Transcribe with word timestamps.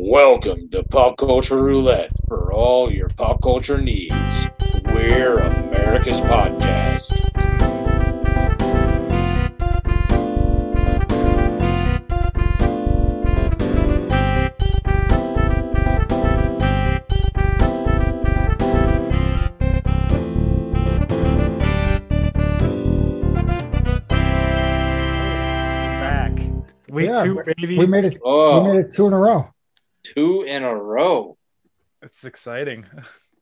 Welcome 0.00 0.68
to 0.70 0.84
Pop 0.84 1.16
Culture 1.16 1.60
Roulette 1.60 2.12
for 2.28 2.52
all 2.52 2.88
your 2.88 3.08
pop 3.08 3.42
culture 3.42 3.78
needs. 3.78 4.14
We're 4.84 5.38
America's 5.40 6.20
podcast. 6.20 7.08
back. 26.00 26.32
Week 26.88 27.06
Yeah, 27.08 27.22
two, 27.24 27.42
baby. 27.56 27.78
We 27.78 27.86
made 27.86 28.04
it. 28.04 28.14
We 28.14 28.20
Oh, 28.24 28.72
made 28.72 28.84
it 28.84 28.90
two 28.90 29.06
in 29.06 29.12
a 29.12 29.18
row. 29.18 29.48
Two 30.14 30.42
in 30.42 30.62
a 30.62 30.74
row. 30.74 31.36
it's 32.02 32.24
exciting. 32.24 32.86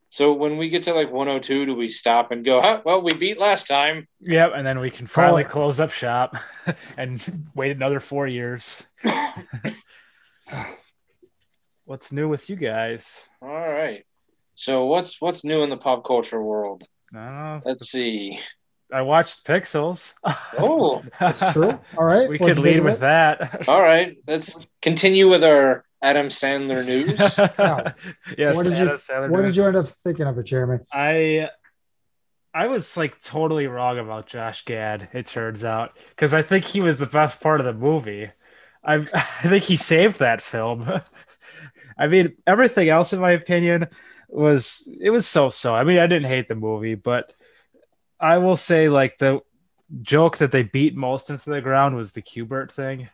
So 0.08 0.32
when 0.32 0.56
we 0.56 0.70
get 0.70 0.84
to 0.84 0.94
like 0.94 1.12
102, 1.12 1.66
do 1.66 1.74
we 1.74 1.90
stop 1.90 2.30
and 2.30 2.42
go, 2.42 2.62
huh, 2.62 2.80
well, 2.86 3.02
we 3.02 3.12
beat 3.12 3.38
last 3.38 3.66
time? 3.66 4.06
Yep, 4.20 4.52
and 4.54 4.66
then 4.66 4.78
we 4.78 4.88
can 4.90 5.06
finally 5.06 5.44
Oh. 5.44 5.48
close 5.48 5.78
up 5.78 5.90
shop 5.90 6.36
and 6.96 7.20
wait 7.54 7.76
another 7.76 8.00
four 8.00 8.26
years. 8.26 8.82
What's 11.84 12.12
new 12.12 12.28
with 12.28 12.48
you 12.48 12.56
guys? 12.56 13.20
All 13.42 13.48
right. 13.48 14.04
So 14.54 14.86
what's 14.86 15.20
what's 15.20 15.44
new 15.44 15.62
in 15.62 15.70
the 15.70 15.76
pop 15.76 16.04
culture 16.04 16.42
world? 16.42 16.84
I. 17.14 17.60
Let's 17.64 17.90
see. 17.90 18.38
I 18.92 19.02
watched 19.02 19.44
Pixels. 19.44 20.14
Oh, 20.58 21.02
That's 21.20 21.52
true. 21.52 21.78
All 21.98 22.04
right. 22.04 22.28
we 22.28 22.38
could 22.38 22.58
lead 22.58 22.82
with 22.84 22.94
it? 22.94 23.00
that. 23.00 23.68
all 23.68 23.82
right. 23.82 24.16
Let's 24.26 24.56
continue 24.80 25.28
with 25.28 25.44
our 25.44 25.84
Adam 26.06 26.28
Sandler 26.28 26.84
news. 26.86 27.14
yes, 28.38 28.54
What 28.54 28.62
did 28.62 28.78
you- 28.78 28.84
Sandler 28.86 29.28
What 29.28 29.38
did. 29.38 29.46
did 29.46 29.56
you 29.56 29.64
end 29.64 29.76
up 29.76 29.86
thinking 30.04 30.26
of 30.26 30.38
it, 30.38 30.44
Jeremy? 30.44 30.78
I 30.92 31.48
I 32.54 32.68
was 32.68 32.96
like 32.96 33.20
totally 33.20 33.66
wrong 33.66 33.98
about 33.98 34.28
Josh 34.28 34.64
Gad, 34.64 35.08
it 35.12 35.26
turns 35.26 35.64
out, 35.64 35.98
because 36.10 36.32
I 36.32 36.42
think 36.42 36.64
he 36.64 36.80
was 36.80 36.98
the 36.98 37.06
best 37.06 37.40
part 37.40 37.60
of 37.60 37.66
the 37.66 37.72
movie. 37.74 38.30
I 38.84 38.94
I 39.14 39.48
think 39.48 39.64
he 39.64 39.74
saved 39.76 40.20
that 40.20 40.40
film. 40.40 40.88
I 41.98 42.06
mean, 42.06 42.36
everything 42.46 42.88
else, 42.88 43.12
in 43.12 43.18
my 43.20 43.32
opinion, 43.32 43.88
was 44.28 44.88
it 45.00 45.10
was 45.10 45.26
so 45.26 45.48
so. 45.50 45.74
I 45.74 45.82
mean, 45.82 45.98
I 45.98 46.06
didn't 46.06 46.30
hate 46.30 46.46
the 46.46 46.54
movie, 46.54 46.94
but 46.94 47.32
I 48.20 48.38
will 48.38 48.56
say 48.56 48.88
like 48.88 49.18
the 49.18 49.40
joke 50.02 50.36
that 50.38 50.52
they 50.52 50.62
beat 50.62 50.94
most 50.96 51.30
into 51.30 51.50
the 51.50 51.60
ground 51.60 51.96
was 51.96 52.12
the 52.12 52.22
Q*bert 52.22 52.70
thing. 52.70 53.08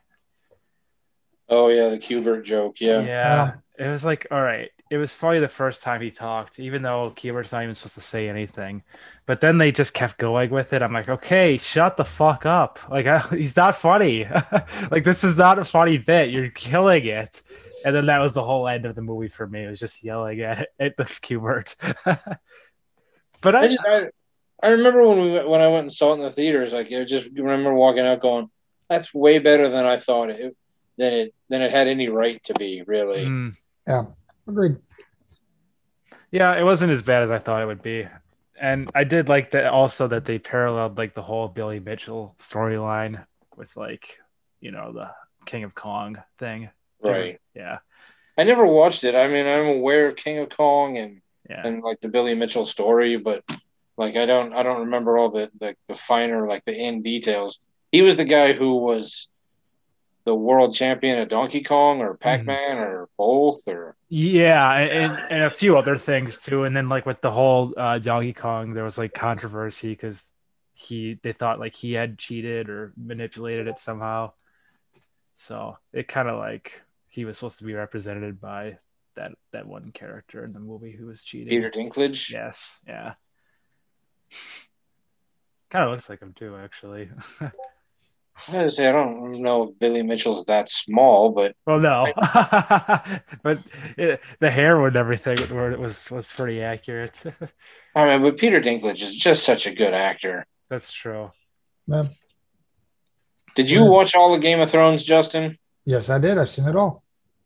Oh 1.55 1.69
yeah, 1.69 1.91
the 1.91 1.99
Q*bert 1.99 2.47
joke. 2.47 2.77
Yeah. 2.81 3.03
Yeah. 3.03 3.53
It 3.79 3.87
was 3.87 4.07
like, 4.07 4.27
all 4.31 4.41
right. 4.41 4.71
It 4.91 4.97
was 4.97 5.13
funny 5.13 5.39
the 5.39 5.49
first 5.49 5.83
time 5.83 6.01
he 6.01 6.11
talked, 6.11 6.59
even 6.59 6.81
though 6.81 7.13
Q*bert's 7.15 7.53
not 7.53 7.63
even 7.63 7.75
supposed 7.75 7.97
to 7.97 8.01
say 8.01 8.27
anything. 8.27 8.83
But 9.27 9.43
then 9.43 9.59
they 9.59 9.71
just 9.71 9.93
kept 9.93 10.17
going 10.17 10.49
with 10.49 10.73
it. 10.73 10.81
I'm 10.81 10.95
like, 10.95 11.11
okay, 11.11 11.59
shut 11.59 11.99
the 11.99 12.07
fuck 12.07 12.47
up. 12.47 12.79
Like, 12.89 13.07
I, 13.07 13.19
he's 13.37 13.55
not 13.55 13.77
funny. 13.77 14.27
like, 14.91 15.05
this 15.05 15.25
is 15.25 15.37
not 15.37 15.59
a 15.59 15.65
funny 15.65 15.99
bit. 15.99 16.31
You're 16.31 16.49
killing 16.49 17.05
it. 17.05 17.43
And 17.85 17.95
then 17.95 18.07
that 18.07 18.21
was 18.21 18.33
the 18.33 18.45
whole 18.45 18.67
end 18.67 18.87
of 18.87 18.95
the 18.95 19.03
movie 19.03 19.29
for 19.29 19.47
me. 19.47 19.65
It 19.65 19.69
was 19.69 19.81
just 19.81 20.03
yelling 20.03 20.41
at, 20.41 20.69
at 20.81 20.97
the 20.97 21.05
Q*bert. 21.05 21.77
but 23.43 23.55
I, 23.55 23.61
I 23.61 23.69
just 23.69 23.85
I, 23.87 24.07
I 24.63 24.69
remember 24.71 25.07
when 25.07 25.21
we 25.21 25.33
went, 25.33 25.49
when 25.51 25.61
I 25.61 25.69
went 25.69 25.83
and 25.83 25.93
saw 25.93 26.13
it 26.13 26.15
in 26.15 26.23
the 26.23 26.31
theaters. 26.31 26.73
Like 26.73 26.91
I 26.91 27.05
just 27.05 27.29
remember 27.35 27.75
walking 27.75 28.07
out 28.07 28.21
going, 28.23 28.49
"That's 28.89 29.13
way 29.13 29.39
better 29.39 29.69
than 29.69 29.85
I 29.85 29.99
thought 29.99 30.31
it 30.31 30.57
than 30.99 31.13
it 31.13 31.35
than 31.49 31.63
it 31.63 31.71
had 31.71 31.89
any 31.89 32.09
right 32.09 32.43
to 32.45 32.55
be." 32.55 32.83
Really. 32.87 33.27
Mm, 33.27 33.57
Yeah. 33.87 34.05
Agreed. 34.49 34.77
yeah, 36.31 36.55
it 36.59 36.65
wasn't 36.65 36.93
as 36.93 37.03
bad 37.03 37.23
as 37.23 37.31
I 37.31 37.39
thought 37.39 37.63
it 37.63 37.67
would 37.67 37.83
be. 37.83 38.09
And 38.61 38.91
I 38.95 39.05
did 39.05 39.29
like 39.29 39.51
that 39.53 39.67
also 39.67 40.09
that 40.09 40.25
they 40.25 40.39
paralleled 40.39 40.97
like 40.99 41.15
the 41.15 41.23
whole 41.23 41.49
Billy 41.49 41.81
Mitchell 41.81 42.35
storyline 42.39 43.25
with 43.57 43.77
like, 43.77 44.19
you 44.61 44.71
know, 44.71 44.93
the 44.93 45.11
King 45.47 45.65
of 45.65 45.75
Kong 45.75 46.19
thing. 46.39 46.71
Right. 47.03 47.41
Yeah. 47.55 47.79
I 48.39 48.45
never 48.45 48.67
watched 48.67 49.05
it. 49.05 49.15
I 49.15 49.29
mean, 49.29 49.47
I'm 49.47 49.67
aware 49.79 50.07
of 50.07 50.17
King 50.17 50.39
of 50.39 50.49
Kong 50.49 50.97
and 50.99 51.21
Yeah. 51.51 51.67
and 51.67 51.83
like 51.83 52.01
the 52.01 52.09
Billy 52.09 52.35
Mitchell 52.35 52.65
story, 52.67 53.17
but 53.17 53.43
like 53.97 54.17
I 54.17 54.25
don't 54.27 54.53
I 54.55 54.63
don't 54.63 54.81
remember 54.81 55.19
all 55.19 55.31
the 55.31 55.51
the, 55.59 55.75
the 55.89 55.95
finer 55.95 56.47
like 56.49 56.65
the 56.65 56.75
in 56.75 57.03
details. 57.03 57.59
He 57.91 58.01
was 58.03 58.17
the 58.17 58.25
guy 58.25 58.53
who 58.55 58.77
was 58.77 59.29
the 60.25 60.35
world 60.35 60.75
champion 60.75 61.19
of 61.19 61.29
Donkey 61.29 61.63
Kong 61.63 62.01
or 62.01 62.17
Pac 62.17 62.45
Man 62.45 62.79
or 62.79 63.09
both 63.17 63.67
or 63.67 63.97
Yeah, 64.09 64.73
and, 64.73 65.19
and 65.31 65.43
a 65.45 65.51
few 65.51 65.77
other 65.77 65.97
things 65.97 66.39
too. 66.39 66.65
And 66.65 66.77
then 66.77 66.89
like 66.89 67.07
with 67.07 67.21
the 67.21 67.31
whole 67.31 67.75
uh, 67.77 67.99
Donkey 67.99 68.33
Kong, 68.33 68.75
there 68.75 68.85
was 68.85 68.99
like 68.99 69.15
controversy 69.15 69.89
because 69.89 70.25
he 70.75 71.19
they 71.23 71.33
thought 71.33 71.61
like 71.61 71.75
he 71.75 71.93
had 71.93 72.19
cheated 72.19 72.69
or 72.69 72.93
manipulated 72.97 73.69
it 73.69 73.79
somehow. 73.79 74.33
So 75.35 75.79
it 75.93 76.09
kind 76.09 76.29
of 76.29 76.39
like 76.39 76.83
he 77.09 77.25
was 77.25 77.39
supposed 77.39 77.59
to 77.59 77.65
be 77.65 77.75
represented 77.75 78.41
by 78.41 78.79
that 79.17 79.33
that 79.53 79.67
one 79.67 79.91
character 79.93 80.45
in 80.45 80.53
the 80.53 80.61
movie 80.61 80.93
who 80.93 81.07
was 81.07 81.25
cheating. 81.25 81.49
Peter 81.49 81.71
Dinklage. 81.71 82.31
Yes, 82.31 82.79
yeah. 82.87 83.15
kind 85.71 85.85
of 85.85 85.91
looks 85.91 86.09
like 86.09 86.21
him 86.21 86.35
too, 86.39 86.57
actually. 86.57 87.09
I 88.53 88.65
was 88.65 88.77
say 88.77 88.87
I 88.89 88.93
don't 88.93 89.33
know 89.41 89.65
if 89.65 89.79
Billy 89.79 90.03
Mitchell's 90.03 90.45
that 90.47 90.69
small, 90.69 91.31
but 91.31 91.55
well, 91.67 91.79
no, 91.79 92.13
but 93.43 93.59
it, 93.97 94.21
the 94.41 94.51
hair 94.51 94.85
and 94.87 94.97
everything 94.97 95.37
were- 95.55 95.77
was 95.79 96.11
was 96.11 96.33
pretty 96.33 96.63
accurate. 96.63 97.21
I 97.95 98.07
mean, 98.07 98.23
but 98.23 98.39
Peter 98.39 98.61
Dinklage 98.61 99.03
is 99.03 99.17
just 99.17 99.45
such 99.45 99.67
a 99.67 99.75
good 99.75 99.93
actor. 99.95 100.47
That's 100.71 100.93
true. 100.93 101.31
Yeah. 101.87 102.07
Did 103.55 103.71
you 103.71 103.83
Yeah. 103.85 103.89
watch 103.91 104.15
all 104.15 104.33
the 104.33 104.39
Game 104.39 104.61
of 104.61 104.71
Thrones, 104.71 105.05
Justin? 105.05 105.59
Yes, 105.85 106.09
I 106.11 106.19
did. 106.19 106.39
I've 106.39 106.49
seen 106.51 106.67
it 106.69 106.77
all. 106.77 107.03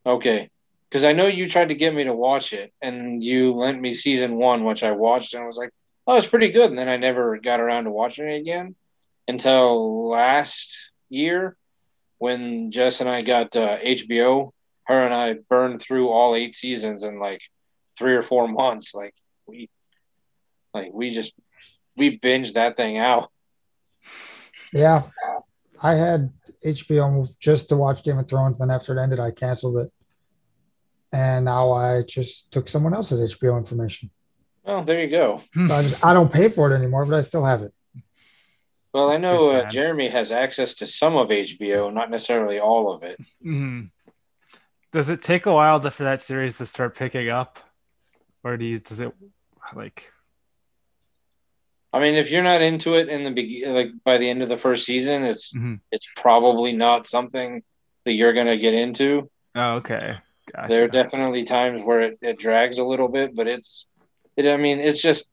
Okay, 0.07 0.49
because 0.89 1.05
I 1.05 1.13
know 1.13 1.27
you 1.27 1.49
tried 1.49 1.71
to 1.71 1.75
get 1.75 1.95
me 1.95 2.05
to 2.05 2.15
watch 2.15 2.53
it, 2.53 2.73
and 2.81 3.23
you 3.23 3.53
lent 3.55 3.81
me 3.81 3.93
season 3.95 4.37
one, 4.37 4.65
which 4.65 4.85
I 4.85 4.93
watched, 4.93 5.35
and 5.35 5.43
I 5.43 5.47
was 5.47 5.57
like, 5.57 5.71
"Oh, 6.07 6.17
it's 6.17 6.29
pretty 6.29 6.51
good." 6.51 6.71
And 6.71 6.79
then 6.79 6.89
I 6.89 6.97
never 6.97 7.39
got 7.39 7.61
around 7.61 7.85
to 7.85 7.91
watching 7.91 8.29
it 8.29 8.37
again 8.37 8.77
until 9.29 10.09
last 10.09 10.77
year 11.09 11.57
when 12.19 12.71
Jess 12.71 13.01
and 13.01 13.09
I 13.09 13.23
got 13.23 13.55
uh, 13.57 13.79
HBO. 13.79 14.53
Her 14.85 15.05
and 15.05 15.13
I 15.13 15.35
burned 15.49 15.83
through 15.83 16.11
all 16.11 16.37
eight 16.37 16.55
seasons 16.55 17.03
in 17.03 17.19
like 17.19 17.41
three 17.99 18.15
or 18.15 18.23
four 18.23 18.47
months. 18.47 18.95
Like 18.95 19.15
we, 19.47 19.69
like 20.73 20.93
we 20.93 21.11
just 21.11 21.35
we 21.97 22.19
binged 22.19 22.53
that 22.55 22.77
thing 22.77 22.97
out. 22.97 23.31
Yeah. 24.73 25.03
I 25.83 25.95
had 25.95 26.33
HBO 26.65 27.29
just 27.39 27.69
to 27.71 27.77
watch 27.77 28.05
Game 28.05 28.19
of 28.19 28.29
Thrones. 28.29 28.59
Then 28.59 28.71
after 28.71 28.97
it 28.97 29.03
ended, 29.03 29.21
I 29.21 29.31
canceled 29.31 29.79
it. 29.79 29.93
And 31.13 31.45
now 31.45 31.73
I 31.73 32.03
just 32.03 32.53
took 32.53 32.69
someone 32.69 32.95
else's 32.95 33.35
HBO 33.35 33.57
information. 33.57 34.11
Well, 34.65 34.83
there 34.83 35.03
you 35.03 35.09
go. 35.09 35.43
So 35.55 35.75
I 35.75 35.83
just 35.83 36.05
I 36.05 36.13
don't 36.13 36.33
pay 36.33 36.49
for 36.49 36.71
it 36.71 36.77
anymore, 36.77 37.07
but 37.07 37.17
I 37.17 37.21
still 37.21 37.45
have 37.45 37.63
it. 37.63 37.73
Well, 38.97 39.11
I 39.11 39.19
know 39.19 39.51
uh. 39.51 39.69
Jeremy 39.69 40.09
has 40.09 40.33
access 40.33 40.73
to 40.77 40.87
some 40.87 41.17
of 41.17 41.29
HBO, 41.29 41.93
not 41.93 42.11
necessarily 42.11 42.59
all 42.61 42.91
of 42.91 43.03
it. 43.03 43.21
Mhm. 43.45 43.91
Does 44.91 45.11
it 45.11 45.21
take 45.21 45.45
a 45.45 45.53
while 45.53 45.79
to, 45.81 45.91
for 45.91 46.05
that 46.05 46.23
series 46.23 46.57
to 46.59 46.65
start 46.65 46.97
picking 46.97 47.29
up, 47.29 47.59
or 48.43 48.57
do 48.57 48.65
you, 48.65 48.79
does 48.79 49.01
it 49.01 49.13
like? 49.75 50.11
I 51.93 52.01
mean, 52.01 52.15
if 52.15 52.31
you're 52.31 52.43
not 52.43 52.63
into 52.63 52.95
it 52.95 53.11
in 53.11 53.23
the 53.25 53.31
be- 53.31 53.67
like 53.67 53.89
by 54.03 54.17
the 54.17 54.31
end 54.31 54.43
of 54.43 54.49
the 54.49 54.57
first 54.57 54.87
season, 54.87 55.25
it's 55.25 55.53
Mhm. 55.53 55.81
it's 55.93 56.09
probably 56.17 56.73
not 56.73 57.07
something 57.07 57.63
that 58.07 58.13
you're 58.13 58.33
gonna 58.33 58.57
get 58.57 58.73
into. 58.73 59.29
Oh, 59.55 59.75
okay. 59.75 60.17
Gotcha. 60.55 60.69
There 60.69 60.85
are 60.85 60.89
definitely 60.89 61.45
times 61.45 61.83
where 61.85 62.01
it, 62.01 62.19
it 62.23 62.39
drags 62.39 62.79
a 62.79 62.85
little 62.85 63.09
bit, 63.09 63.35
but 63.35 63.47
it's 63.47 63.87
it. 64.39 64.47
I 64.47 64.57
mean, 64.57 64.79
it's 64.81 65.03
just 65.03 65.31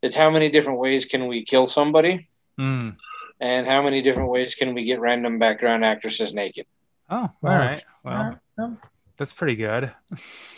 it's 0.00 0.16
how 0.16 0.30
many 0.30 0.48
different 0.48 0.78
ways 0.78 1.04
can 1.04 1.26
we 1.26 1.44
kill 1.44 1.66
somebody, 1.66 2.28
Mm. 2.58 2.96
and 3.40 3.66
how 3.66 3.82
many 3.82 4.02
different 4.02 4.30
ways 4.30 4.54
can 4.56 4.74
we 4.74 4.84
get 4.84 5.00
random 5.00 5.38
background 5.38 5.84
actresses 5.84 6.34
naked. 6.34 6.66
Oh, 7.08 7.16
all 7.16 7.30
right. 7.42 7.82
Well, 8.04 8.38
Yeah. 8.58 8.74
that's 9.16 9.32
pretty 9.32 9.54
good. 9.56 9.92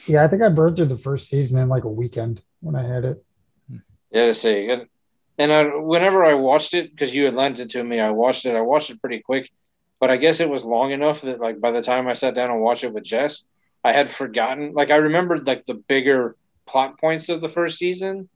Yeah, 0.07 0.25
I 0.25 0.29
think 0.29 0.43
I 0.43 0.49
burned 0.49 0.77
through 0.77 0.87
the 0.87 0.97
first 0.97 1.29
season 1.29 1.59
in 1.61 1.69
like 1.69 1.85
a 1.85 1.89
weekend 1.91 2.41
when 2.61 2.75
I 2.75 2.83
had 2.87 3.05
it. 3.05 3.25
Yeah, 4.11 4.27
to 4.27 4.35
say, 4.35 4.69
and, 4.71 4.87
and 5.39 5.53
I, 5.53 5.65
whenever 5.77 6.25
I 6.25 6.35
watched 6.35 6.75
it, 6.75 6.91
because 6.91 7.15
you 7.15 7.27
had 7.27 7.35
lent 7.35 7.61
it 7.61 7.71
to 7.71 7.85
me, 7.85 8.01
I 8.01 8.11
watched 8.11 8.45
it. 8.47 8.57
I 8.57 8.61
watched 8.63 8.91
it 8.91 9.01
pretty 9.01 9.21
quick, 9.21 9.51
but 10.01 10.11
I 10.11 10.17
guess 10.17 10.41
it 10.41 10.51
was 10.51 10.65
long 10.65 10.91
enough 10.91 11.21
that 11.21 11.39
like 11.39 11.61
by 11.61 11.71
the 11.71 11.83
time 11.83 12.09
I 12.09 12.15
sat 12.15 12.35
down 12.35 12.51
and 12.51 12.61
watched 12.61 12.83
it 12.85 12.93
with 12.93 13.05
Jess, 13.05 13.45
I 13.85 13.93
had 13.93 14.11
forgotten. 14.11 14.73
Like 14.73 14.91
I 14.91 14.97
remembered 14.97 15.47
like 15.47 15.65
the 15.67 15.75
bigger 15.75 16.35
plot 16.67 16.99
points 16.99 17.29
of 17.29 17.41
the 17.41 17.49
first 17.49 17.79
season, 17.79 18.29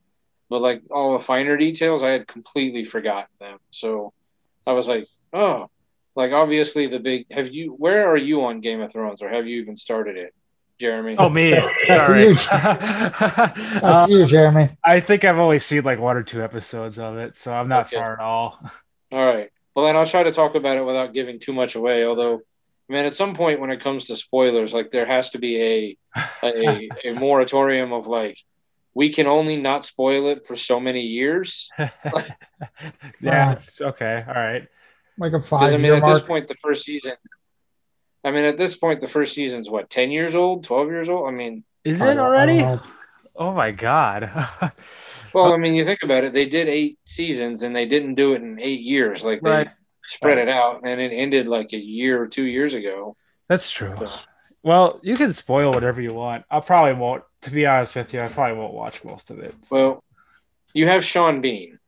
but 0.50 0.60
like 0.62 0.82
all 0.90 1.12
the 1.14 1.24
finer 1.24 1.56
details, 1.56 2.02
I 2.02 2.10
had 2.10 2.26
completely 2.28 2.84
forgotten 2.84 3.28
them. 3.40 3.58
So 3.70 4.12
I 4.66 4.72
was 4.72 4.86
like, 4.88 5.06
oh, 5.32 5.68
like 6.16 6.32
obviously 6.32 6.86
the 6.86 7.00
big. 7.00 7.26
Have 7.30 7.52
you? 7.52 7.72
Where 7.72 8.08
are 8.08 8.16
you 8.16 8.44
on 8.44 8.60
Game 8.60 8.80
of 8.80 8.92
Thrones, 8.92 9.22
or 9.22 9.28
have 9.28 9.46
you 9.46 9.60
even 9.62 9.76
started 9.76 10.16
it? 10.16 10.34
Jeremy. 10.80 11.16
Oh 11.18 11.28
me, 11.28 11.50
That's 11.86 12.08
sorry. 12.08 12.22
you. 12.30 12.34
That's 12.50 13.82
Um, 13.82 14.10
you, 14.10 14.26
Jeremy. 14.26 14.68
I 14.84 15.00
think 15.00 15.24
I've 15.24 15.38
only 15.38 15.58
seen 15.60 15.84
like 15.84 15.98
one 16.00 16.16
or 16.16 16.22
two 16.22 16.42
episodes 16.42 16.98
of 16.98 17.16
it, 17.18 17.36
so 17.36 17.52
I'm 17.52 17.68
not 17.68 17.86
Okay. 17.86 17.96
far 17.96 18.14
at 18.14 18.20
all. 18.20 18.58
All 19.12 19.24
right. 19.24 19.50
Well, 19.74 19.86
then 19.86 19.96
I'll 19.96 20.06
try 20.06 20.22
to 20.22 20.32
talk 20.32 20.54
about 20.54 20.76
it 20.76 20.84
without 20.84 21.12
giving 21.14 21.38
too 21.40 21.52
much 21.52 21.74
away. 21.74 22.04
Although, 22.04 22.40
man, 22.88 23.06
at 23.06 23.14
some 23.14 23.34
point 23.34 23.60
when 23.60 23.70
it 23.70 23.80
comes 23.80 24.04
to 24.04 24.16
spoilers, 24.16 24.72
like 24.74 24.90
there 24.90 25.06
has 25.06 25.30
to 25.30 25.38
be 25.38 25.62
a 25.62 25.96
a, 26.46 26.92
a 27.04 27.12
moratorium 27.14 27.92
of 27.92 28.06
like 28.06 28.38
we 28.94 29.12
can 29.12 29.26
only 29.26 29.56
not 29.56 29.84
spoil 29.84 30.28
it 30.28 30.46
for 30.46 30.56
so 30.56 30.78
many 30.80 31.02
years. 31.02 31.68
yeah, 33.20 33.52
it's, 33.52 33.80
okay, 33.80 34.24
all 34.26 34.34
right. 34.34 34.66
Like 35.18 35.32
a 35.32 35.38
Because 35.38 35.48
five 35.48 35.74
I 35.74 35.76
mean, 35.78 35.92
at 35.92 36.00
mark. 36.02 36.14
this 36.14 36.24
point, 36.24 36.48
the 36.48 36.54
first 36.54 36.84
season. 36.84 37.14
I 38.24 38.30
mean, 38.30 38.44
at 38.44 38.56
this 38.56 38.76
point, 38.76 39.00
the 39.00 39.08
first 39.08 39.34
season's 39.34 39.68
what 39.68 39.90
ten 39.90 40.10
years 40.10 40.34
old, 40.34 40.64
twelve 40.64 40.88
years 40.88 41.08
old. 41.08 41.28
I 41.28 41.30
mean, 41.32 41.64
Is 41.84 42.00
it 42.00 42.18
already? 42.18 42.64
Oh 43.36 43.52
my 43.52 43.70
god. 43.70 44.30
well, 45.34 45.52
I 45.52 45.56
mean, 45.56 45.74
you 45.74 45.84
think 45.84 46.02
about 46.02 46.24
it. 46.24 46.32
They 46.32 46.46
did 46.46 46.68
eight 46.68 46.98
seasons, 47.04 47.62
and 47.62 47.74
they 47.76 47.86
didn't 47.86 48.14
do 48.14 48.32
it 48.34 48.42
in 48.42 48.58
eight 48.60 48.80
years. 48.80 49.22
Like 49.22 49.42
they 49.42 49.50
Right. 49.50 49.68
spread 50.06 50.38
it 50.38 50.48
out, 50.48 50.82
and 50.84 51.00
it 51.00 51.12
ended 51.12 51.46
like 51.46 51.72
a 51.72 51.78
year 51.78 52.20
or 52.22 52.26
two 52.28 52.44
years 52.44 52.74
ago. 52.74 53.16
That's 53.48 53.70
true. 53.70 53.94
Well, 54.64 54.98
you 55.02 55.14
can 55.16 55.32
spoil 55.34 55.70
whatever 55.72 56.00
you 56.00 56.14
want. 56.14 56.44
I 56.50 56.58
probably 56.60 56.94
won't. 56.94 57.22
To 57.42 57.50
be 57.50 57.66
honest 57.66 57.94
with 57.94 58.12
you, 58.14 58.20
I 58.22 58.28
probably 58.28 58.56
won't 58.58 58.72
watch 58.72 59.04
most 59.04 59.30
of 59.30 59.38
it. 59.38 59.54
Well, 59.70 60.02
you 60.72 60.88
have 60.88 61.04
Sean 61.04 61.40
Bean 61.42 61.78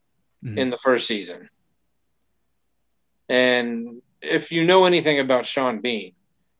Mhm. 0.45 0.59
in 0.59 0.71
the 0.71 0.77
first 0.77 1.07
season. 1.09 1.49
And 3.29 4.03
if 4.21 4.53
you 4.53 4.65
know 4.65 4.85
anything 4.85 5.19
about 5.21 5.47
Sean 5.47 5.81
Bean, 5.81 6.13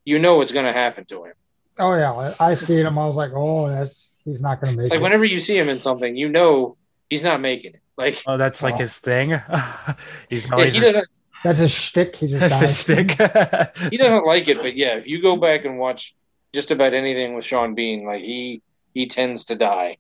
you 0.05 0.19
know 0.19 0.37
what's 0.37 0.53
going 0.53 0.65
to 0.67 0.73
happen 0.73 1.05
to 1.07 1.25
him. 1.25 1.35
Oh 1.79 1.95
yeah, 1.95 2.13
I 2.13 2.51
I 2.51 2.55
seen 2.55 2.87
him. 2.87 2.99
I 2.99 3.07
was 3.07 3.17
like, 3.17 3.33
oh, 3.35 3.69
that's 3.69 4.23
he's 4.25 4.41
not 4.41 4.61
going 4.61 4.75
to 4.75 4.83
make 4.83 4.91
Like 4.91 4.93
it. 4.93 4.95
Like 4.97 5.03
whenever 5.03 5.25
you 5.27 5.39
see 5.41 5.59
him 5.59 5.69
in 5.69 5.81
something, 5.81 6.17
you 6.17 6.29
know 6.31 6.77
he's 7.11 7.23
not 7.23 7.41
making 7.41 7.75
it. 7.75 7.81
Like 7.99 8.23
Oh, 8.27 8.39
that's 8.39 8.63
like 8.63 8.75
Oh. 8.75 8.79
his 8.79 8.97
thing. 8.99 9.31
He's 10.31 10.47
yeah, 10.47 10.53
always 10.53 10.75
he 10.75 10.81
doesn't 10.81 11.09
That's 11.47 11.61
his 11.61 11.71
shtick. 11.71 12.17
He 12.17 12.27
just 12.27 12.41
that's 12.41 12.61
his 12.61 12.71
dies. 12.71 12.79
stick. 12.81 13.11
he 13.91 13.97
doesn't 13.97 14.27
like 14.27 14.49
it, 14.49 14.57
but 14.59 14.75
yeah, 14.75 14.97
if 14.97 15.07
you 15.07 15.23
go 15.23 15.37
back 15.37 15.65
and 15.65 15.79
watch 15.79 16.17
just 16.53 16.73
about 16.73 16.93
anything 16.93 17.35
with 17.35 17.45
Sean 17.45 17.77
Bean, 17.77 18.05
like 18.05 18.21
he 18.21 18.63
he 18.95 19.07
tends 19.07 19.45
to 19.47 19.55
die. 19.55 19.99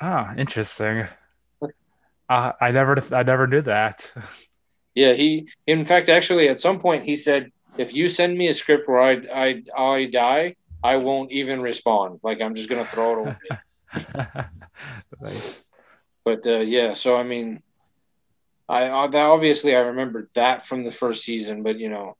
oh, 0.00 0.30
interesting. 0.38 1.06
Uh, 2.30 2.52
I 2.60 2.70
never, 2.70 3.02
I 3.12 3.22
never 3.22 3.46
knew 3.46 3.62
that. 3.62 4.10
Yeah, 4.94 5.12
he 5.12 5.48
in 5.68 5.84
fact 5.84 6.08
actually 6.08 6.48
at 6.48 6.60
some 6.60 6.80
point 6.80 7.04
he 7.04 7.14
said, 7.14 7.52
if 7.76 7.94
you 7.94 8.08
send 8.08 8.36
me 8.36 8.48
a 8.48 8.54
script 8.54 8.88
where 8.88 9.00
I 9.00 9.12
I 9.32 9.62
I 9.80 10.06
die, 10.06 10.56
I 10.82 10.96
won't 10.96 11.30
even 11.30 11.62
respond. 11.62 12.18
Like 12.24 12.40
I'm 12.40 12.56
just 12.56 12.68
gonna 12.68 12.84
throw 12.84 13.12
it 13.12 13.18
away. 13.20 13.36
nice. 15.20 15.64
But 16.24 16.44
uh, 16.48 16.64
yeah, 16.66 16.94
so 16.94 17.16
I 17.16 17.22
mean, 17.22 17.62
I, 18.68 18.88
obviously 18.90 19.74
I 19.74 19.80
remembered 19.80 20.28
that 20.34 20.66
from 20.66 20.84
the 20.84 20.90
first 20.90 21.24
season, 21.24 21.62
but 21.62 21.78
you 21.78 21.88
know, 21.88 22.16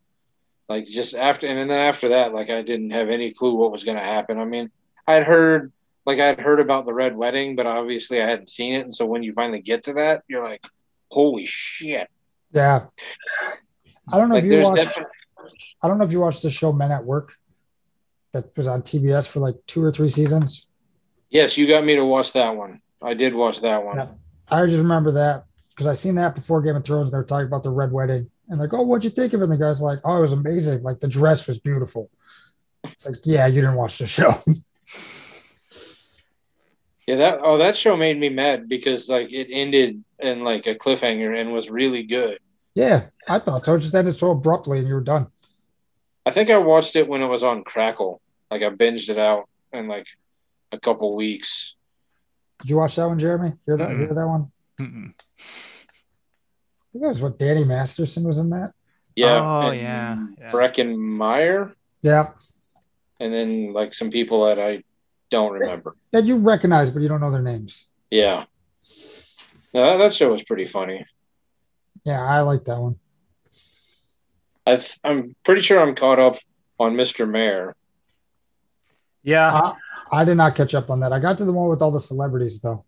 like 0.68 0.86
just 0.86 1.14
after 1.14 1.46
and 1.46 1.70
then 1.70 1.78
after 1.80 2.10
that, 2.10 2.32
like 2.34 2.50
I 2.50 2.62
didn't 2.62 2.90
have 2.90 3.10
any 3.10 3.32
clue 3.32 3.54
what 3.54 3.72
was 3.72 3.84
going 3.84 3.96
to 3.96 4.02
happen. 4.02 4.38
I 4.38 4.44
mean, 4.44 4.70
I 5.06 5.14
had 5.14 5.24
heard 5.24 5.72
like 6.06 6.20
I 6.20 6.26
had 6.26 6.40
heard 6.40 6.60
about 6.60 6.86
the 6.86 6.94
red 6.94 7.14
wedding, 7.16 7.54
but 7.56 7.66
obviously 7.66 8.22
I 8.22 8.26
hadn't 8.26 8.48
seen 8.48 8.74
it, 8.74 8.80
and 8.80 8.94
so 8.94 9.04
when 9.06 9.22
you 9.22 9.32
finally 9.32 9.60
get 9.60 9.84
to 9.84 9.92
that, 9.94 10.22
you're 10.28 10.42
like, 10.44 10.64
holy 11.10 11.44
shit! 11.46 12.08
Yeah. 12.52 12.86
I 14.10 14.16
don't 14.18 14.30
know 14.30 14.36
Like 14.36 14.44
if 14.44 14.52
you 14.52 14.60
watched. 14.60 14.76
definitely 14.76 15.12
I 15.82 15.88
don't 15.88 15.98
know 15.98 16.04
if 16.04 16.12
you 16.12 16.20
watched 16.20 16.42
the 16.42 16.50
show 16.50 16.72
Men 16.72 16.92
at 16.92 17.04
Work. 17.04 17.34
That 18.32 18.56
was 18.56 18.68
on 18.68 18.82
TBS 18.82 19.28
for 19.28 19.40
like 19.40 19.56
two 19.66 19.82
or 19.84 19.90
three 19.92 20.08
seasons. 20.08 20.68
yes, 21.30 21.56
you 21.58 21.66
got 21.68 21.84
me 21.84 21.94
to 21.96 22.04
watch 22.04 22.32
that 22.32 22.56
one. 22.56 22.80
I 23.02 23.14
did 23.14 23.34
watch 23.34 23.60
that 23.60 23.84
one. 23.84 23.96
Yeah. 23.96 24.08
I 24.50 24.64
just 24.66 24.78
remember 24.78 25.12
that 25.12 25.44
because 25.78 25.86
I 25.86 25.94
seen 25.94 26.16
that 26.16 26.34
before 26.34 26.60
Game 26.60 26.74
of 26.74 26.82
Thrones. 26.82 27.12
They 27.12 27.18
were 27.18 27.22
talking 27.22 27.46
about 27.46 27.62
the 27.62 27.70
red 27.70 27.92
wedding 27.92 28.28
and 28.48 28.58
like, 28.58 28.74
oh, 28.74 28.82
what'd 28.82 29.04
you 29.04 29.10
think 29.10 29.32
of 29.32 29.40
it? 29.40 29.44
And 29.44 29.52
the 29.52 29.56
guy's 29.56 29.80
like, 29.80 30.00
oh, 30.02 30.18
it 30.18 30.20
was 30.22 30.32
amazing. 30.32 30.82
Like 30.82 30.98
the 30.98 31.06
dress 31.06 31.46
was 31.46 31.60
beautiful. 31.60 32.10
It's 32.82 33.06
like, 33.06 33.14
yeah, 33.22 33.46
you 33.46 33.60
didn't 33.60 33.76
watch 33.76 33.98
the 33.98 34.06
show. 34.06 34.34
Yeah, 37.06 37.16
that 37.16 37.38
oh 37.42 37.56
that 37.56 37.74
show 37.74 37.96
made 37.96 38.20
me 38.20 38.28
mad 38.28 38.68
because 38.68 39.08
like 39.08 39.32
it 39.32 39.48
ended 39.50 40.04
in 40.18 40.44
like 40.44 40.66
a 40.66 40.74
cliffhanger 40.74 41.40
and 41.40 41.54
was 41.54 41.70
really 41.70 42.02
good. 42.02 42.38
yeah, 42.74 43.06
I 43.26 43.38
thought 43.38 43.64
so. 43.64 43.76
It 43.76 43.80
just 43.80 43.94
ended 43.94 44.14
so 44.14 44.32
abruptly 44.32 44.80
and 44.80 44.86
you 44.86 44.92
were 44.92 45.00
done. 45.00 45.28
I 46.26 46.32
think 46.32 46.50
I 46.50 46.58
watched 46.58 46.96
it 46.96 47.08
when 47.08 47.22
it 47.22 47.26
was 47.26 47.42
on 47.42 47.64
Crackle. 47.64 48.20
Like 48.50 48.62
I 48.62 48.68
binged 48.68 49.08
it 49.08 49.16
out 49.16 49.48
in 49.72 49.88
like 49.88 50.04
a 50.70 50.78
couple 50.78 51.16
weeks. 51.16 51.76
Did 52.60 52.68
you 52.68 52.76
watch 52.76 52.96
that 52.96 53.06
one, 53.06 53.18
Jeremy? 53.18 53.54
Hear 53.64 53.78
that? 53.78 53.88
Mm-mm. 53.88 54.00
Hear 54.00 54.14
that 54.14 54.26
one? 54.26 54.52
Mm-mm. 54.80 55.12
I 55.38 56.92
think 56.92 57.02
that 57.02 57.08
was 57.08 57.22
what 57.22 57.38
Danny 57.38 57.64
Masterson 57.64 58.24
was 58.24 58.38
in 58.38 58.50
that. 58.50 58.72
Yeah. 59.14 59.40
Oh, 59.40 59.68
and 59.70 59.80
yeah, 59.80 60.26
yeah. 60.38 60.50
Breckin 60.50 60.96
Meyer, 60.96 61.74
Yeah, 62.02 62.28
and 63.20 63.32
then 63.32 63.72
like 63.72 63.94
some 63.94 64.10
people 64.10 64.44
that 64.46 64.58
I 64.60 64.84
don't 65.30 65.52
remember. 65.52 65.96
that 66.12 66.24
you 66.24 66.36
recognize, 66.38 66.90
but 66.90 67.02
you 67.02 67.08
don't 67.08 67.20
know 67.20 67.30
their 67.30 67.42
names. 67.42 67.88
Yeah. 68.10 68.44
No, 69.74 69.84
that, 69.84 69.96
that 69.98 70.14
show 70.14 70.30
was 70.30 70.42
pretty 70.44 70.66
funny. 70.66 71.04
Yeah, 72.04 72.22
I 72.22 72.40
like 72.40 72.64
that 72.64 72.78
one. 72.78 72.96
I 74.64 74.76
th- 74.76 74.98
I'm 75.04 75.34
pretty 75.44 75.60
sure 75.62 75.80
I'm 75.80 75.94
caught 75.94 76.18
up 76.18 76.36
on 76.78 76.94
Mr. 76.94 77.28
Mayor. 77.28 77.74
Yeah. 79.22 79.52
I, 79.52 80.20
I 80.20 80.24
did 80.24 80.36
not 80.36 80.54
catch 80.54 80.74
up 80.74 80.90
on 80.90 81.00
that. 81.00 81.12
I 81.12 81.18
got 81.18 81.36
to 81.38 81.44
the 81.44 81.52
one 81.52 81.68
with 81.68 81.82
all 81.82 81.90
the 81.90 82.00
celebrities 82.00 82.60
though. 82.60 82.84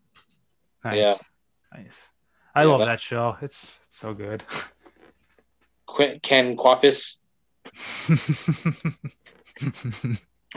Nice. 0.85 0.97
Yeah. 0.97 1.15
Nice. 1.75 2.11
I 2.55 2.63
Yeah, 2.63 2.69
love 2.69 2.79
that- 2.81 2.87
that 2.87 3.01
show. 3.01 3.37
It's, 3.41 3.79
it's 3.87 3.97
so 3.99 4.13
good. 4.15 4.43
Qu- 5.87 6.19
Ken 6.23 6.57
Quapis. 6.57 7.17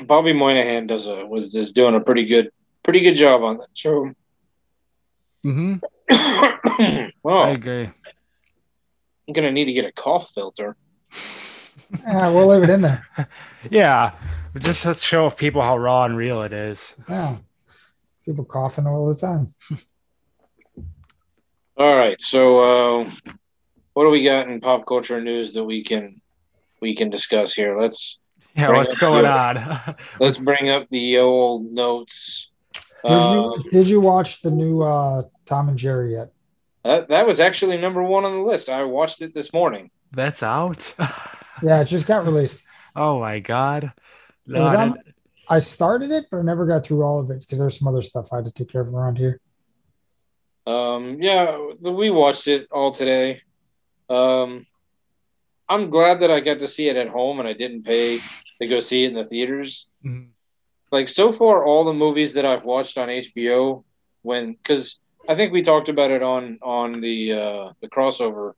Bobby 0.05 0.33
Moynihan 0.33 0.87
does 0.87 1.07
a 1.07 1.25
was 1.25 1.53
is 1.55 1.71
doing 1.71 1.95
a 1.95 1.99
pretty 1.99 2.25
good 2.25 2.49
pretty 2.83 3.01
good 3.01 3.13
job 3.15 3.43
on 3.43 3.57
that 3.57 3.67
show. 3.75 4.11
Mm-hmm. 5.45 7.09
well, 7.23 7.43
I 7.43 7.49
agree. 7.49 7.89
I'm 9.27 9.33
gonna 9.33 9.51
need 9.51 9.65
to 9.65 9.73
get 9.73 9.85
a 9.85 9.91
cough 9.91 10.31
filter. 10.33 10.75
Yeah, 12.07 12.29
we'll 12.31 12.47
leave 12.47 12.63
it 12.63 12.69
in 12.71 12.81
there. 12.81 13.07
Yeah. 13.69 14.13
Just 14.57 14.83
to 14.83 14.93
show 14.95 15.29
people 15.29 15.61
how 15.61 15.77
raw 15.77 16.05
and 16.05 16.17
real 16.17 16.41
it 16.41 16.51
is. 16.53 16.95
Yeah. 17.07 17.37
People 18.25 18.45
coughing 18.45 18.87
all 18.87 19.07
the 19.13 19.19
time. 19.19 19.53
All 21.75 21.95
right, 21.95 22.21
so 22.21 22.59
uh, 23.03 23.09
what 23.93 24.03
do 24.05 24.11
we 24.11 24.23
got 24.23 24.47
in 24.47 24.61
pop 24.61 24.85
culture 24.85 25.19
news 25.21 25.53
that 25.53 25.63
we 25.63 25.83
can 25.83 26.21
we 26.81 26.95
can 26.95 27.09
discuss 27.09 27.53
here? 27.53 27.75
Let's 27.77 28.19
Yeah, 28.55 28.69
what's 28.69 28.95
going 28.95 29.23
to- 29.23 29.31
on? 29.31 29.95
let's 30.19 30.37
bring 30.39 30.69
up 30.69 30.87
the 30.89 31.17
old 31.19 31.71
notes. 31.71 32.51
Did 33.05 33.13
Um, 33.15 33.33
you 33.63 33.71
did 33.71 33.89
you 33.89 33.99
watch 34.01 34.41
the 34.41 34.51
new 34.51 34.81
uh, 34.81 35.23
Tom 35.45 35.69
and 35.69 35.77
Jerry 35.77 36.13
yet? 36.13 36.31
that, 36.83 37.07
that 37.09 37.25
was 37.25 37.39
actually 37.39 37.77
number 37.77 38.03
one 38.03 38.23
on 38.25 38.33
the 38.33 38.43
list. 38.43 38.69
I 38.69 38.83
watched 38.83 39.21
it 39.21 39.33
this 39.33 39.51
morning. 39.53 39.89
That's 40.11 40.43
out. 40.43 40.93
Yeah, 41.61 41.79
it 41.81 41.85
just 41.85 42.07
got 42.07 42.25
released. 42.25 42.61
oh 42.95 43.19
my 43.21 43.39
god. 43.39 43.93
Was 44.47 44.73
No, 44.73 44.79
on- 44.79 44.97
I 45.47 45.59
started 45.59 46.09
it, 46.11 46.25
but 46.31 46.37
I 46.39 46.41
never 46.41 46.65
got 46.65 46.83
through 46.83 47.03
all 47.03 47.19
of 47.19 47.29
it 47.29 47.39
because 47.41 47.59
there's 47.59 47.77
some 47.77 47.87
other 47.87 48.01
stuff 48.01 48.33
I 48.33 48.37
had 48.37 48.45
to 48.45 48.51
take 48.51 48.69
care 48.69 48.81
of 48.81 48.93
around 48.93 49.17
here. 49.17 49.39
Um, 50.65 51.21
yeah, 51.21 51.57
the, 51.81 51.91
we 51.91 52.09
watched 52.09 52.47
it 52.47 52.67
all 52.71 52.91
today. 52.91 53.41
Um, 54.09 54.65
I'm 55.67 55.89
glad 55.89 56.21
that 56.21 56.31
I 56.31 56.39
got 56.39 56.59
to 56.59 56.67
see 56.67 56.89
it 56.89 56.97
at 56.97 57.09
home 57.09 57.39
and 57.39 57.47
I 57.47 57.53
didn't 57.53 57.83
pay 57.83 58.19
to 58.61 58.67
go 58.67 58.79
see 58.79 59.03
it 59.03 59.07
in 59.09 59.15
the 59.15 59.25
theaters. 59.25 59.89
Mhm. 60.05 60.27
Like 60.91 61.09
so 61.09 61.31
far, 61.31 61.65
all 61.65 61.83
the 61.85 61.93
movies 61.93 62.33
that 62.33 62.45
I've 62.45 62.63
watched 62.63 62.97
on 62.97 63.09
HBO, 63.09 63.83
when 64.21 64.53
because 64.53 64.99
I 65.27 65.35
think 65.35 65.51
we 65.51 65.63
talked 65.63 65.89
about 65.89 66.11
it 66.11 66.21
on 66.21 66.59
on 66.61 67.01
the 67.01 67.33
uh, 67.33 67.73
the 67.81 67.87
crossover 67.87 68.53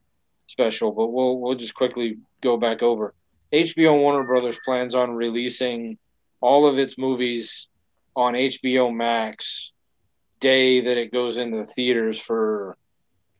special, 0.48 0.92
but 0.92 1.08
we'll 1.08 1.40
we'll 1.40 1.56
just 1.56 1.76
quickly 1.76 2.18
go 2.42 2.58
back 2.58 2.84
over. 2.84 3.14
HBO 3.54 3.98
Warner 3.98 4.26
Brothers 4.26 4.60
plans 4.66 4.94
on 4.96 5.12
releasing 5.12 5.98
all 6.42 6.68
of 6.68 6.78
its 6.78 6.98
movies 6.98 7.70
on 8.16 8.34
HBO 8.34 8.94
Max 8.94 9.72
day 10.40 10.82
that 10.82 10.98
it 10.98 11.12
goes 11.12 11.38
into 11.38 11.58
the 11.58 11.66
theaters 11.66 12.20
for 12.20 12.78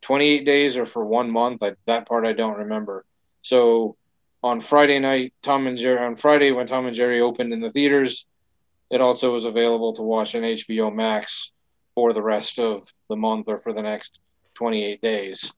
28 0.02 0.46
days 0.46 0.78
or 0.78 0.86
for 0.86 1.06
one 1.06 1.32
month. 1.32 1.64
I, 1.64 1.74
that 1.86 2.08
part 2.08 2.26
I 2.26 2.34
don't 2.34 2.58
remember. 2.58 3.06
So 3.42 3.96
on 4.44 4.62
Friday 4.62 5.00
night, 5.00 5.34
Tom 5.42 5.68
and 5.68 5.78
Jerry, 5.78 6.06
on 6.06 6.16
Friday 6.16 6.52
when 6.52 6.68
Tom 6.68 6.86
and 6.86 6.96
Jerry 6.96 7.22
opened 7.22 7.54
in 7.54 7.60
the 7.60 7.70
theaters, 7.70 8.28
it 8.90 9.02
also 9.02 9.34
was 9.34 9.46
available 9.46 9.94
to 9.94 10.04
watch 10.04 10.36
on 10.36 10.44
HBO 10.44 10.94
Max 10.94 11.52
for 11.96 12.14
the 12.14 12.22
rest 12.22 12.60
of 12.60 12.88
the 13.10 13.16
month 13.16 13.50
or 13.50 13.58
for 13.58 13.74
the 13.74 13.82
next 13.82 14.20
28 14.54 15.02
days. 15.02 15.52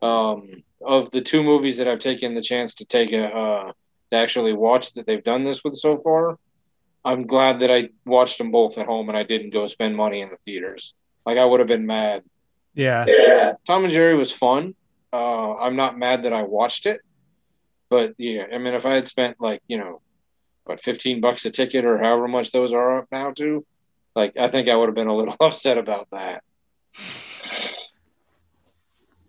Um, 0.00 0.62
of 0.80 1.10
the 1.10 1.20
two 1.20 1.42
movies 1.42 1.78
that 1.78 1.88
I've 1.88 1.98
taken 1.98 2.34
the 2.34 2.42
chance 2.42 2.74
to 2.74 2.84
take 2.84 3.12
a, 3.12 3.26
uh, 3.26 3.72
to 4.12 4.16
actually 4.16 4.52
watch 4.52 4.94
that 4.94 5.06
they've 5.06 5.24
done 5.24 5.42
this 5.42 5.64
with 5.64 5.74
so 5.74 5.96
far, 5.96 6.38
I'm 7.04 7.26
glad 7.26 7.60
that 7.60 7.70
I 7.70 7.90
watched 8.04 8.38
them 8.38 8.50
both 8.50 8.76
at 8.78 8.86
home 8.86 9.08
and 9.08 9.16
I 9.16 9.22
didn't 9.22 9.50
go 9.50 9.66
spend 9.66 9.96
money 9.96 10.20
in 10.20 10.30
the 10.30 10.36
theaters. 10.36 10.94
Like 11.24 11.38
I 11.38 11.44
would 11.44 11.60
have 11.60 11.68
been 11.68 11.86
mad. 11.86 12.24
Yeah. 12.74 13.04
Yeah. 13.06 13.52
Tom 13.66 13.84
and 13.84 13.92
Jerry 13.92 14.16
was 14.16 14.32
fun. 14.32 14.74
Uh, 15.12 15.56
I'm 15.56 15.76
not 15.76 15.98
mad 15.98 16.24
that 16.24 16.32
I 16.32 16.42
watched 16.42 16.86
it, 16.86 17.00
but 17.88 18.14
yeah, 18.18 18.44
I 18.52 18.58
mean, 18.58 18.74
if 18.74 18.84
I 18.84 18.94
had 18.94 19.08
spent 19.08 19.40
like 19.40 19.62
you 19.66 19.78
know, 19.78 20.02
what 20.64 20.80
15 20.80 21.20
bucks 21.20 21.46
a 21.46 21.50
ticket 21.50 21.86
or 21.86 21.96
however 21.96 22.28
much 22.28 22.52
those 22.52 22.74
are 22.74 22.98
up 22.98 23.06
now 23.10 23.30
to, 23.32 23.64
like 24.14 24.36
I 24.36 24.48
think 24.48 24.68
I 24.68 24.76
would 24.76 24.88
have 24.88 24.94
been 24.94 25.06
a 25.08 25.16
little 25.16 25.34
upset 25.40 25.78
about 25.78 26.08
that. 26.12 26.42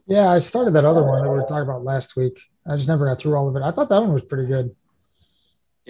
Yeah, 0.05 0.29
I 0.29 0.39
started 0.39 0.73
that 0.73 0.85
other 0.85 1.03
one 1.03 1.23
that 1.23 1.29
we 1.29 1.37
were 1.37 1.43
talking 1.43 1.69
about 1.69 1.83
last 1.83 2.15
week. 2.15 2.41
I 2.67 2.75
just 2.75 2.87
never 2.87 3.07
got 3.07 3.19
through 3.19 3.35
all 3.35 3.47
of 3.47 3.55
it. 3.55 3.61
I 3.61 3.71
thought 3.71 3.89
that 3.89 4.01
one 4.01 4.11
was 4.11 4.25
pretty 4.25 4.47
good. 4.47 4.75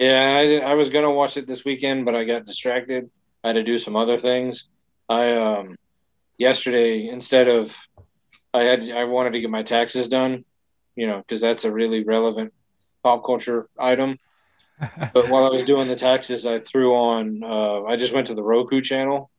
Yeah, 0.00 0.34
I, 0.64 0.70
I 0.70 0.74
was 0.74 0.88
gonna 0.88 1.10
watch 1.10 1.36
it 1.36 1.46
this 1.46 1.62
weekend, 1.62 2.06
but 2.06 2.14
I 2.14 2.24
got 2.24 2.46
distracted. 2.46 3.10
I 3.44 3.48
had 3.48 3.56
to 3.56 3.62
do 3.62 3.76
some 3.76 3.96
other 3.96 4.16
things. 4.16 4.66
I 5.10 5.36
um 5.36 5.76
yesterday 6.38 7.06
instead 7.06 7.48
of 7.48 7.76
I 8.54 8.64
had 8.64 8.90
I 8.90 9.04
wanted 9.04 9.34
to 9.34 9.40
get 9.40 9.50
my 9.50 9.62
taxes 9.62 10.08
done, 10.08 10.46
you 10.96 11.06
know, 11.06 11.18
because 11.18 11.42
that's 11.42 11.64
a 11.64 11.70
really 11.70 12.02
relevant 12.02 12.54
pop 13.02 13.24
culture 13.26 13.68
item. 13.78 14.18
But 15.12 15.28
while 15.28 15.44
I 15.44 15.50
was 15.50 15.64
doing 15.64 15.88
the 15.88 15.94
taxes, 15.94 16.46
I 16.46 16.58
threw 16.58 16.94
on. 16.94 17.42
Uh, 17.44 17.82
I 17.82 17.96
just 17.96 18.14
went 18.14 18.28
to 18.28 18.34
the 18.34 18.42
Roku 18.42 18.80
channel, 18.80 19.30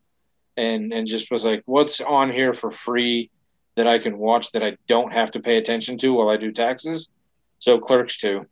and 0.55 0.93
and 0.93 1.07
just 1.07 1.31
was 1.31 1.43
like, 1.43 1.63
what's 1.65 1.99
on 1.99 2.31
here 2.31 2.53
for 2.53 2.69
free 2.69 3.31
that 3.75 3.87
I 3.87 3.97
can 3.97 4.19
watch 4.19 4.51
that 4.51 4.61
I 4.61 4.77
don't 4.87 5.11
have 5.11 5.31
to 5.31 5.39
pay 5.39 5.57
attention 5.57 5.97
to 5.97 6.13
while 6.13 6.29
I 6.29 6.37
do 6.37 6.51
taxes. 6.51 7.09
So 7.57 7.79
Clerks 7.79 8.17
two. 8.17 8.45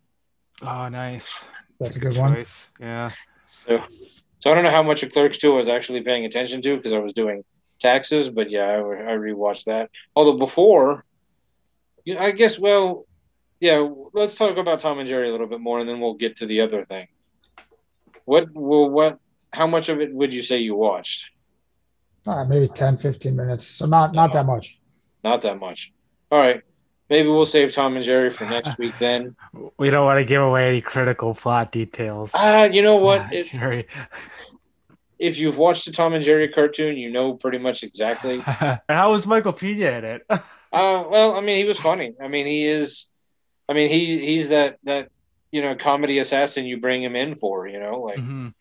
oh, 0.63 0.89
nice. 0.89 1.45
That's 1.79 1.95
a 1.95 1.99
good 1.99 2.17
one. 2.17 2.43
Yeah. 2.79 3.11
So, 3.67 3.83
so 4.39 4.51
I 4.51 4.53
don't 4.53 4.63
know 4.63 4.71
how 4.71 4.83
much 4.83 5.03
of 5.03 5.11
Clerks 5.11 5.37
2 5.37 5.53
I 5.53 5.55
was 5.55 5.69
actually 5.69 6.01
paying 6.01 6.25
attention 6.25 6.61
to 6.61 6.77
because 6.77 6.93
I 6.93 6.99
was 6.99 7.13
doing 7.13 7.43
taxes, 7.79 8.29
but 8.29 8.49
yeah, 8.49 8.65
I, 8.65 8.77
I 8.77 9.17
rewatched 9.17 9.65
that. 9.65 9.89
Although 10.15 10.37
before, 10.37 11.05
you 12.05 12.15
know, 12.15 12.21
I 12.21 12.31
guess, 12.31 12.59
well, 12.59 13.05
yeah, 13.59 13.87
let's 14.13 14.35
talk 14.35 14.57
about 14.57 14.79
Tom 14.79 14.99
and 14.99 15.07
Jerry 15.07 15.29
a 15.29 15.31
little 15.31 15.47
bit 15.47 15.59
more, 15.59 15.79
and 15.79 15.87
then 15.87 15.99
we'll 15.99 16.13
get 16.13 16.37
to 16.37 16.45
the 16.45 16.61
other 16.61 16.85
thing. 16.85 17.07
What, 18.25 18.47
well, 18.53 18.89
what, 18.89 19.19
how 19.51 19.67
much 19.67 19.89
of 19.89 19.99
it 19.99 20.13
would 20.13 20.33
you 20.33 20.43
say 20.43 20.57
you 20.57 20.75
watched? 20.75 21.29
Uh, 22.27 22.43
maybe 22.45 22.67
10, 22.67 22.97
15 22.97 23.35
minutes. 23.35 23.65
So 23.65 23.85
not 23.85 24.13
not 24.13 24.33
that 24.33 24.45
much. 24.45 24.79
Not 25.23 25.41
that 25.41 25.57
much. 25.57 25.91
All 26.31 26.39
right, 26.39 26.61
maybe 27.09 27.27
we'll 27.27 27.45
save 27.45 27.73
Tom 27.73 27.95
and 27.95 28.05
Jerry 28.05 28.29
for 28.29 28.45
next 28.45 28.77
week 28.77 28.95
then. 28.99 29.35
We 29.77 29.89
don't 29.89 30.05
want 30.05 30.19
to 30.19 30.25
give 30.25 30.41
away 30.41 30.67
any 30.67 30.81
critical 30.81 31.33
plot 31.33 31.71
details. 31.71 32.31
Ah, 32.33 32.65
you 32.65 32.81
know 32.81 32.97
what? 32.97 33.31
It, 33.33 33.47
Jerry. 33.47 33.87
if 35.19 35.37
you've 35.37 35.57
watched 35.57 35.85
the 35.85 35.91
Tom 35.91 36.13
and 36.13 36.23
Jerry 36.23 36.47
cartoon, 36.49 36.97
you 36.97 37.11
know 37.11 37.33
pretty 37.33 37.57
much 37.57 37.83
exactly. 37.83 38.39
How 38.89 39.11
was 39.11 39.25
Michael 39.27 39.53
Pena 39.53 39.91
in 39.91 40.05
it? 40.05 40.21
Uh, 40.29 40.39
well, 40.71 41.35
I 41.35 41.41
mean, 41.41 41.57
he 41.57 41.63
was 41.65 41.79
funny. 41.79 42.13
I 42.21 42.27
mean, 42.27 42.45
he 42.45 42.65
is. 42.65 43.07
I 43.67 43.73
mean, 43.73 43.89
he 43.89 44.19
he's 44.19 44.49
that 44.49 44.77
that 44.83 45.09
you 45.51 45.61
know 45.61 45.75
comedy 45.75 46.19
assassin 46.19 46.65
you 46.65 46.79
bring 46.79 47.01
him 47.01 47.15
in 47.15 47.35
for. 47.35 47.67
You 47.67 47.79
know, 47.79 48.01
like 48.01 48.19
Mhm. 48.19 48.53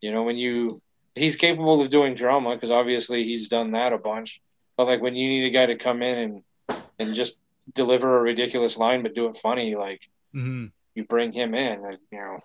you 0.00 0.12
know 0.12 0.22
when 0.22 0.36
you 0.36 0.80
he's 1.14 1.36
capable 1.36 1.80
of 1.80 1.90
doing 1.90 2.14
drama 2.14 2.54
because 2.54 2.70
obviously 2.70 3.24
he's 3.24 3.48
done 3.48 3.72
that 3.72 3.92
a 3.92 3.98
bunch. 3.98 4.40
But 4.76 4.86
like 4.86 5.02
when 5.02 5.14
you 5.14 5.28
need 5.28 5.46
a 5.46 5.50
guy 5.50 5.66
to 5.66 5.76
come 5.76 6.02
in 6.02 6.18
and 6.18 6.82
and 6.98 7.14
just 7.14 7.36
deliver 7.74 8.18
a 8.18 8.22
ridiculous 8.22 8.76
line 8.76 9.02
but 9.02 9.14
do 9.14 9.26
it 9.26 9.36
funny, 9.36 9.74
like 9.74 10.00
Mhm. 10.34 10.72
you 10.94 11.04
bring 11.04 11.32
him 11.32 11.54
in. 11.54 11.82
Like, 11.82 12.00
you 12.10 12.18
know, 12.18 12.38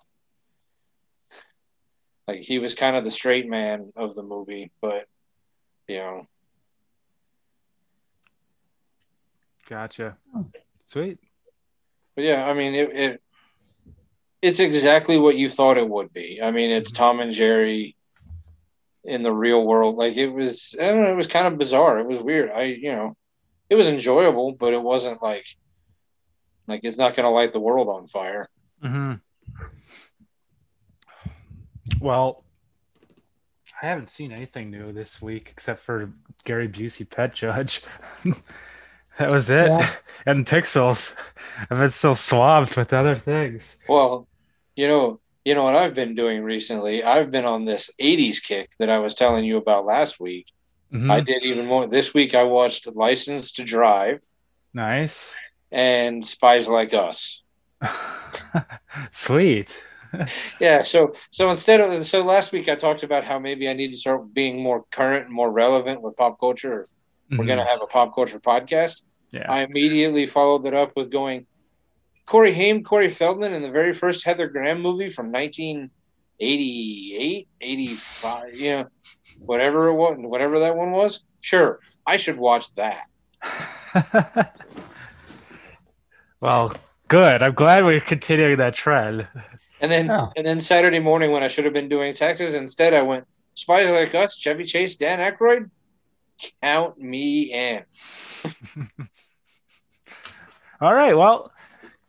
like 2.27 2.41
he 2.41 2.59
was 2.59 2.73
kind 2.73 2.95
of 2.95 3.03
the 3.03 3.11
straight 3.11 3.47
man 3.47 3.91
of 3.95 4.15
the 4.15 4.23
movie, 4.23 4.71
but 4.81 5.07
you 5.87 5.97
know, 5.97 6.27
Gotcha. 9.67 10.17
Sweet. 10.85 11.17
But 12.15 12.23
yeah, 12.25 12.45
I 12.45 12.53
mean 12.53 12.75
it, 12.75 12.89
it 12.95 13.21
it's 14.41 14.59
exactly 14.59 15.17
what 15.17 15.35
you 15.35 15.49
thought 15.49 15.77
it 15.77 15.89
would 15.89 16.13
be. 16.13 16.39
I 16.41 16.51
mean, 16.51 16.69
it's 16.69 16.91
Tom 16.91 17.19
and 17.19 17.31
Jerry 17.31 17.95
in 19.03 19.23
the 19.23 19.31
real 19.31 19.65
world. 19.65 19.95
Like 19.95 20.17
it 20.17 20.27
was 20.29 20.75
I 20.79 20.85
don't 20.91 21.03
know, 21.03 21.11
it 21.11 21.15
was 21.15 21.27
kind 21.27 21.47
of 21.47 21.57
bizarre. 21.57 21.99
It 21.99 22.07
was 22.07 22.19
weird. 22.19 22.51
I 22.51 22.63
you 22.63 22.91
know, 22.91 23.17
it 23.69 23.75
was 23.75 23.87
enjoyable, 23.87 24.53
but 24.53 24.73
it 24.73 24.81
wasn't 24.81 25.21
like 25.21 25.45
like 26.67 26.81
it's 26.83 26.97
not 26.97 27.15
gonna 27.15 27.29
light 27.29 27.53
the 27.53 27.59
world 27.59 27.89
on 27.89 28.07
fire. 28.07 28.49
hmm 28.81 29.13
Well, 31.99 32.43
I 33.81 33.87
haven't 33.87 34.09
seen 34.09 34.31
anything 34.31 34.71
new 34.71 34.91
this 34.91 35.21
week 35.21 35.49
except 35.51 35.81
for 35.81 36.11
Gary 36.43 36.67
Busey 36.67 37.09
Pet 37.09 37.33
Judge. 37.33 37.81
that 39.17 39.31
was 39.31 39.49
it. 39.49 39.67
Yeah. 39.67 39.89
And 40.27 40.43
Pixels. 40.47 41.15
I've 41.69 41.79
been 41.79 41.91
so 41.91 42.15
swamped 42.15 42.77
with 42.77 42.93
other 42.93 43.15
things. 43.15 43.77
Well, 43.87 44.27
you 44.75 44.87
know, 44.87 45.19
you 45.43 45.53
know 45.53 45.63
what 45.63 45.75
I've 45.75 45.93
been 45.93 46.15
doing 46.15 46.41
recently? 46.41 47.03
I've 47.03 47.29
been 47.29 47.45
on 47.45 47.65
this 47.65 47.91
80s 48.01 48.39
kick 48.41 48.71
that 48.79 48.89
I 48.89 48.97
was 48.97 49.13
telling 49.13 49.45
you 49.45 49.57
about 49.57 49.85
last 49.85 50.19
week. 50.19 50.47
Mhm. 50.95 51.11
I 51.11 51.19
did 51.19 51.43
even 51.43 51.65
more 51.65 51.85
this 51.87 52.13
week 52.13 52.33
I 52.35 52.43
watched 52.43 52.87
License 52.87 53.51
to 53.53 53.63
Drive 53.63 54.21
Nice. 54.73 55.35
and 55.71 56.25
Spies 56.25 56.67
Like 56.67 56.93
Us. 56.93 57.41
Sweet. 59.11 59.83
Yeah, 60.61 60.81
so 60.83 61.13
so 61.31 61.51
instead 61.51 61.81
of 61.81 62.05
so 62.05 62.23
last 62.23 62.53
week 62.53 62.69
I 62.69 62.75
talked 62.75 63.03
about 63.03 63.25
how 63.25 63.37
maybe 63.37 63.67
I 63.67 63.73
need 63.73 63.91
to 63.91 63.97
start 63.97 64.33
being 64.33 64.61
more 64.63 64.85
current 64.89 65.25
and 65.25 65.33
more 65.33 65.51
relevant 65.51 66.01
with 66.01 66.15
pop 66.15 66.39
culture. 66.39 66.87
We're 67.29 67.39
Mhm. 67.39 67.47
gonna 67.49 67.65
have 67.65 67.81
a 67.81 67.87
pop 67.87 68.15
culture 68.15 68.39
podcast. 68.39 69.01
Yeah. 69.31 69.51
I 69.51 69.63
immediately 69.63 70.25
followed 70.25 70.65
it 70.67 70.73
up 70.73 70.95
with 70.95 71.11
going 71.11 71.47
Corey 72.25 72.53
Haim, 72.53 72.81
Corey 72.85 73.09
Feldman 73.09 73.51
in 73.51 73.61
the 73.61 73.69
very 73.71 73.91
first 73.93 74.23
Heather 74.23 74.47
Graham 74.47 74.79
movie 74.81 75.09
from 75.09 75.31
1988, 76.39 77.47
85, 77.61 78.53
you 78.55 78.69
know, 78.71 78.85
whatever 79.45 79.87
it 79.87 79.93
was, 79.93 80.17
whatever 80.19 80.59
that 80.59 80.75
one 80.75 80.91
was. 80.91 81.23
Sure, 81.41 81.79
I 82.05 82.17
should 82.17 82.37
watch 82.37 82.73
that. 82.75 83.05
well, 86.41 86.73
good. 87.07 87.41
I'm 87.43 87.53
glad 87.53 87.85
we're 87.85 88.01
continuing 88.01 88.57
that 88.57 88.75
trend. 88.75 89.27
And 89.81 89.91
then 89.91 90.07
Yeah. 90.07 90.27
and 90.35 90.45
then 90.45 90.59
Saturday 90.61 90.99
morning 90.99 91.31
when 91.31 91.43
I 91.43 91.47
should 91.47 91.65
have 91.65 91.73
been 91.73 91.89
doing 91.89 92.13
taxes, 92.13 92.53
instead 92.53 92.93
I 92.93 93.01
went 93.03 93.25
Spies 93.53 93.89
Like 93.89 94.15
Us, 94.15 94.35
Chevy 94.37 94.63
Chase, 94.65 94.95
Dan 94.95 95.19
Aykroyd. 95.19 95.69
Count 96.61 96.97
me 96.97 97.53
in. 97.53 97.83
All 100.81 100.93
right. 100.93 101.15
Well, 101.15 101.51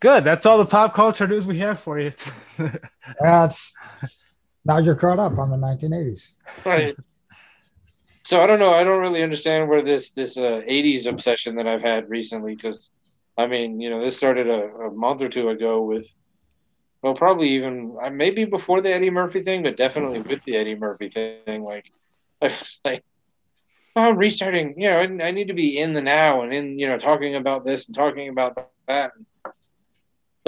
good. 0.01 0.25
That's 0.25 0.45
all 0.47 0.59
the 0.59 0.67
pop 0.67 0.95
culture 0.95 1.29
news 1.29 1.47
we 1.47 1.59
have 1.59 1.79
for 1.79 2.01
you. 2.01 2.13
That's 3.21 3.73
now 4.67 4.79
you're 4.79 4.97
caught 4.97 5.19
up 5.19 5.39
on 5.39 5.51
the 5.51 5.57
1980s. 5.57 6.35
Right. 6.65 6.97
So 8.25 8.41
I 8.41 8.47
don't 8.49 8.59
know. 8.59 8.73
I 8.73 8.83
don't 8.83 9.01
really 9.01 9.23
understand 9.23 9.69
where 9.69 9.83
this 9.83 10.11
this 10.11 10.37
uh, 10.37 10.61
'80s 10.69 11.07
obsession 11.07 11.55
that 11.57 11.69
I've 11.69 11.83
had 11.83 12.11
recently, 12.11 12.57
because 12.57 12.91
I 13.39 13.47
mean, 13.47 13.81
you 13.81 13.89
know, 13.89 14.01
this 14.01 14.17
started 14.17 14.49
a, 14.49 14.65
a 14.65 14.91
month 14.91 15.23
or 15.23 15.29
two 15.29 15.51
ago 15.51 15.83
with, 15.83 16.09
well, 17.03 17.15
probably 17.15 17.51
even 17.51 17.97
uh, 18.03 18.11
maybe 18.11 18.45
before 18.45 18.81
the 18.81 18.93
Eddie 18.93 19.11
Murphy 19.11 19.43
thing, 19.43 19.63
but 19.63 19.77
definitely 19.77 20.23
with 20.23 20.43
the 20.43 20.57
Eddie 20.57 20.75
Murphy 20.75 21.09
thing. 21.09 21.63
Like, 21.63 21.93
I 22.43 22.47
was 22.47 22.81
like, 22.85 23.05
oh, 23.95 24.11
I'm 24.11 24.17
restarting. 24.17 24.75
You 24.81 24.91
know, 24.91 24.99
I, 24.99 25.29
I 25.29 25.31
need 25.31 25.49
to 25.49 25.55
be 25.55 25.79
in 25.79 25.93
the 25.93 26.03
now 26.03 26.43
and 26.43 26.53
in, 26.53 26.81
you 26.81 26.89
know, 26.89 26.99
talking 26.99 27.37
about 27.37 27.65
this 27.65 27.87
and 27.87 27.95
talking 27.95 28.29
about 28.29 28.71
that. 28.89 29.13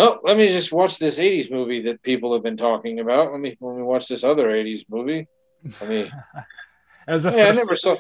Oh, 0.01 0.21
let 0.23 0.37
me 0.37 0.49
just 0.49 0.73
watch 0.73 0.99
this 0.99 1.19
'80s 1.19 1.51
movie 1.51 1.83
that 1.83 2.03
people 2.03 2.33
have 2.33 2.43
been 2.43 2.57
talking 2.57 3.01
about. 3.01 3.33
Let 3.33 3.41
me 3.41 3.57
let 3.61 3.77
me 3.77 3.83
watch 3.83 4.07
this 4.09 4.23
other 4.25 4.51
'80s 4.51 4.85
movie. 4.89 5.27
Let 5.81 5.91
me. 5.91 6.13
Was 7.09 7.25
the 7.25 7.33
Yeah, 7.33 7.49
I 7.49 7.53
never 7.53 7.75
saw. 7.75 7.97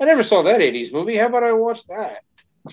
I 0.00 0.04
never 0.04 0.22
saw 0.22 0.42
that 0.42 0.60
'80s 0.60 0.92
movie. 0.92 1.16
How 1.16 1.26
about 1.26 1.42
I 1.44 1.52
watch 1.52 1.86
that? 1.86 2.22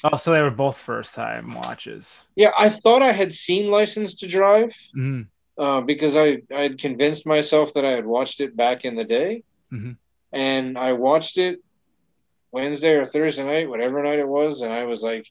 Oh, 0.04 0.18
so 0.18 0.32
they 0.34 0.42
were 0.42 0.52
both 0.52 0.78
first 0.78 1.16
time 1.16 1.54
watches. 1.54 2.22
Yeah, 2.36 2.52
I 2.58 2.70
thought 2.70 3.02
I 3.02 3.14
had 3.14 3.34
seen 3.34 3.72
License 3.72 4.16
to 4.16 4.28
Drive 4.28 4.74
Mhm. 4.96 5.28
uh, 5.58 5.80
because 5.82 6.18
I 6.18 6.42
I 6.54 6.62
had 6.64 6.78
convinced 6.80 7.26
myself 7.26 7.74
that 7.76 7.86
I 7.86 7.92
had 7.92 8.06
watched 8.06 8.42
it 8.42 8.58
back 8.58 8.84
in 8.84 8.96
the 8.96 9.06
day, 9.06 9.44
Mhm. 9.74 9.96
and 10.34 10.78
I 10.78 10.92
watched 10.92 11.38
it 11.38 11.60
Wednesday 12.52 12.96
or 12.96 13.06
Thursday 13.06 13.46
night, 13.46 13.70
whatever 13.70 14.04
night 14.04 14.20
it 14.20 14.28
was, 14.28 14.62
and 14.62 14.74
I 14.74 14.84
was 14.84 15.02
like, 15.02 15.26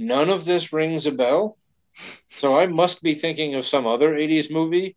none 0.00 0.30
of 0.30 0.44
this 0.44 0.72
rings 0.72 1.06
a 1.06 1.12
bell. 1.12 1.56
So 2.30 2.54
I 2.58 2.66
must 2.66 3.02
be 3.02 3.14
thinking 3.14 3.54
of 3.54 3.64
some 3.66 3.86
other 3.86 4.14
'80s 4.14 4.50
movie 4.50 4.96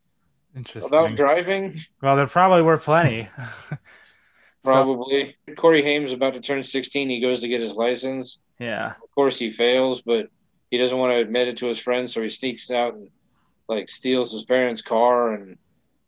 Interesting. 0.56 0.88
about 0.92 1.16
driving. 1.16 1.80
well, 2.02 2.16
there 2.16 2.28
probably 2.28 2.62
were 2.64 2.78
plenty. 2.78 3.30
So- 4.66 4.72
Probably. 4.72 5.36
Corey 5.58 5.84
Haim's 5.84 6.14
about 6.14 6.36
to 6.36 6.40
turn 6.40 6.64
16. 6.64 7.10
He 7.10 7.20
goes 7.20 7.42
to 7.42 7.50
get 7.50 7.60
his 7.60 7.74
license. 7.74 8.40
yeah. 8.60 8.94
Of 9.04 9.12
course, 9.14 9.38
he 9.38 9.50
fails, 9.50 10.02
but 10.02 10.28
he 10.72 10.78
doesn't 10.78 10.98
want 10.98 11.12
to 11.12 11.18
admit 11.20 11.50
it 11.50 11.58
to 11.58 11.66
his 11.68 11.80
friends, 11.80 12.14
so 12.14 12.22
he 12.22 12.30
sneaks 12.30 12.72
out 12.72 12.94
and 12.94 13.10
like 13.68 13.90
steals 13.90 14.32
his 14.32 14.46
parents' 14.46 14.82
car 14.82 15.34
and 15.34 15.58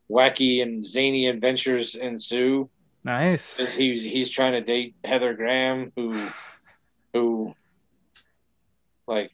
wacky 0.10 0.62
and 0.64 0.86
zany 0.86 1.28
adventures 1.28 1.96
ensue. 1.96 2.70
Nice. 3.04 3.58
He's 3.75 4.02
he's 4.04 4.30
trying 4.30 4.54
to 4.54 4.62
date 4.62 4.96
Heather 5.04 5.34
Graham, 5.34 5.92
who 5.98 6.18
who 7.14 7.54
like 9.08 9.32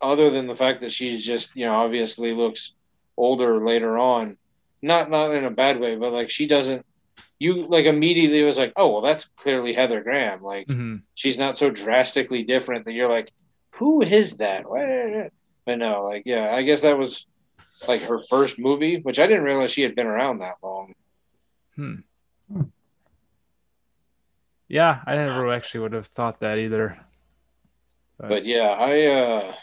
other 0.00 0.30
than 0.30 0.46
the 0.46 0.54
fact 0.56 0.80
that 0.82 0.92
she's 0.92 1.24
just 1.24 1.54
you 1.56 1.64
know 1.66 1.74
obviously 1.74 2.32
looks 2.34 2.74
older 3.16 3.64
later 3.64 3.96
on, 3.98 4.36
not 4.82 5.10
not 5.10 5.30
in 5.32 5.44
a 5.44 5.50
bad 5.50 5.78
way, 5.80 5.96
but 5.96 6.12
like 6.12 6.30
she 6.30 6.46
doesn't. 6.46 6.84
You 7.38 7.66
like 7.66 7.86
immediately 7.86 8.42
was 8.42 8.56
like, 8.58 8.72
oh 8.76 8.92
well, 8.92 9.00
that's 9.02 9.24
clearly 9.24 9.72
Heather 9.72 10.02
Graham. 10.02 10.42
Like 10.42 10.66
Mhm. 10.68 11.02
she's 11.14 11.38
not 11.38 11.56
so 11.56 11.70
drastically 11.70 12.42
different 12.44 12.84
that 12.86 12.92
you're 12.92 13.08
like, 13.08 13.32
who 13.72 14.02
is 14.02 14.36
that? 14.38 14.64
But 15.66 15.78
no, 15.78 16.02
like 16.04 16.22
yeah, 16.26 16.54
I 16.54 16.62
guess 16.62 16.82
that 16.82 16.98
was 16.98 17.26
like 17.88 18.02
her 18.02 18.18
first 18.30 18.58
movie, 18.58 19.00
which 19.00 19.18
I 19.18 19.26
didn't 19.26 19.44
realize 19.44 19.70
she 19.72 19.82
had 19.82 19.94
been 19.96 20.06
around 20.06 20.38
that 20.38 20.56
long. 20.62 20.94
Hmm. 21.76 21.94
Yeah, 24.68 25.00
I 25.06 25.14
never 25.16 25.52
actually 25.52 25.80
would 25.80 25.92
have 25.92 26.06
thought 26.06 26.40
that 26.40 26.58
either. 26.58 26.98
But 28.18 28.44
yeah, 28.44 28.68
I 28.68 29.06
uh 29.06 29.54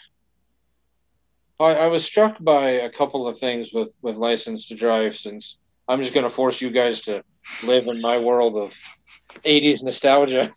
I, 1.60 1.76
I 1.76 1.88
was 1.88 2.04
struck 2.04 2.38
by 2.40 2.70
a 2.70 2.90
couple 2.90 3.28
of 3.28 3.38
things 3.40 3.72
with 3.74 3.90
with 4.02 4.16
License 4.16 4.68
to 4.68 4.76
Drive 4.76 5.16
since 5.16 5.58
I'm 5.88 6.02
just 6.02 6.14
gonna 6.14 6.30
force 6.30 6.62
you 6.62 6.70
guys 6.70 7.02
to 7.02 7.24
live 7.64 7.88
in 7.88 8.02
my 8.02 8.18
world 8.18 8.56
of 8.56 8.76
80s 9.46 9.84
nostalgia. 9.84 10.54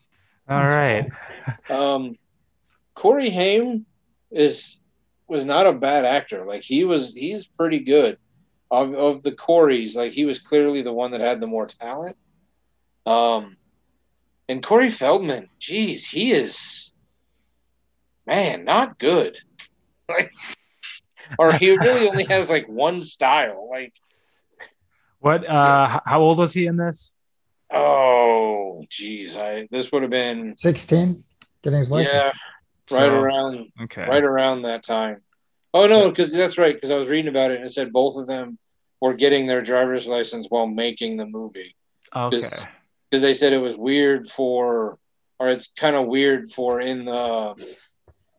All 0.48 0.66
right. 0.66 1.10
Um 1.68 2.16
Corey 2.94 3.28
Haim 3.30 3.84
is 4.30 4.78
was 5.28 5.44
not 5.44 5.66
a 5.66 5.72
bad 5.72 6.04
actor. 6.04 6.44
Like 6.46 6.62
he 6.62 6.84
was 6.84 7.12
he's 7.12 7.46
pretty 7.46 7.80
good. 7.80 8.18
Of 8.70 8.94
of 8.94 9.22
the 9.22 9.32
Coreys, 9.32 9.94
like 9.94 10.12
he 10.12 10.24
was 10.24 10.38
clearly 10.38 10.82
the 10.82 10.92
one 10.92 11.10
that 11.12 11.20
had 11.20 11.40
the 11.40 11.46
more 11.46 11.66
talent. 11.66 12.16
Um 13.06 13.56
and 14.48 14.62
Corey 14.62 14.90
Feldman, 14.90 15.48
geez, 15.58 16.06
he 16.06 16.32
is 16.32 16.92
man, 18.26 18.64
not 18.64 18.98
good. 18.98 19.38
Like 20.06 20.32
or 21.38 21.54
he 21.54 21.70
really 21.78 22.06
only 22.06 22.24
has 22.28 22.50
like 22.50 22.68
one 22.68 23.00
style. 23.00 23.68
Like, 23.70 23.94
What? 25.20 25.48
Uh, 25.48 26.00
how 26.04 26.20
old 26.20 26.36
was 26.36 26.52
he 26.52 26.66
in 26.66 26.76
this? 26.76 27.10
oh 27.72 28.84
geez, 28.90 29.36
I 29.36 29.66
this 29.70 29.90
would 29.90 30.02
have 30.02 30.10
been 30.10 30.54
16, 30.58 31.24
getting 31.62 31.78
his 31.78 31.90
license. 31.90 32.12
yeah, 32.90 32.98
right 32.98 33.10
So- 33.10 33.18
around 33.20 33.72
Okay. 33.84 34.02
right 34.06 34.22
around 34.22 34.62
that 34.62 34.82
time. 34.84 35.22
Oh 35.72 35.86
no, 35.86 36.08
because 36.10 36.30
that's 36.32 36.58
right. 36.58 36.74
Because 36.74 36.90
I 36.90 36.96
was 36.96 37.08
reading 37.08 37.28
about 37.30 37.50
it 37.50 37.56
and 37.56 37.66
it 37.66 37.72
said 37.72 37.90
both 37.92 38.16
of 38.16 38.26
them 38.26 38.58
were 39.00 39.14
getting 39.14 39.46
their 39.46 39.62
driver's 39.62 40.06
license 40.06 40.46
while 40.50 40.66
making 40.66 41.16
the 41.16 41.26
movie. 41.26 41.74
Okay. 42.14 42.36
Because 43.10 43.22
they 43.22 43.34
said 43.34 43.52
it 43.54 43.58
was 43.58 43.74
weird 43.76 44.28
for, 44.28 44.98
or 45.40 45.48
it's 45.48 45.68
kind 45.76 45.96
of 45.96 46.06
weird 46.06 46.52
for 46.52 46.80
in 46.80 47.06
the 47.06 47.54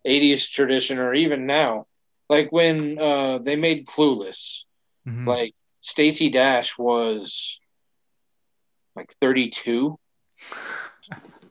'80s 0.06 0.50
tradition, 0.50 1.00
or 1.00 1.14
even 1.14 1.46
now, 1.46 1.88
like 2.30 2.52
when 2.52 2.98
uh, 3.00 3.40
they 3.40 3.56
made 3.56 3.86
Clueless. 3.88 4.64
Mhm. 5.08 5.28
Like 5.28 5.54
Stacey 5.82 6.30
Dash 6.30 6.78
was 6.78 7.60
like 8.96 9.14
32, 9.22 10.00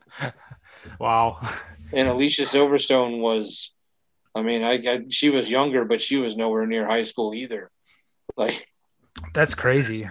Wow. 0.99 1.39
and 1.93 2.07
Alicia 2.07 2.43
Silverstone 2.43 3.19
was. 3.19 3.71
I 4.33 4.41
mean, 4.41 4.63
I, 4.63 4.73
I 4.73 4.99
she 5.09 5.29
was 5.29 5.49
younger, 5.49 5.85
but 5.85 6.01
she 6.01 6.17
was 6.17 6.35
nowhere 6.35 6.65
near 6.65 6.85
high 6.85 7.03
school 7.03 7.33
either. 7.33 7.71
Like, 8.35 8.67
That's 9.33 9.55
crazy. 9.55 10.09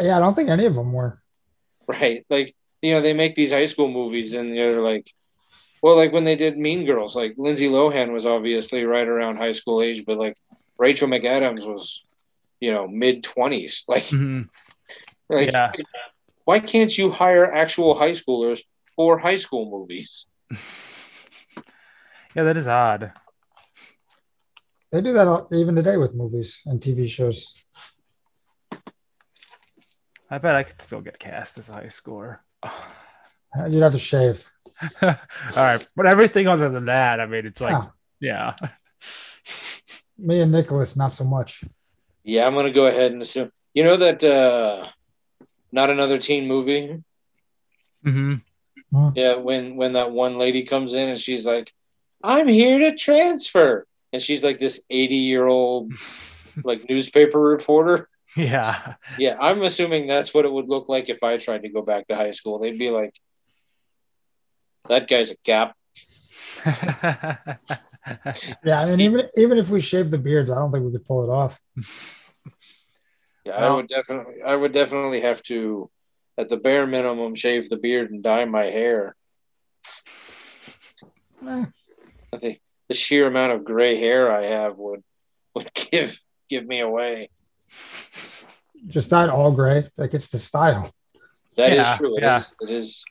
Yeah, 0.00 0.16
I 0.16 0.20
don't 0.20 0.34
think 0.34 0.48
any 0.48 0.64
of 0.64 0.74
them 0.74 0.92
were. 0.92 1.20
right? 1.86 2.24
Like, 2.30 2.54
you 2.80 2.92
know, 2.94 3.02
they 3.02 3.12
make 3.12 3.34
these 3.34 3.52
high 3.52 3.66
school 3.66 3.88
movies, 3.88 4.32
and 4.32 4.52
they're 4.56 4.80
like, 4.80 5.12
well, 5.84 5.96
like 5.98 6.14
when 6.14 6.24
they 6.24 6.34
did 6.34 6.56
Mean 6.56 6.86
Girls, 6.86 7.14
like 7.14 7.34
Lindsay 7.36 7.68
Lohan 7.68 8.10
was 8.10 8.24
obviously 8.24 8.84
right 8.84 9.06
around 9.06 9.36
high 9.36 9.52
school 9.52 9.82
age, 9.82 10.06
but 10.06 10.16
like 10.16 10.34
Rachel 10.78 11.08
McAdams 11.08 11.66
was, 11.66 12.06
you 12.58 12.72
know, 12.72 12.88
mid 12.88 13.22
twenties. 13.22 13.84
Like, 13.88 14.04
Mhm. 14.04 14.48
like 15.28 15.52
Yeah. 15.52 15.72
why 16.46 16.60
can't 16.60 16.96
you 16.96 17.10
hire 17.10 17.52
actual 17.52 17.94
high 17.94 18.12
schoolers 18.12 18.62
for 18.96 19.18
high 19.18 19.36
school 19.36 19.70
movies? 19.70 20.26
Yeah, 22.34 22.44
that 22.44 22.56
is 22.56 22.66
odd. 22.66 23.12
They 24.90 25.02
do 25.02 25.12
that 25.12 25.46
even 25.52 25.76
today 25.76 25.98
with 25.98 26.14
movies 26.14 26.62
and 26.66 26.80
TV 26.80 27.08
shows. 27.08 27.54
I 30.30 30.38
bet 30.38 30.56
I 30.56 30.64
could 30.64 30.80
still 30.82 31.00
get 31.02 31.20
cast 31.20 31.58
as 31.58 31.68
a 31.68 31.74
high 31.74 31.92
schooler. 31.92 32.38
You'd 33.68 33.82
have 33.82 33.92
to 33.92 33.98
shave. 33.98 34.44
All 35.02 35.14
right, 35.56 35.86
but 35.96 36.06
everything 36.06 36.48
other 36.48 36.68
than 36.68 36.86
that, 36.86 37.20
I 37.20 37.26
mean, 37.26 37.46
it's 37.46 37.60
like, 37.60 37.74
Ah. 37.76 37.92
yeah. 38.20 38.54
Me 40.18 40.40
and 40.40 40.52
Nicholas, 40.52 40.96
not 40.96 41.14
so 41.14 41.24
much. 41.24 41.64
Yeah, 42.24 42.46
I'm 42.46 42.54
gonna 42.54 42.70
go 42.72 42.86
ahead 42.86 43.12
and 43.12 43.20
assume. 43.22 43.50
You 43.74 43.84
know 43.84 43.96
that 43.98 44.22
uh 44.24 44.86
not 45.72 45.90
another 45.90 46.18
teen 46.18 46.46
movie. 46.46 47.02
hmm 48.02 48.34
Yeah, 49.14 49.36
when 49.36 49.76
when 49.76 49.92
that 49.94 50.10
one 50.12 50.38
lady 50.38 50.64
comes 50.64 50.94
in 50.94 51.08
and 51.08 51.20
she's 51.20 51.44
like, 51.44 51.72
"I'm 52.22 52.48
here 52.48 52.78
to 52.78 52.96
transfer," 52.96 53.86
and 54.12 54.22
she's 54.22 54.42
like 54.44 54.58
this 54.58 54.80
80 54.90 55.16
year 55.16 55.46
old 55.46 55.92
like 56.64 56.88
newspaper 56.88 57.40
reporter. 57.40 58.08
Yeah. 58.36 58.94
Yeah, 59.18 59.36
I'm 59.40 59.62
assuming 59.62 60.06
that's 60.06 60.32
what 60.34 60.44
it 60.44 60.52
would 60.52 60.68
look 60.68 60.88
like 60.88 61.08
if 61.08 61.22
I 61.22 61.36
tried 61.38 61.62
to 61.62 61.68
go 61.68 61.82
back 61.82 62.06
to 62.08 62.16
high 62.16 62.32
school. 62.32 62.58
They'd 62.58 62.78
be 62.78 62.90
like, 62.90 63.14
"That 64.88 65.08
guy's 65.08 65.30
a 65.30 65.36
gap." 65.44 65.74
Yeah, 68.62 68.82
I 68.82 68.84
mean, 68.90 69.00
even 69.00 69.28
even 69.34 69.56
if 69.56 69.70
we 69.70 69.80
shaved 69.80 70.10
the 70.10 70.18
beards, 70.18 70.50
I 70.50 70.56
don't 70.56 70.70
think 70.70 70.84
we 70.84 70.92
could 70.92 71.06
pull 71.06 71.24
it 71.24 71.30
off. 71.32 71.58
Yeah, 73.46 73.56
I 73.56 73.74
would 73.74 73.88
definitely, 73.88 74.42
I 74.44 74.54
would 74.54 74.72
definitely 74.72 75.22
have 75.22 75.42
to, 75.44 75.90
at 76.36 76.50
the 76.50 76.58
bare 76.58 76.86
minimum, 76.86 77.34
shave 77.34 77.70
the 77.70 77.78
beard 77.78 78.10
and 78.10 78.22
dye 78.22 78.44
my 78.44 78.64
hair. 78.64 79.16
Eh, 81.46 81.64
I 82.32 82.36
think 82.38 82.60
the 82.88 82.94
sheer 82.94 83.26
amount 83.26 83.52
of 83.52 83.64
gray 83.64 83.98
hair 83.98 84.30
I 84.30 84.44
have 84.44 84.76
would 84.76 85.02
would 85.54 85.70
give 85.90 86.20
give 86.50 86.66
me 86.66 86.80
away. 86.80 87.30
just 88.88 89.10
not 89.10 89.30
all 89.30 89.50
gray. 89.52 89.88
Like 89.96 90.12
it's 90.12 90.28
the 90.28 90.38
style. 90.38 90.90
That 91.56 91.72
is 91.72 91.78
Yeah, 91.78 91.96
true. 91.96 92.16
It 92.18 92.22
yeah. 92.22 92.36
is. 92.38 92.54
It 92.60 92.70
is. 92.70 93.04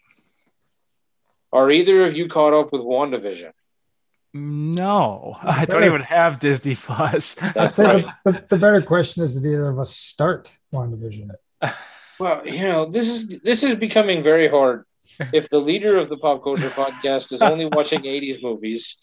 Are 1.54 1.70
either 1.70 2.04
of 2.04 2.18
you 2.18 2.28
caught 2.28 2.54
up 2.54 2.74
with 2.74 2.82
WandaVision? 2.82 3.52
no, 4.36 5.38
I 5.44 5.66
don't 5.66 5.84
even 5.84 6.02
have 6.02 6.40
Disney 6.40 6.74
Plus. 6.74 7.40
I'd 7.40 7.54
That's 7.54 7.76
say 7.76 7.84
right. 7.84 8.06
the, 8.26 8.32
the, 8.32 8.46
the 8.50 8.58
better 8.58 8.82
question 8.82 9.22
is 9.22 9.36
did 9.36 9.48
either 9.48 9.70
of 9.70 9.78
us 9.78 9.96
start 9.96 10.58
WandaVision? 10.74 11.30
Well, 12.20 12.46
you 12.46 12.64
know, 12.64 12.86
this 12.86 13.08
is 13.08 13.40
this 13.42 13.64
is 13.64 13.76
becoming 13.76 14.24
very 14.24 14.48
hard. 14.48 14.86
If 15.34 15.50
the 15.50 15.60
leader 15.60 15.98
of 15.98 16.10
the 16.10 16.18
pop 16.18 16.44
culture 16.44 16.70
podcast 16.70 17.34
is 17.34 17.42
only 17.42 17.66
watching 17.66 18.02
'80s 18.02 18.42
movies, 18.42 18.98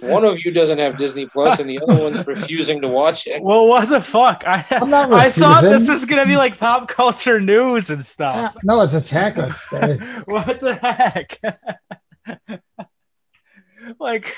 one 0.00 0.24
of 0.24 0.44
you 0.44 0.50
doesn't 0.50 0.78
have 0.78 0.96
Disney 0.96 1.26
Plus, 1.26 1.60
and 1.60 1.70
the 1.70 1.80
other 1.80 2.02
one's 2.02 2.26
refusing 2.26 2.80
to 2.82 2.88
watch 2.88 3.26
it. 3.26 3.42
Well, 3.42 3.68
what 3.68 3.88
the 3.88 4.00
fuck? 4.00 4.44
I, 4.46 4.64
I'm 4.70 4.90
not 4.90 5.12
I 5.12 5.30
thought 5.30 5.62
this 5.62 5.88
was 5.88 6.04
gonna 6.04 6.26
be 6.26 6.36
like 6.36 6.58
pop 6.58 6.88
culture 6.88 7.40
news 7.40 7.90
and 7.90 8.04
stuff. 8.04 8.56
no, 8.64 8.80
it's 8.80 8.94
attack 9.02 9.38
us. 9.38 9.66
What 10.26 10.60
the 10.60 10.74
heck? 10.74 11.38
like, 14.00 14.36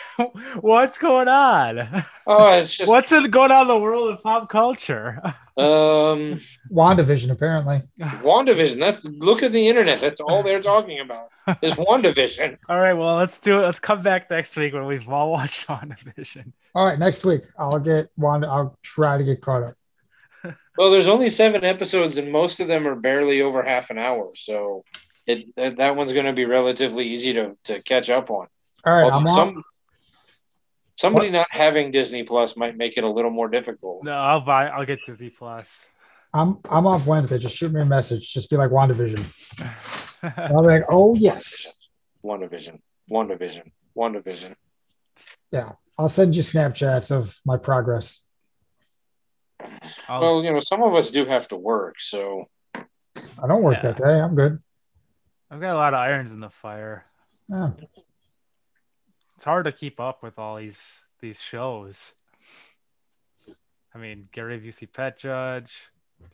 what's 0.60 0.98
going 0.98 1.28
on? 1.28 2.04
Oh, 2.26 2.52
it's 2.58 2.76
just 2.76 2.88
What's 2.88 3.12
in, 3.12 3.30
going 3.30 3.50
on 3.50 3.62
in 3.62 3.68
the 3.68 3.78
world 3.78 4.08
of 4.10 4.20
pop 4.22 4.48
culture? 4.48 5.20
um, 5.56 6.40
WandaVision, 6.70 7.30
apparently. 7.30 7.82
WandaVision. 7.98 8.78
That's 8.78 9.04
look 9.04 9.42
at 9.42 9.52
the 9.52 9.68
internet. 9.68 10.00
That's 10.00 10.20
all 10.20 10.42
they're 10.42 10.62
talking 10.62 11.00
about 11.00 11.30
is 11.62 11.74
WandaVision. 11.74 12.58
All 12.68 12.80
right, 12.80 12.94
well, 12.94 13.16
let's 13.16 13.38
do 13.38 13.60
it. 13.60 13.62
Let's 13.62 13.80
come 13.80 14.02
back 14.02 14.30
next 14.30 14.56
week 14.56 14.72
when 14.72 14.86
we've 14.86 15.08
all 15.08 15.32
watched 15.32 15.66
WandaVision. 15.66 16.52
All 16.74 16.86
right, 16.86 16.98
next 16.98 17.24
week 17.24 17.42
I'll 17.58 17.78
get 17.78 18.10
Wanda. 18.16 18.48
I'll 18.48 18.76
try 18.82 19.18
to 19.18 19.24
get 19.24 19.40
caught 19.40 19.62
up. 19.64 19.74
Well, 20.78 20.90
there's 20.90 21.08
only 21.08 21.30
seven 21.30 21.64
episodes, 21.64 22.18
and 22.18 22.30
most 22.30 22.60
of 22.60 22.68
them 22.68 22.86
are 22.86 22.94
barely 22.94 23.40
over 23.40 23.62
half 23.62 23.88
an 23.88 23.96
hour. 23.96 24.32
So 24.34 24.84
it 25.26 25.54
that, 25.56 25.76
that 25.76 25.96
one's 25.96 26.12
going 26.12 26.26
to 26.26 26.32
be 26.32 26.44
relatively 26.44 27.06
easy 27.06 27.32
to, 27.34 27.56
to 27.64 27.82
catch 27.82 28.10
up 28.10 28.30
on. 28.30 28.46
All 28.86 28.92
right, 29.02 29.12
I'm 29.12 29.26
on. 29.26 29.34
some, 29.34 29.64
somebody 30.96 31.30
not 31.30 31.48
having 31.50 31.90
Disney 31.90 32.22
Plus 32.22 32.56
might 32.56 32.76
make 32.76 32.96
it 32.96 33.04
a 33.04 33.10
little 33.10 33.30
more 33.32 33.48
difficult. 33.48 34.04
No, 34.04 34.12
I'll 34.12 34.40
buy. 34.40 34.68
I'll 34.68 34.86
get 34.86 35.00
Disney 35.04 35.30
Plus. 35.30 35.84
I'm 36.32 36.58
I'm 36.70 36.86
off 36.86 37.06
Wednesday. 37.06 37.38
Just 37.38 37.56
shoot 37.56 37.72
me 37.72 37.80
a 37.80 37.84
message. 37.84 38.32
Just 38.32 38.48
be 38.50 38.56
like 38.56 38.70
WandaVision. 38.70 39.62
And 40.22 40.56
I'll 40.56 40.62
be 40.62 40.68
like, 40.68 40.84
oh 40.90 41.14
yes. 41.16 41.78
WandaVision, 42.24 42.78
WandaVision, 43.10 43.70
WandaVision. 43.96 44.54
Yeah, 45.50 45.72
I'll 45.98 46.08
send 46.08 46.34
you 46.36 46.42
Snapchats 46.42 47.10
of 47.10 47.38
my 47.44 47.56
progress. 47.56 48.24
I'll- 50.08 50.20
Well, 50.20 50.44
you 50.44 50.52
know, 50.52 50.60
some 50.60 50.82
of 50.82 50.94
us 50.94 51.10
do 51.10 51.24
have 51.24 51.48
to 51.48 51.56
work, 51.56 51.96
so 52.00 52.44
I 52.74 53.46
don't 53.48 53.62
work 53.62 53.78
Yeah. 53.82 53.92
that 53.92 53.96
day. 53.98 54.20
I'm 54.20 54.34
good. 54.34 54.58
I've 55.50 55.60
got 55.60 55.74
a 55.74 55.78
lot 55.78 55.94
of 55.94 55.98
irons 56.00 56.32
in 56.32 56.40
the 56.40 56.50
fire. 56.50 57.04
Yeah. 57.48 57.70
It's 59.36 59.44
hard 59.44 59.66
to 59.66 59.72
keep 59.72 60.00
up 60.00 60.22
with 60.22 60.38
all 60.38 60.56
these 60.56 61.00
these 61.20 61.40
shows. 61.40 62.12
I 63.94 63.98
mean, 63.98 64.28
Gary 64.32 64.60
Busey 64.60 64.90
Pet 64.92 65.18
Judge 65.18 65.86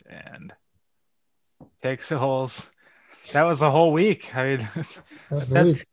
and 0.07 0.53
Pixels. 1.83 2.69
That 3.33 3.45
was 3.45 3.63
a 3.63 3.71
whole 3.71 3.93
week. 3.93 4.35
I 4.35 4.45
mean, 4.45 4.69
That- 5.31 5.65
week. 5.65 5.87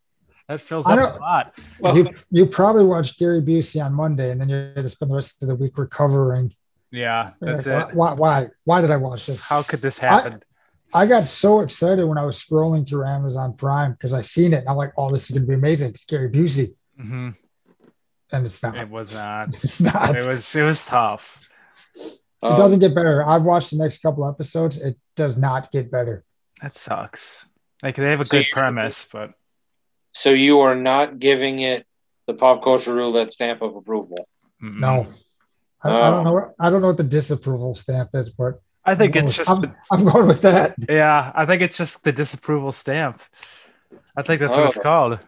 that 0.48 0.62
fills 0.62 0.88
up 0.88 1.16
a 1.16 1.20
lot. 1.20 1.60
well, 1.80 1.98
you 1.98 2.12
you 2.32 2.46
probably 2.46 2.86
watched 2.86 3.20
Gary 3.20 3.42
Busey 3.42 3.84
on 3.84 3.94
Monday, 3.94 4.32
and 4.32 4.42
then 4.42 4.50
you're 4.50 4.74
going 4.74 4.84
to 4.84 4.90
spend 4.90 5.12
the 5.12 5.16
rest 5.16 5.42
of 5.42 5.48
the 5.48 5.56
week 5.56 5.78
recovering. 5.78 6.52
Yeah, 6.92 7.30
that's 7.40 7.68
like, 7.68 7.90
it. 7.90 7.96
Why, 7.96 8.14
why? 8.14 8.50
Why 8.64 8.82
did 8.82 8.90
I 8.90 8.98
watch 8.98 9.28
this? 9.28 9.44
How 9.44 9.62
could 9.62 9.82
this 9.82 10.00
happen? 10.00 10.42
I 10.92 11.06
got 11.06 11.26
so 11.26 11.60
excited 11.60 12.04
when 12.04 12.18
I 12.18 12.26
was 12.26 12.44
scrolling 12.44 12.88
through 12.88 13.06
Amazon 13.06 13.54
Prime 13.54 13.92
because 13.92 14.12
I 14.12 14.22
seen 14.22 14.54
it 14.54 14.62
and 14.62 14.70
I'm 14.70 14.76
like, 14.76 14.92
oh, 14.98 15.12
this 15.12 15.26
is 15.26 15.32
going 15.32 15.44
to 15.44 15.48
be 15.48 15.54
amazing. 15.54 15.92
It's 15.92 16.06
Gary 16.06 16.30
Busey, 16.32 16.74
hmm 17.00 17.30
and 18.32 18.46
it's 18.46 18.62
not. 18.62 18.78
It 18.78 18.90
was 18.90 19.14
not. 19.14 19.48
It's 19.64 19.82
not. 19.82 20.16
It 20.16 20.28
was. 20.28 20.56
It 20.56 20.62
was 20.64 20.86
tough. 20.86 21.50
It 22.44 22.48
um, 22.48 22.58
doesn't 22.58 22.80
get 22.80 22.94
better. 22.94 23.26
I've 23.28 23.46
watched 23.46 23.72
the 23.72 23.78
next 23.78 24.02
couple 24.02 24.28
episodes. 24.28 24.80
It 24.80 24.98
does 25.16 25.36
not 25.38 25.72
get 25.72 25.90
better. 25.92 26.24
That 26.62 26.76
sucks. 26.76 27.46
Like 27.82 27.96
they 27.96 28.10
have 28.12 28.22
a 28.22 28.26
So 28.26 28.38
good 28.38 28.46
premise, 28.52 29.08
but 29.12 29.32
so 30.12 30.30
you 30.32 30.60
are 30.60 30.76
not 30.76 31.20
giving 31.20 31.60
it 31.60 31.86
the 32.28 32.34
pop 32.34 32.64
culture 32.64 32.94
rule 32.94 33.14
that 33.14 33.32
stamp 33.32 33.62
of 33.62 33.76
approval. 33.76 34.28
mm-mm. 34.62 34.80
No, 34.80 35.06
I, 35.84 35.90
I 35.90 35.92
Oh. 35.92 36.12
don't 36.12 36.24
know. 36.24 36.54
I 36.60 36.70
don't 36.70 36.82
know 36.82 36.88
what 36.88 36.98
the 36.98 37.04
disapproval 37.04 37.74
stamp 37.76 38.10
is, 38.14 38.30
but 38.30 38.62
I 38.86 38.96
think 38.96 39.16
it's 39.16 39.36
going 39.38 39.46
just. 39.46 39.50
I'm, 39.64 39.76
I'm 39.92 40.06
going 40.06 40.28
with 40.28 40.42
that. 40.44 40.76
yeah, 40.90 41.32
I 41.34 41.46
think 41.46 41.62
it's 41.62 41.78
just 41.78 42.04
the 42.04 42.12
disapproval 42.12 42.72
stamp. 42.72 43.22
I 44.16 44.22
think 44.22 44.40
that's 44.42 44.56
what 44.56 44.66
it's 44.68 44.78
Oh. 44.78 44.82
called. 44.84 45.20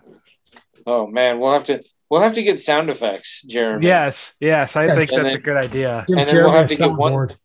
Oh 0.86 1.08
man, 1.08 1.40
we'll 1.40 1.54
have 1.54 1.66
to 1.66 1.84
we'll 2.10 2.22
have 2.22 2.34
to 2.34 2.44
get 2.44 2.60
sound 2.60 2.90
effects, 2.90 3.42
Jeremy. 3.44 3.86
Yes, 3.88 4.34
yes, 4.40 4.76
I 4.76 4.92
think 4.94 5.12
and 5.12 5.26
that's 5.26 5.36
a 5.36 5.40
good 5.40 5.58
idea. 5.64 6.06
And 6.08 6.18
then 6.18 6.28
Jeremy 6.28 6.50
we'll 6.50 6.58
have 6.58 6.68
to 6.68 6.76
get 6.76 6.92
one- 6.92 7.14
soundboard. 7.14 7.36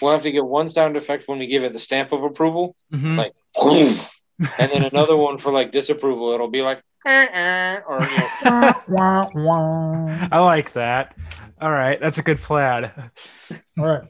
We'll 0.00 0.12
have 0.12 0.22
to 0.22 0.30
get 0.30 0.44
one 0.44 0.68
sound 0.68 0.96
effect 0.96 1.26
when 1.26 1.40
we 1.40 1.48
give 1.48 1.64
it 1.64 1.72
the 1.72 1.78
stamp 1.80 2.12
of 2.12 2.22
approval, 2.22 2.76
Mhm. 2.94 3.18
like 3.18 3.34
and 4.58 4.70
then 4.70 4.84
another 4.84 5.16
one 5.16 5.38
for 5.38 5.50
like 5.52 5.72
disapproval. 5.72 6.32
It'll 6.32 6.48
be 6.48 6.62
like 6.62 6.80
"Uh-uh," 7.04 7.80
or 7.88 8.00
you 8.02 8.18
know. 8.48 10.08
I 10.30 10.38
like 10.38 10.72
that. 10.74 11.16
All 11.60 11.70
right, 11.72 11.98
that's 12.00 12.18
a 12.18 12.22
good 12.22 12.40
plan. 12.40 12.92
All 13.78 13.84
right. 13.86 14.02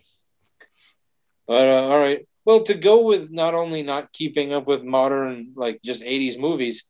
But 1.46 1.66
uh, 1.68 1.88
all 1.88 1.98
right. 1.98 2.27
Well, 2.44 2.61
to 2.64 2.74
go 2.74 3.05
with 3.05 3.31
not 3.31 3.55
only 3.55 3.83
not 3.83 4.12
keeping 4.12 4.53
up 4.53 4.66
with 4.66 4.83
modern 4.85 5.53
like 5.57 5.81
just 5.83 6.03
80s 6.03 6.38
movies, 6.38 6.85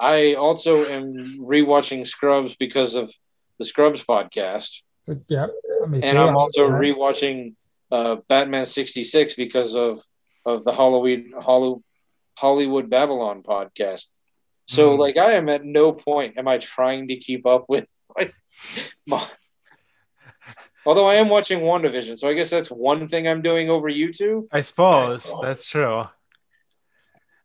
I 0.00 0.34
also 0.34 0.82
am 0.82 1.38
rewatching 1.40 2.06
Scrubs 2.06 2.56
because 2.56 2.94
of 2.94 3.12
the 3.58 3.64
Scrubs 3.64 4.04
podcast, 4.04 4.82
So, 5.02 5.16
yeah, 5.28 5.46
and 5.82 6.02
too. 6.02 6.08
I'm 6.08 6.28
I'm 6.30 6.36
also 6.36 6.64
with 6.70 6.72
that. 6.72 6.82
rewatching 6.82 7.54
uh, 7.90 8.16
Batman 8.28 8.66
66 8.66 9.34
because 9.34 9.74
of 9.74 10.00
of 10.46 10.64
the 10.64 10.72
Halloween 10.72 11.32
Hollywood 11.38 11.82
Hollywood 12.36 12.88
Babylon 12.90 13.42
podcast. 13.42 14.06
So 14.66 14.90
Mhm. 14.94 14.98
like 14.98 15.16
I 15.16 15.32
am 15.32 15.48
at 15.48 15.64
no 15.64 15.92
point 15.92 16.38
am 16.38 16.46
I 16.46 16.58
trying 16.58 17.08
to 17.08 17.16
keep 17.16 17.46
up 17.46 17.64
with 17.68 17.88
like 18.16 18.32
my, 19.06 19.26
Although 20.86 21.06
I 21.06 21.16
am 21.16 21.28
watching 21.28 21.60
WandaVision, 21.60 22.18
so 22.18 22.28
I 22.28 22.34
guess 22.34 22.48
that's 22.50 22.68
one 22.70 23.08
thing 23.08 23.26
I'm 23.28 23.42
doing 23.42 23.68
over 23.68 23.90
YouTube. 23.90 24.46
I 24.52 24.60
suppose 24.62 25.30
that's 25.42 25.66
true. 25.66 26.04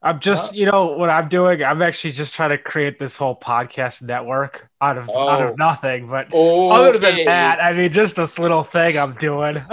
I'm 0.06 0.20
just, 0.20 0.54
you 0.54 0.66
know, 0.66 0.88
what 0.98 1.10
I'm 1.10 1.30
doing. 1.30 1.64
I'm 1.64 1.82
actually 1.82 2.12
just 2.12 2.34
trying 2.34 2.50
to 2.50 2.58
create 2.58 3.00
this 3.00 3.16
whole 3.16 3.40
podcast 3.40 4.02
network 4.02 4.70
out 4.82 4.98
of 4.98 5.10
out 5.10 5.42
Oh. 5.42 5.48
of 5.48 5.58
nothing. 5.58 6.08
But 6.10 6.28
Oh, 6.34 6.72
other 6.72 6.98
than 6.98 7.24
that, 7.26 7.64
I 7.64 7.72
mean, 7.72 7.90
just 7.92 8.18
this 8.18 8.38
little 8.38 8.64
thing 8.64 8.98
I'm 8.98 9.14
doing. 9.14 9.62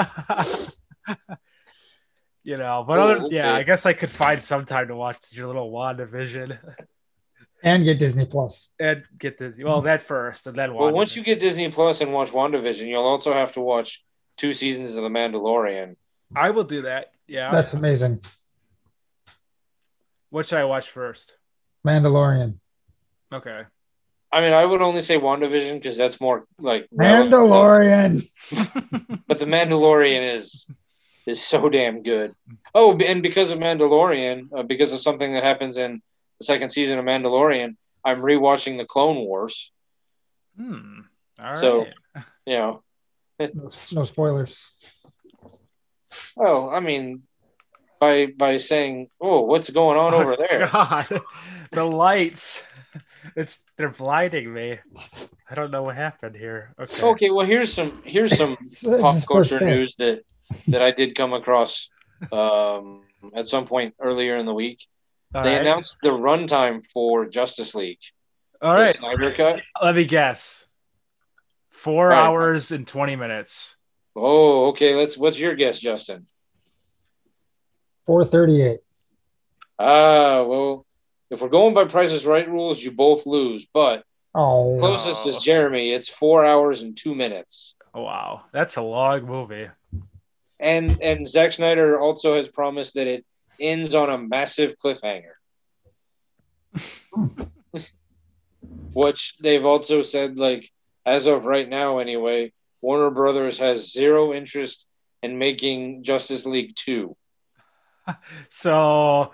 you 2.45 2.57
know, 2.57 2.85
but 2.87 2.99
Oh, 2.99 3.03
other, 3.09 3.27
yeah. 3.31 3.55
I 3.55 3.63
guess 3.65 3.87
I 3.87 3.93
could 3.93 4.11
find 4.11 4.43
some 4.43 4.65
time 4.65 4.89
to 4.89 4.97
watch 4.97 5.19
your 5.33 5.47
little 5.49 5.71
WandaVision 5.71 6.59
and 7.63 7.85
get 7.85 7.99
Disney 7.99 8.25
Plus. 8.25 8.71
and 8.79 9.05
get 9.19 9.37
this. 9.37 9.57
Well, 9.61 9.83
that 9.83 10.03
first, 10.03 10.47
and 10.47 10.57
then 10.57 10.75
well, 10.75 10.91
once 10.93 11.15
you 11.17 11.23
get 11.23 11.41
Disney 11.41 11.69
Plus 11.71 12.01
and 12.01 12.13
watch 12.13 12.31
WandaVision, 12.31 12.87
you'll 12.89 13.05
also 13.05 13.33
have 13.33 13.53
to 13.53 13.61
watch 13.61 14.03
two 14.37 14.55
seasons 14.55 14.95
of 14.95 15.03
The 15.03 15.11
Mandalorian. 15.11 15.97
I 16.35 16.51
will 16.51 16.65
do 16.65 16.83
that. 16.83 17.13
Yeah, 17.27 17.51
That's 17.51 17.75
amazing. 17.75 18.21
What 20.31 20.49
should 20.49 20.59
I 20.59 20.65
watch 20.65 20.89
first? 20.91 21.35
Mandalorian. 21.87 22.59
Okay. 23.33 23.63
I 24.33 24.41
mean, 24.41 24.53
I 24.53 24.65
would 24.65 24.81
only 24.83 25.03
say 25.03 25.19
WandaVision 25.19 25.75
because 25.75 25.97
that's 25.97 26.21
more 26.21 26.45
like. 26.59 26.89
Mandalorian. 26.97 28.23
but 29.27 29.39
the 29.39 29.47
Mandalorian 29.47 30.35
is 30.35 30.69
is 31.27 31.43
so 31.45 31.69
damn 31.69 32.03
good. 32.03 32.33
Oh, 32.75 32.97
and 32.99 33.23
because 33.23 33.51
of 33.51 33.59
Mandalorian, 33.59 34.49
uh, 34.57 34.63
because 34.63 34.93
of 34.93 35.01
something 35.01 35.33
that 35.35 35.43
happens 35.45 35.77
in 35.77 36.01
the 36.39 36.45
second 36.45 36.71
season 36.71 36.99
of 36.99 37.05
Mandalorian, 37.05 37.77
I'm 38.05 38.21
rewatching 38.21 38.79
the 38.79 38.85
Clone 38.87 39.17
Wars. 39.17 39.73
Hmm. 40.57 41.01
All 41.39 41.47
right. 41.47 41.59
So- 41.59 41.87
You 42.47 42.57
know, 42.59 42.83
No, 43.39 43.69
no 43.93 44.05
spoilers. 44.05 44.67
oh, 46.37 46.69
I 46.71 46.81
mean, 46.81 47.23
by 48.01 48.27
by 48.27 48.57
saying, 48.57 49.09
oh, 49.21 49.43
what's 49.43 49.71
going 49.71 49.99
on 49.99 50.15
over 50.15 50.37
there? 50.51 50.67
God, 50.73 51.07
the 51.73 51.85
lights. 51.85 52.63
It's 53.37 53.59
they're 53.77 53.91
blinding 53.91 54.53
me. 54.53 54.79
I 55.49 55.55
don't 55.55 55.71
know 55.71 55.83
what 55.83 55.97
happened 55.97 56.37
here. 56.37 56.75
Okay. 56.81 57.03
Okay, 57.03 57.31
well, 57.31 57.47
here's 57.47 57.73
some 57.73 57.93
here's 58.05 58.37
some 58.37 58.57
pop 59.01 59.15
culture 59.29 59.61
news 59.61 59.97
that 59.97 60.23
that 60.69 60.83
I 60.83 60.91
did 60.91 61.15
come 61.15 61.33
across 61.33 61.89
um, 62.33 63.03
at 63.35 63.49
some 63.49 63.67
point 63.67 63.95
earlier 64.01 64.37
in 64.37 64.47
the 64.47 64.55
week. 64.55 64.87
All 65.35 65.43
they 65.43 65.53
right. 65.53 65.61
announced 65.61 65.99
the 66.03 66.11
runtime 66.11 66.85
for 66.87 67.27
Justice 67.27 67.75
League, 67.75 68.01
All 68.61 68.75
right. 68.75 68.95
Snyder 68.95 69.33
Cut. 69.33 69.61
Let 69.83 69.95
me 69.95 70.05
guess. 70.05 70.67
Four 71.71 72.09
Right. 72.09 72.19
hours 72.19 72.73
and 72.73 72.87
twenty 72.87 73.17
minutes. 73.17 73.77
Oh, 74.17 74.69
okay. 74.69 74.95
Let's. 74.95 75.17
What's 75.17 75.39
your 75.39 75.55
guess, 75.55 75.79
Justin? 75.81 76.27
438. 78.07 78.81
Ah, 79.79 80.43
well, 80.43 80.87
if 81.31 81.41
we're 81.41 81.49
going 81.49 81.75
by 81.75 81.85
Prices 81.85 82.27
Right 82.27 82.49
rules, 82.49 82.83
you 82.83 82.91
both 82.93 83.27
lose. 83.27 83.67
But 83.73 84.05
Oh, 84.35 84.77
closest 84.79 85.27
is 85.27 85.39
Jeremy. 85.39 85.93
It's 85.93 86.09
four 86.09 86.45
hours 86.45 86.83
and 86.83 86.97
two 86.97 87.15
minutes. 87.15 87.75
Oh, 87.93 88.03
wow, 88.03 88.43
that's 88.53 88.77
a 88.77 88.83
long 88.83 89.25
movie. 89.25 89.69
And 90.61 91.03
and 91.03 91.27
Zack 91.29 91.53
Snyder 91.53 91.99
also 91.99 92.37
has 92.37 92.47
promised 92.47 92.95
that 92.95 93.07
it 93.07 93.25
ends 93.59 93.95
on 93.95 94.11
a 94.11 94.19
massive 94.19 94.77
cliffhanger. 94.83 95.33
Which 98.93 99.35
they've 99.41 99.65
also 99.65 100.03
said, 100.03 100.39
like, 100.39 100.71
as 101.07 101.27
of 101.27 101.47
right 101.47 101.69
now, 101.69 101.99
anyway, 101.99 102.53
Warner 102.81 103.11
Brothers 103.11 103.59
has 103.59 103.93
zero 103.93 104.33
interest 104.33 104.87
in 105.23 105.39
making 105.39 106.03
Justice 106.03 106.45
League 106.47 106.75
2. 106.77 107.17
So 108.51 109.33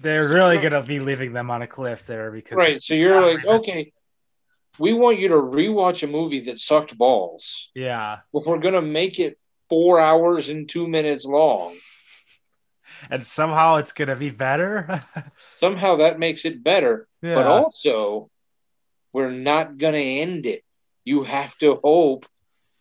they're 0.00 0.28
really 0.28 0.58
gonna 0.58 0.82
be 0.82 1.00
leaving 1.00 1.32
them 1.32 1.50
on 1.50 1.62
a 1.62 1.66
cliff 1.66 2.06
there 2.06 2.30
because 2.30 2.56
Right. 2.56 2.80
So 2.80 2.94
you're 2.94 3.20
like, 3.20 3.44
okay, 3.44 3.92
we 4.78 4.92
want 4.92 5.18
you 5.18 5.28
to 5.28 5.34
rewatch 5.34 6.02
a 6.02 6.06
movie 6.06 6.40
that 6.40 6.58
sucked 6.58 6.96
balls. 6.96 7.70
Yeah, 7.74 8.18
If 8.32 8.44
we're 8.46 8.58
going 8.58 8.74
to 8.74 8.82
make 8.82 9.18
it 9.20 9.38
four 9.68 10.00
hours 10.00 10.48
and 10.50 10.68
two 10.68 10.88
minutes 10.88 11.24
long, 11.24 11.76
and 13.10 13.24
somehow 13.24 13.76
it's 13.76 13.92
gonna 13.92 14.16
be 14.16 14.30
better. 14.30 15.02
somehow 15.60 15.96
that 15.96 16.18
makes 16.18 16.44
it 16.44 16.62
better. 16.64 17.06
yeah. 17.22 17.34
But 17.34 17.46
also, 17.46 18.30
we're 19.12 19.30
not 19.30 19.78
going 19.78 19.94
to 19.94 20.00
end 20.00 20.46
it. 20.46 20.64
You 21.04 21.22
have 21.24 21.56
to 21.58 21.80
hope 21.84 22.26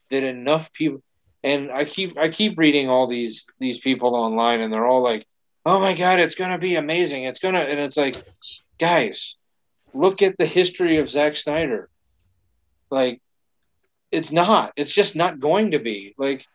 that 0.10 0.24
enough 0.24 0.72
people. 0.74 1.04
And 1.44 1.72
I 1.72 1.86
keep 1.86 2.18
I 2.18 2.30
keep 2.30 2.58
reading 2.58 2.90
all 2.90 3.08
these 3.08 3.46
these 3.60 3.80
people 3.80 4.16
online, 4.16 4.62
and 4.62 4.72
they're 4.72 4.86
all 4.86 5.04
like, 5.04 5.26
"Oh 5.66 5.80
my 5.80 5.94
god, 5.94 6.20
it's 6.20 6.36
to 6.36 6.58
be 6.58 6.76
amazing! 6.76 7.24
It's 7.24 7.40
gonna," 7.40 7.60
and 7.60 7.80
it's 7.80 7.98
like, 7.98 8.16
guys, 8.80 9.36
look 9.94 10.22
at 10.22 10.38
the 10.38 10.46
history 10.46 10.98
of 10.98 11.10
Zack 11.10 11.36
Snyder. 11.36 11.90
Like, 12.90 13.22
it's 14.12 14.32
not. 14.32 14.74
It's 14.78 14.92
just 14.92 15.16
not 15.16 15.40
going 15.40 15.72
to 15.72 15.80
be 15.80 16.14
like 16.18 16.46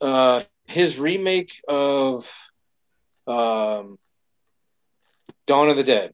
uh, 0.00 0.42
his 0.66 0.98
remake 0.98 1.52
of 1.68 2.30
um, 3.26 3.98
Dawn 5.46 5.68
of 5.68 5.76
the 5.76 5.84
Dead. 5.84 6.12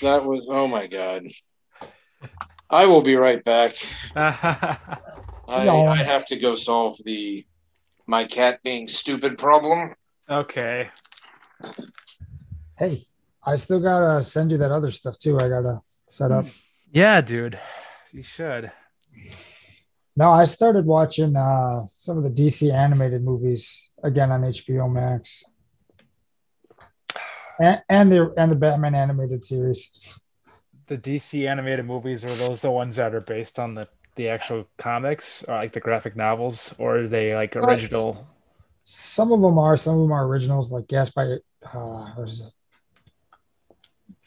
That 0.00 0.24
was 0.24 0.46
oh 0.48 0.66
my 0.66 0.86
god. 0.86 1.26
I 2.70 2.86
will 2.86 3.02
be 3.02 3.16
right 3.16 3.44
back. 3.44 3.76
I, 5.48 5.64
Yawn. 5.64 5.88
I 5.88 6.02
have 6.02 6.26
to 6.26 6.36
go 6.36 6.54
solve 6.54 6.98
the 7.04 7.44
my 8.06 8.24
cat 8.24 8.60
being 8.62 8.88
stupid 8.88 9.38
problem. 9.38 9.94
Okay. 10.28 10.90
Hey, 12.78 13.04
I 13.42 13.56
still 13.56 13.80
gotta 13.80 14.22
send 14.22 14.52
you 14.52 14.58
that 14.58 14.70
other 14.70 14.90
stuff 14.90 15.18
too. 15.18 15.38
I 15.38 15.48
gotta 15.48 15.80
set 16.06 16.30
up. 16.30 16.46
Yeah, 16.90 17.20
dude. 17.20 17.58
You 18.12 18.22
should. 18.22 18.70
No, 20.16 20.30
I 20.30 20.44
started 20.44 20.86
watching 20.86 21.34
uh, 21.34 21.86
some 21.92 22.18
of 22.18 22.24
the 22.24 22.30
DC 22.30 22.72
animated 22.72 23.24
movies 23.24 23.90
again 24.02 24.30
on 24.30 24.42
HBO 24.42 24.90
Max, 24.90 25.42
and, 27.60 27.82
and 27.88 28.12
the 28.12 28.32
and 28.36 28.50
the 28.50 28.56
Batman 28.56 28.94
animated 28.94 29.44
series. 29.44 30.20
The 30.86 30.98
DC 30.98 31.48
animated 31.48 31.86
movies 31.86 32.24
are 32.24 32.34
those 32.34 32.60
the 32.60 32.70
ones 32.70 32.96
that 32.96 33.14
are 33.14 33.20
based 33.20 33.58
on 33.58 33.74
the 33.74 33.88
the 34.16 34.28
actual 34.28 34.66
comics, 34.78 35.44
or 35.44 35.54
like 35.54 35.72
the 35.72 35.80
graphic 35.80 36.16
novels, 36.16 36.74
or 36.78 36.98
are 36.98 37.08
they 37.08 37.34
like 37.34 37.54
Well, 37.54 37.70
original? 37.70 38.26
Some 38.84 39.32
of 39.32 39.40
them 39.40 39.58
are, 39.58 39.76
some 39.76 39.94
of 39.94 40.00
them 40.02 40.12
are 40.12 40.26
originals, 40.26 40.70
like 40.70 40.86
Gas 40.88 41.10
by, 41.10 41.24
uh, 41.72 42.12
what 42.14 42.28
is 42.28 42.42
it? 42.42 42.52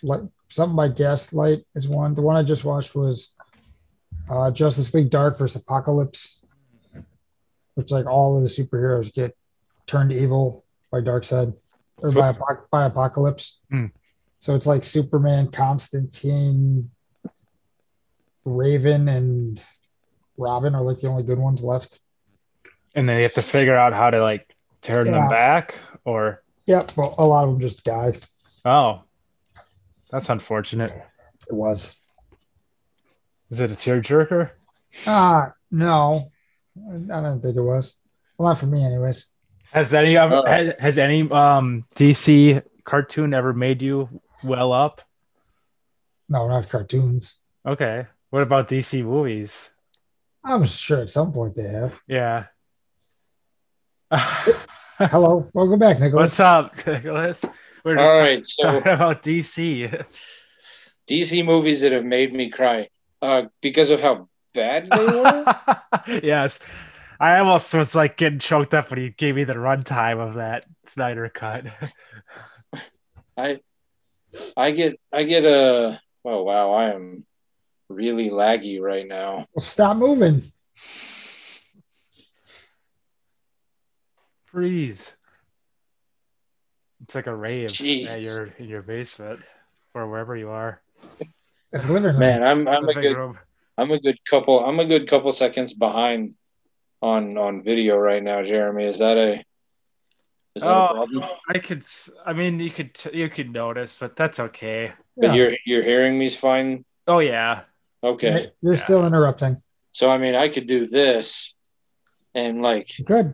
Like 0.04 0.22
something 0.50 0.76
by 0.76 0.90
Gaslight 0.90 1.66
is 1.76 1.88
one. 1.88 2.14
The 2.14 2.22
one 2.22 2.36
I 2.36 2.44
just 2.44 2.64
watched 2.64 2.96
was 2.96 3.36
uh, 4.30 4.52
Justice 4.52 4.94
League 4.94 5.10
Dark 5.10 5.38
versus 5.38 5.64
Apokolips, 5.64 6.44
which 7.76 7.92
like 7.92 8.06
all 8.06 8.36
of 8.36 8.44
the 8.44 8.50
superheroes 8.50 9.14
get 9.14 9.36
turned 9.86 10.12
evil 10.12 10.66
by 10.92 11.02
Darkseid 11.02 11.56
or 11.98 12.12
by, 12.12 12.34
by 12.72 12.90
Apokolips. 12.90 13.56
Hmm. 13.70 13.88
So 14.40 14.56
it's 14.56 14.68
like 14.68 14.84
Superman, 14.84 15.50
Constantine, 15.50 16.92
Raven, 18.46 19.10
and 19.10 19.64
Robin 20.38 20.76
are 20.76 20.82
like 20.84 21.00
the 21.00 21.08
only 21.08 21.24
good 21.24 21.40
ones 21.40 21.64
left. 21.64 22.00
And 22.96 23.08
then 23.08 23.18
you 23.18 23.24
have 23.24 23.34
to 23.34 23.42
figure 23.42 23.76
out 23.76 23.94
how 23.94 24.10
to 24.10 24.22
like 24.22 24.56
turn 24.82 25.06
them 25.06 25.30
back, 25.30 25.78
or 26.06 26.44
Yep, 26.66 26.98
well, 26.98 27.16
a 27.18 27.26
lot 27.26 27.44
of 27.46 27.52
them 27.52 27.60
just 27.62 27.84
die. 27.84 28.14
oh, 28.66 29.02
that's 30.12 30.30
unfortunate. 30.30 30.92
It 31.50 31.54
was. 31.54 31.96
Is 33.50 33.60
it 33.62 33.72
a 33.72 33.76
tearjerker? 33.76 34.52
Ah, 35.06 35.54
no, 35.72 36.30
I 36.78 37.22
don't 37.22 37.42
think 37.42 37.56
it 37.56 37.62
was. 37.62 37.96
Well, 38.38 38.50
not 38.50 38.58
for 38.58 38.66
me, 38.68 38.84
anyways. 38.84 39.28
Has 39.74 39.94
any 39.94 40.18
of 40.18 40.32
Oh. 40.32 40.46
has, 40.46 40.74
has 40.80 40.98
any 40.98 41.30
um 41.32 41.86
DC 41.96 42.64
cartoon 42.84 43.34
ever 43.34 43.54
made 43.54 43.82
you 43.82 44.10
well 44.44 44.72
up? 44.74 45.02
No, 46.30 46.48
not 46.48 46.70
cartoons. 46.70 47.40
Okay. 47.66 48.06
What 48.30 48.44
about 48.44 48.68
DC 48.70 49.04
movies? 49.04 49.70
I'm 50.48 50.64
sure 50.64 51.02
at 51.02 51.10
some 51.10 51.34
point 51.34 51.56
they 51.56 51.68
have. 51.68 52.00
Yeah. 52.08 52.46
Hello, 54.98 55.46
welcome 55.54 55.78
back, 55.78 56.00
Nicholas. 56.00 56.22
What's 56.22 56.40
up, 56.40 56.88
Nicholas? 56.88 57.44
We're 57.84 57.96
just 57.96 58.10
All 58.10 58.18
right, 58.18 58.46
so 58.46 58.64
talking 58.64 58.92
about 58.94 59.24
DC. 59.24 60.06
DC 61.10 61.46
movies 61.46 61.82
that 61.82 61.92
have 61.92 62.06
made 62.06 62.34
me 62.34 62.50
cry 62.50 62.88
uh, 63.22 63.44
because 63.62 63.90
of 63.90 64.00
how 64.00 64.30
bad 64.54 64.90
they 64.90 65.06
were. 65.06 65.56
yes. 66.24 66.60
I 67.20 67.40
almost 67.40 67.74
was 67.74 67.94
like 67.94 68.16
getting 68.16 68.40
choked 68.40 68.74
up 68.74 68.90
when 68.90 69.00
he 69.00 69.10
gave 69.10 69.36
me 69.36 69.44
the 69.44 69.56
runtime 69.56 70.26
of 70.26 70.36
that 70.36 70.64
Snyder 70.86 71.28
cut. 71.28 71.66
I 73.36 73.60
I 74.56 74.72
get 74.72 75.00
I 75.12 75.24
get 75.24 75.44
a 75.44 76.00
oh 76.24 76.44
wow 76.44 76.72
I 76.74 76.94
am 76.94 77.26
really 77.90 78.30
laggy 78.30 78.82
right 78.82 79.08
now. 79.08 79.46
Well, 79.54 79.64
stop 79.64 79.98
moving. 79.98 80.42
Freeze. 84.46 85.14
It's 87.04 87.16
like 87.16 87.28
a 87.28 87.36
rave 87.36 87.70
Jeez. 87.70 88.08
at 88.08 88.22
your 88.22 88.46
in 88.58 88.68
your 88.68 88.82
basement 88.82 89.40
or 89.94 90.10
wherever 90.10 90.36
you 90.36 90.50
are. 90.50 90.82
It's 91.72 91.90
living 91.90 92.12
room. 92.12 92.20
Man, 92.20 92.44
I'm 92.44 92.68
I'm 92.68 92.88
a 92.88 92.94
good 92.94 93.16
room. 93.16 93.38
I'm 93.78 93.92
a 93.92 94.00
good 94.00 94.18
couple 94.30 94.64
I'm 94.66 94.80
a 94.80 94.86
good 94.86 95.08
couple 95.08 95.32
seconds 95.32 95.74
behind 95.74 96.34
on 97.02 97.38
on 97.38 97.64
video 97.64 97.96
right 97.98 98.24
now, 98.24 98.44
Jeremy. 98.44 98.86
Is 98.86 98.98
that 99.00 99.18
a 99.18 99.44
is 100.56 100.64
that 100.64 100.70
a 100.70 100.90
Oh, 100.90 100.94
problem? 100.94 101.24
I 101.48 101.60
could. 101.60 101.80
s- 101.80 102.10
I 102.26 102.34
mean, 102.34 102.60
you 102.60 102.72
could. 102.72 102.98
You 103.14 103.30
could 103.30 103.52
notice, 103.54 103.96
but 104.00 104.16
that's 104.16 104.40
okay. 104.40 104.94
But 105.16 105.28
Yeah. 105.28 105.34
you're 105.36 105.54
you're 105.66 105.84
hearing 105.84 106.18
me's 106.18 106.36
fine. 106.36 106.84
Oh 107.06 107.20
yeah. 107.20 107.62
Okay, 108.04 108.52
You're 108.62 108.74
Yeah. 108.76 108.80
still 108.80 109.06
interrupting. 109.08 109.58
so 109.92 110.10
I 110.12 110.18
mean 110.18 110.36
I 110.36 110.50
could 110.50 110.68
do 110.68 110.86
this, 110.86 111.54
and 112.36 112.62
like 112.62 112.90
Good. 113.06 113.34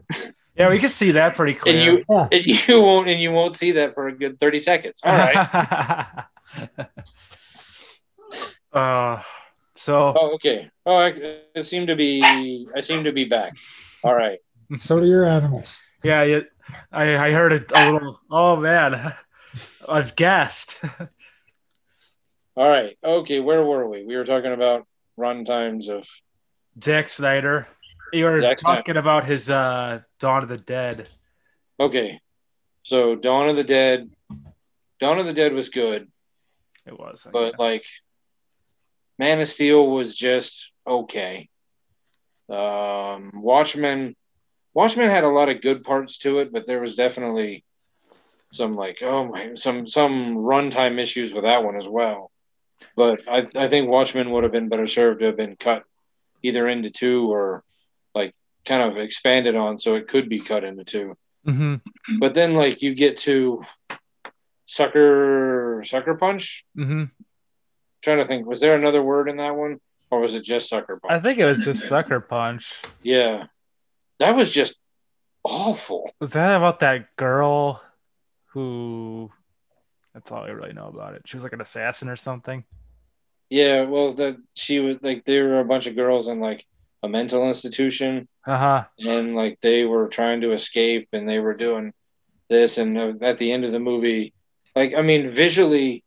Yeah, 0.56 0.70
we 0.70 0.78
can 0.80 0.90
see 0.90 1.12
that 1.14 1.36
pretty 1.36 1.54
clear. 1.56 1.76
and 1.76 1.84
you 1.84 2.06
Yeah. 2.10 2.28
and 2.32 2.46
you 2.68 2.82
won't 2.82 3.10
and 3.10 3.20
you 3.22 3.32
won't 3.32 3.56
see 3.56 3.74
that 3.74 3.94
for 3.94 4.08
a 4.08 4.16
good 4.18 4.40
thirty 4.40 4.60
seconds. 4.60 5.00
All 5.04 5.12
right. 5.18 6.24
uh, 8.74 9.22
so 9.76 10.14
Oh, 10.16 10.34
okay. 10.36 10.70
Oh, 10.86 10.98
I, 10.98 11.40
I 11.56 11.62
seem 11.62 11.88
to 11.88 11.96
be. 11.96 12.68
I 12.76 12.82
seem 12.82 13.04
to 13.06 13.12
be 13.12 13.26
back. 13.26 13.54
All 14.04 14.16
right. 14.16 14.38
So 14.80 15.00
do 15.00 15.06
your 15.06 15.26
animals. 15.26 15.84
yeah, 16.04 16.24
you, 16.24 16.46
I 16.92 17.28
I 17.28 17.32
heard 17.32 17.54
a, 17.54 17.62
a 17.78 17.92
little. 17.92 18.20
Oh 18.32 18.56
man, 18.56 19.14
I've 19.88 20.16
guessed. 20.16 20.82
All 22.56 22.70
right. 22.70 22.98
Okay. 23.04 23.40
Where 23.40 23.64
were 23.64 23.88
we? 23.90 24.04
We 24.06 24.16
were 24.16 24.26
talking 24.26 24.52
about 24.54 24.86
run 25.18 25.46
times 25.46 25.90
of. 25.90 26.08
Zack 26.84 27.10
Snyder. 27.10 27.68
You 28.12 28.26
were 28.26 28.40
Zack 28.40 28.60
Snyder. 28.60 28.78
talking 28.78 28.98
about 28.98 29.26
his 29.26 29.50
uh, 29.50 30.02
Dawn 30.20 30.44
of 30.44 30.50
the 30.50 30.58
Dead. 30.58 31.08
Okay. 31.80 32.20
So 32.84 33.16
Dawn 33.16 33.50
of 33.50 33.56
the 33.56 33.64
Dead. 33.64 34.10
Dawn 35.00 35.20
of 35.20 35.26
the 35.26 35.34
Dead 35.34 35.54
was 35.54 35.68
good, 35.70 36.08
It 36.86 36.98
was, 36.98 37.26
I 37.28 37.32
but 37.32 37.52
guess. 37.52 37.60
like, 37.60 37.86
Man 39.20 39.42
of 39.42 39.50
Steel 39.50 39.90
was 39.90 40.16
just 40.16 40.72
okay. 40.88 41.50
Um, 42.50 43.32
Watchmen. 43.36 44.16
Watchmen 44.74 45.10
had 45.10 45.24
a 45.24 45.30
lot 45.30 45.50
of 45.50 45.62
good 45.62 45.84
parts 45.84 46.18
to 46.20 46.40
it, 46.40 46.52
but 46.54 46.66
there 46.66 46.80
was 46.80 46.96
definitely 46.96 47.64
some 48.54 48.76
like 48.76 49.00
oh 49.02 49.26
my 49.28 49.56
some 49.56 49.86
some 49.88 50.36
runtime 50.38 51.00
issues 51.00 51.34
with 51.34 51.44
that 51.44 51.64
one 51.64 51.76
as 51.76 51.88
well. 51.88 52.32
But 52.96 53.22
I 53.30 53.46
I 53.56 53.68
think 53.68 53.90
Watchmen 53.90 54.32
would 54.32 54.44
have 54.44 54.52
been 54.52 54.70
better 54.70 54.88
served 54.88 55.20
to 55.22 55.28
have 55.28 55.38
been 55.38 55.56
cut 55.56 55.84
either 56.42 56.68
into 56.68 56.90
two 56.92 57.32
or 57.32 57.64
like 58.16 58.34
kind 58.66 58.82
of 58.84 58.98
expanded 58.98 59.56
on 59.56 59.78
so 59.78 59.96
it 59.96 60.08
could 60.08 60.30
be 60.30 60.40
cut 60.40 60.64
into 60.64 60.84
two. 60.84 61.18
Mhm, 61.48 61.82
But 62.20 62.34
then 62.34 62.54
like 62.56 62.82
you 62.82 62.96
get 62.96 63.18
to 63.18 63.64
sucker 64.66 65.84
sucker 65.86 66.16
punch. 66.16 66.66
mhm. 66.78 67.12
trying 68.02 68.18
to 68.18 68.26
think, 68.26 68.46
was 68.46 68.60
there 68.60 68.76
another 68.76 69.02
word 69.02 69.30
in 69.30 69.38
that 69.38 69.56
one, 69.56 69.80
or 70.12 70.20
was 70.20 70.34
it 70.34 70.44
just 70.44 70.70
sucker 70.70 71.00
punch? 71.00 71.12
I 71.14 71.20
think 71.20 71.40
it 71.40 71.46
was 71.46 71.64
just 71.64 71.88
Sucker 71.88 72.20
Punch. 72.20 72.74
yeah, 73.02 73.46
that 74.20 74.36
was 74.36 74.52
just 74.54 74.76
awful. 75.44 76.12
Was 76.20 76.32
that 76.32 76.56
about 76.56 76.80
that 76.82 77.16
girl 77.16 77.82
who? 78.48 79.32
That's 80.14 80.32
all 80.32 80.44
I 80.44 80.50
really 80.50 80.74
know 80.74 80.88
about 80.88 81.16
it. 81.16 81.24
She 81.26 81.38
was 81.38 81.44
like 81.44 81.54
an 81.54 81.62
assassin 81.62 82.10
or 82.10 82.16
something. 82.16 82.64
Yeah, 83.50 83.84
well, 83.84 84.14
that 84.14 84.38
she 84.56 84.80
was 84.80 84.98
like 85.02 85.26
there 85.26 85.46
were 85.50 85.60
a 85.60 85.66
bunch 85.66 85.88
of 85.88 85.96
girls 85.96 86.28
in 86.28 86.40
like 86.40 86.66
a 87.04 87.10
mental 87.10 87.48
institution, 87.48 88.28
Uh 88.48 88.58
huh. 88.58 88.84
and 89.00 89.36
like 89.36 89.60
they 89.62 89.86
were 89.86 90.08
trying 90.08 90.42
to 90.42 90.54
escape, 90.54 91.10
and 91.14 91.28
they 91.28 91.40
were 91.40 91.54
doing 91.56 91.94
this, 92.50 92.78
and 92.78 92.98
uh, 92.98 93.14
at 93.22 93.38
the 93.38 93.52
end 93.52 93.66
of 93.66 93.72
the 93.72 93.80
movie, 93.80 94.34
like 94.76 94.94
I 94.96 95.02
mean, 95.02 95.28
visually, 95.30 96.04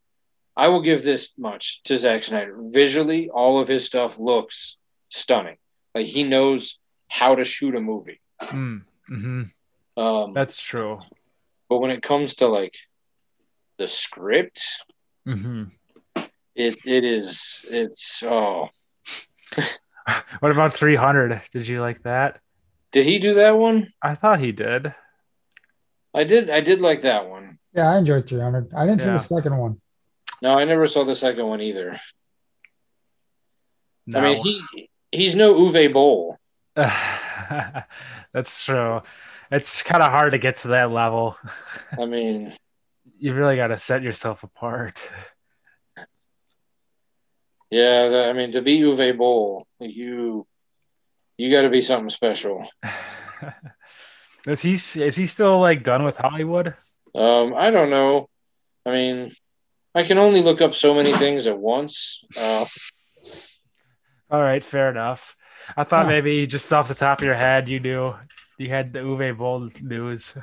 I 0.57 0.69
will 0.69 0.83
give 0.83 1.03
this 1.03 1.35
much 1.39 1.83
to 1.85 1.97
Zack 1.99 2.25
Snyder. 2.25 2.57
Visually, 2.59 3.29
all 3.31 3.61
of 3.61 3.69
his 3.69 3.85
stuff 3.85 4.19
looks 4.19 4.77
stunning. 5.11 5.57
Like 5.95 6.07
he 6.07 6.23
knows 6.25 6.79
how 7.09 7.35
to 7.37 7.45
shoot 7.45 7.75
a 7.77 7.81
movie. 7.81 8.21
Mm, 8.43 8.83
hmm 9.09 9.43
Um, 9.97 10.33
That's 10.35 10.61
true. 10.61 11.01
but 11.69 11.79
when 11.79 11.91
it 11.91 12.03
comes 12.03 12.37
to 12.37 12.49
like 12.49 12.75
the 13.79 13.89
script, 13.89 14.63
hmm 15.25 15.65
it 16.55 16.75
it 16.87 17.05
is 17.05 17.65
it's 17.69 18.23
oh. 18.23 18.69
What 20.39 20.53
about 20.53 20.73
300? 20.73 21.43
Did 21.53 21.67
you 21.67 21.81
like 21.81 22.03
that? 22.05 22.41
Did 22.93 23.07
he 23.07 23.19
do 23.19 23.35
that 23.35 23.59
one? 23.59 23.93
I 24.01 24.15
thought 24.15 24.39
he 24.39 24.53
did. 24.53 24.95
I 26.15 26.25
did. 26.25 26.49
I 26.49 26.61
did 26.61 26.81
like 26.81 27.03
that 27.03 27.29
one. 27.29 27.59
Yeah, 27.75 27.91
I 27.91 27.99
enjoyed 27.99 28.29
300. 28.29 28.73
I 28.75 28.87
didn't 28.87 29.03
see 29.03 29.11
the 29.11 29.19
second 29.19 29.57
one. 29.57 29.81
No, 30.41 30.55
I 30.55 30.65
never 30.65 30.87
saw 30.87 31.05
the 31.05 31.17
second 31.17 31.47
one 31.47 31.61
either. 31.61 32.01
No. 34.07 34.21
I 34.21 34.23
mean, 34.23 34.43
he 34.43 34.89
he's 35.11 35.35
no 35.35 35.55
Uwe 35.55 35.93
Boll. 35.93 36.39
That's 36.77 38.65
true. 38.65 39.01
It's 39.51 39.83
kind 39.83 40.03
of 40.03 40.11
hard 40.11 40.33
to 40.33 40.39
get 40.39 40.57
to 40.59 40.69
that 40.69 40.91
level. 40.91 41.37
I 41.99 42.05
mean, 42.05 42.55
You 43.19 43.35
really 43.35 43.57
got 43.57 43.69
to 43.69 43.77
set 43.77 44.03
yourself 44.03 44.43
apart. 44.43 45.09
yeah. 47.71 48.27
I 48.29 48.33
mean, 48.33 48.53
to 48.53 48.63
be 48.63 48.81
Uwe 48.81 49.17
Boll, 49.17 49.67
you 49.81 50.47
you 51.37 51.51
got 51.51 51.63
to 51.63 51.71
be 51.71 51.83
something 51.83 52.11
special. 52.11 52.67
Is 54.47 54.63
he 54.63 54.75
is 54.75 55.17
he 55.17 55.27
still 55.27 55.59
like 55.59 55.83
done 55.83 56.05
with 56.05 56.17
Hollywood? 56.17 56.75
Um, 57.15 57.53
I 57.57 57.71
don't 57.71 57.91
know. 57.91 58.29
I 58.85 58.93
mean, 58.93 59.35
I 59.93 60.05
can 60.05 60.19
only 60.19 60.41
look 60.41 60.61
up 60.61 60.75
so 60.75 60.95
many 60.95 61.13
things 61.13 61.49
at 61.49 61.59
once. 61.59 62.23
Uh, 62.39 62.65
All 64.31 64.41
right, 64.41 64.63
fair 64.63 64.89
enough. 64.89 65.35
I 65.77 65.83
thought 65.83 66.07
maybe 66.07 66.47
just 66.47 66.73
off 66.73 66.87
the 66.87 66.95
top 66.95 67.19
of 67.19 67.25
your 67.25 67.35
head 67.35 67.69
you 67.69 67.81
knew 67.81 68.15
you 68.57 68.69
had 68.69 68.93
the 68.93 69.01
Uwe 69.01 69.37
Boll 69.37 69.69
news. 69.81 70.37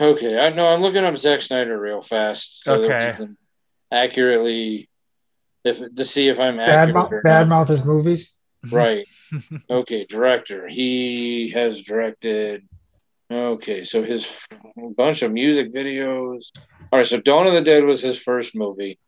Okay, 0.00 0.38
I 0.38 0.50
know 0.50 0.68
I'm 0.68 0.80
looking 0.82 1.04
up 1.04 1.16
Zack 1.16 1.42
Snyder 1.42 1.78
real 1.78 2.00
fast. 2.02 2.62
So 2.64 2.84
Okay. 2.84 3.16
accurately, 3.90 4.88
if 5.64 5.94
to 5.94 6.04
see 6.04 6.28
if 6.28 6.38
I'm 6.38 6.56
Bad, 6.56 6.88
accurate 6.88 6.94
mouth, 6.94 7.12
or 7.12 7.22
bad 7.22 7.48
mouth 7.48 7.68
his 7.68 7.84
movies. 7.84 8.34
Right. 8.70 9.06
Okay, 9.70 10.04
director. 10.04 10.68
He 10.68 11.50
has 11.50 11.82
directed. 11.82 12.68
Okay, 13.32 13.82
so 13.82 14.02
his 14.04 14.30
bunch 14.96 15.22
of 15.22 15.32
music 15.32 15.72
videos. 15.72 16.52
All 16.92 16.98
right, 16.98 17.06
so 17.06 17.18
Dawn 17.20 17.46
of 17.48 17.54
the 17.54 17.62
Dead 17.62 17.84
was 17.84 18.00
his 18.00 18.18
first 18.18 18.54
movie. 18.54 18.98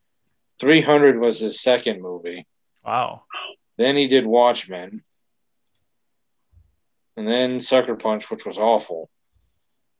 300 0.58 1.20
was 1.20 1.38
his 1.38 1.60
second 1.60 2.00
movie. 2.02 2.46
Wow. 2.84 3.24
Then 3.76 3.96
he 3.96 4.08
did 4.08 4.26
Watchmen. 4.26 5.02
And 7.16 7.28
then 7.28 7.60
Sucker 7.60 7.94
Punch, 7.96 8.30
which 8.30 8.44
was 8.46 8.58
awful. 8.58 9.08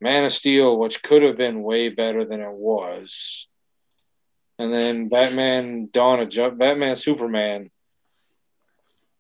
Man 0.00 0.24
of 0.24 0.32
Steel, 0.32 0.78
which 0.78 1.02
could 1.02 1.22
have 1.22 1.36
been 1.36 1.62
way 1.62 1.88
better 1.88 2.24
than 2.24 2.40
it 2.40 2.52
was. 2.52 3.48
And 4.58 4.72
then 4.72 5.08
Batman 5.08 5.88
Dawn 5.92 6.20
of 6.20 6.28
Ju- 6.28 6.50
Batman 6.50 6.96
Superman 6.96 7.70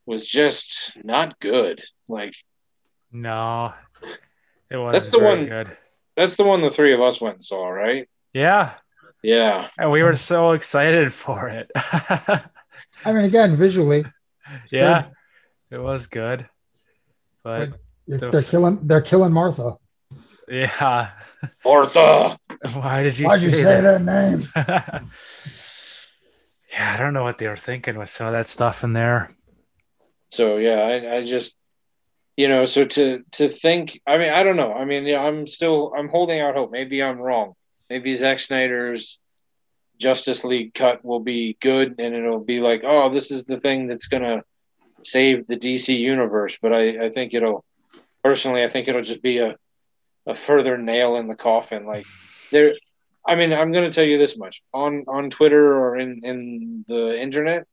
was 0.06 0.28
just 0.28 0.96
not 1.04 1.38
good. 1.40 1.82
Like 2.08 2.34
No, 3.12 3.72
it 4.70 4.76
was. 4.76 4.92
That's 4.92 5.10
the 5.10 5.18
very 5.18 5.38
one- 5.40 5.46
Good. 5.46 5.76
that's 6.16 6.36
the 6.36 6.44
one 6.44 6.62
the 6.62 6.70
three 6.70 6.92
of 6.94 7.00
us 7.00 7.20
went 7.20 7.36
and 7.36 7.44
saw, 7.44 7.68
right? 7.68 8.08
Yeah, 8.32 8.74
Yeah. 9.22 9.68
and 9.78 9.90
we 9.90 10.02
were 10.02 10.14
so 10.14 10.52
excited 10.52 11.12
for 11.12 11.48
it. 11.48 11.70
I 13.04 13.12
mean, 13.12 13.24
again, 13.24 13.56
visually, 13.56 14.04
yeah, 14.70 15.06
it 15.70 15.78
was 15.78 16.06
good. 16.06 16.48
But 17.42 17.70
they're, 18.06 18.30
they're 18.30 18.42
killing. 18.42 18.78
They're 18.86 19.00
killing 19.00 19.32
Martha. 19.32 19.76
Yeah, 20.48 21.10
Martha. 21.64 22.38
why 22.74 23.02
did 23.02 23.18
you 23.18 23.26
Why'd 23.26 23.40
say 23.40 23.46
you 23.46 23.50
say 23.52 23.62
that? 23.62 24.04
that 24.04 24.50
name? 24.54 25.08
yeah, 26.72 26.94
I 26.94 26.96
don't 26.96 27.14
know 27.14 27.24
what 27.24 27.38
they 27.38 27.48
were 27.48 27.56
thinking 27.56 27.98
with 27.98 28.10
some 28.10 28.26
of 28.28 28.32
that 28.32 28.46
stuff 28.46 28.84
in 28.84 28.92
there. 28.92 29.30
So 30.30 30.56
yeah, 30.56 30.80
I, 30.80 31.16
I 31.16 31.24
just 31.24 31.56
you 32.36 32.48
know, 32.48 32.64
so 32.64 32.84
to 32.84 33.22
to 33.32 33.48
think 33.48 34.00
I 34.06 34.18
mean, 34.18 34.30
I 34.30 34.42
don't 34.42 34.56
know. 34.56 34.72
I 34.72 34.84
mean, 34.84 35.04
yeah, 35.06 35.20
I'm 35.22 35.46
still 35.46 35.92
I'm 35.96 36.08
holding 36.08 36.40
out 36.40 36.54
hope. 36.54 36.70
Maybe 36.70 37.02
I'm 37.02 37.18
wrong. 37.18 37.54
Maybe 37.88 38.14
Zack 38.14 38.40
Snyder's 38.40 39.18
Justice 39.98 40.44
League 40.44 40.74
cut 40.74 41.04
will 41.04 41.20
be 41.20 41.56
good 41.60 41.94
and 41.98 42.14
it'll 42.14 42.44
be 42.44 42.60
like, 42.60 42.82
oh, 42.84 43.08
this 43.08 43.30
is 43.30 43.44
the 43.44 43.58
thing 43.58 43.86
that's 43.86 44.06
gonna 44.06 44.42
save 45.04 45.46
the 45.46 45.56
DC 45.56 45.98
universe. 45.98 46.58
But 46.60 46.72
I, 46.74 47.06
I 47.06 47.10
think 47.10 47.32
it'll 47.32 47.64
personally 48.22 48.62
I 48.62 48.68
think 48.68 48.88
it'll 48.88 49.02
just 49.02 49.22
be 49.22 49.38
a 49.38 49.56
a 50.26 50.34
further 50.34 50.76
nail 50.78 51.16
in 51.16 51.28
the 51.28 51.36
coffin. 51.36 51.86
Like 51.86 52.06
there 52.50 52.74
I 53.26 53.34
mean, 53.34 53.52
I'm 53.52 53.72
gonna 53.72 53.90
tell 53.92 54.04
you 54.04 54.18
this 54.18 54.36
much. 54.38 54.62
On 54.72 55.04
on 55.08 55.30
Twitter 55.30 55.76
or 55.76 55.96
in, 55.96 56.20
in 56.24 56.84
the 56.88 57.20
internet, 57.20 57.66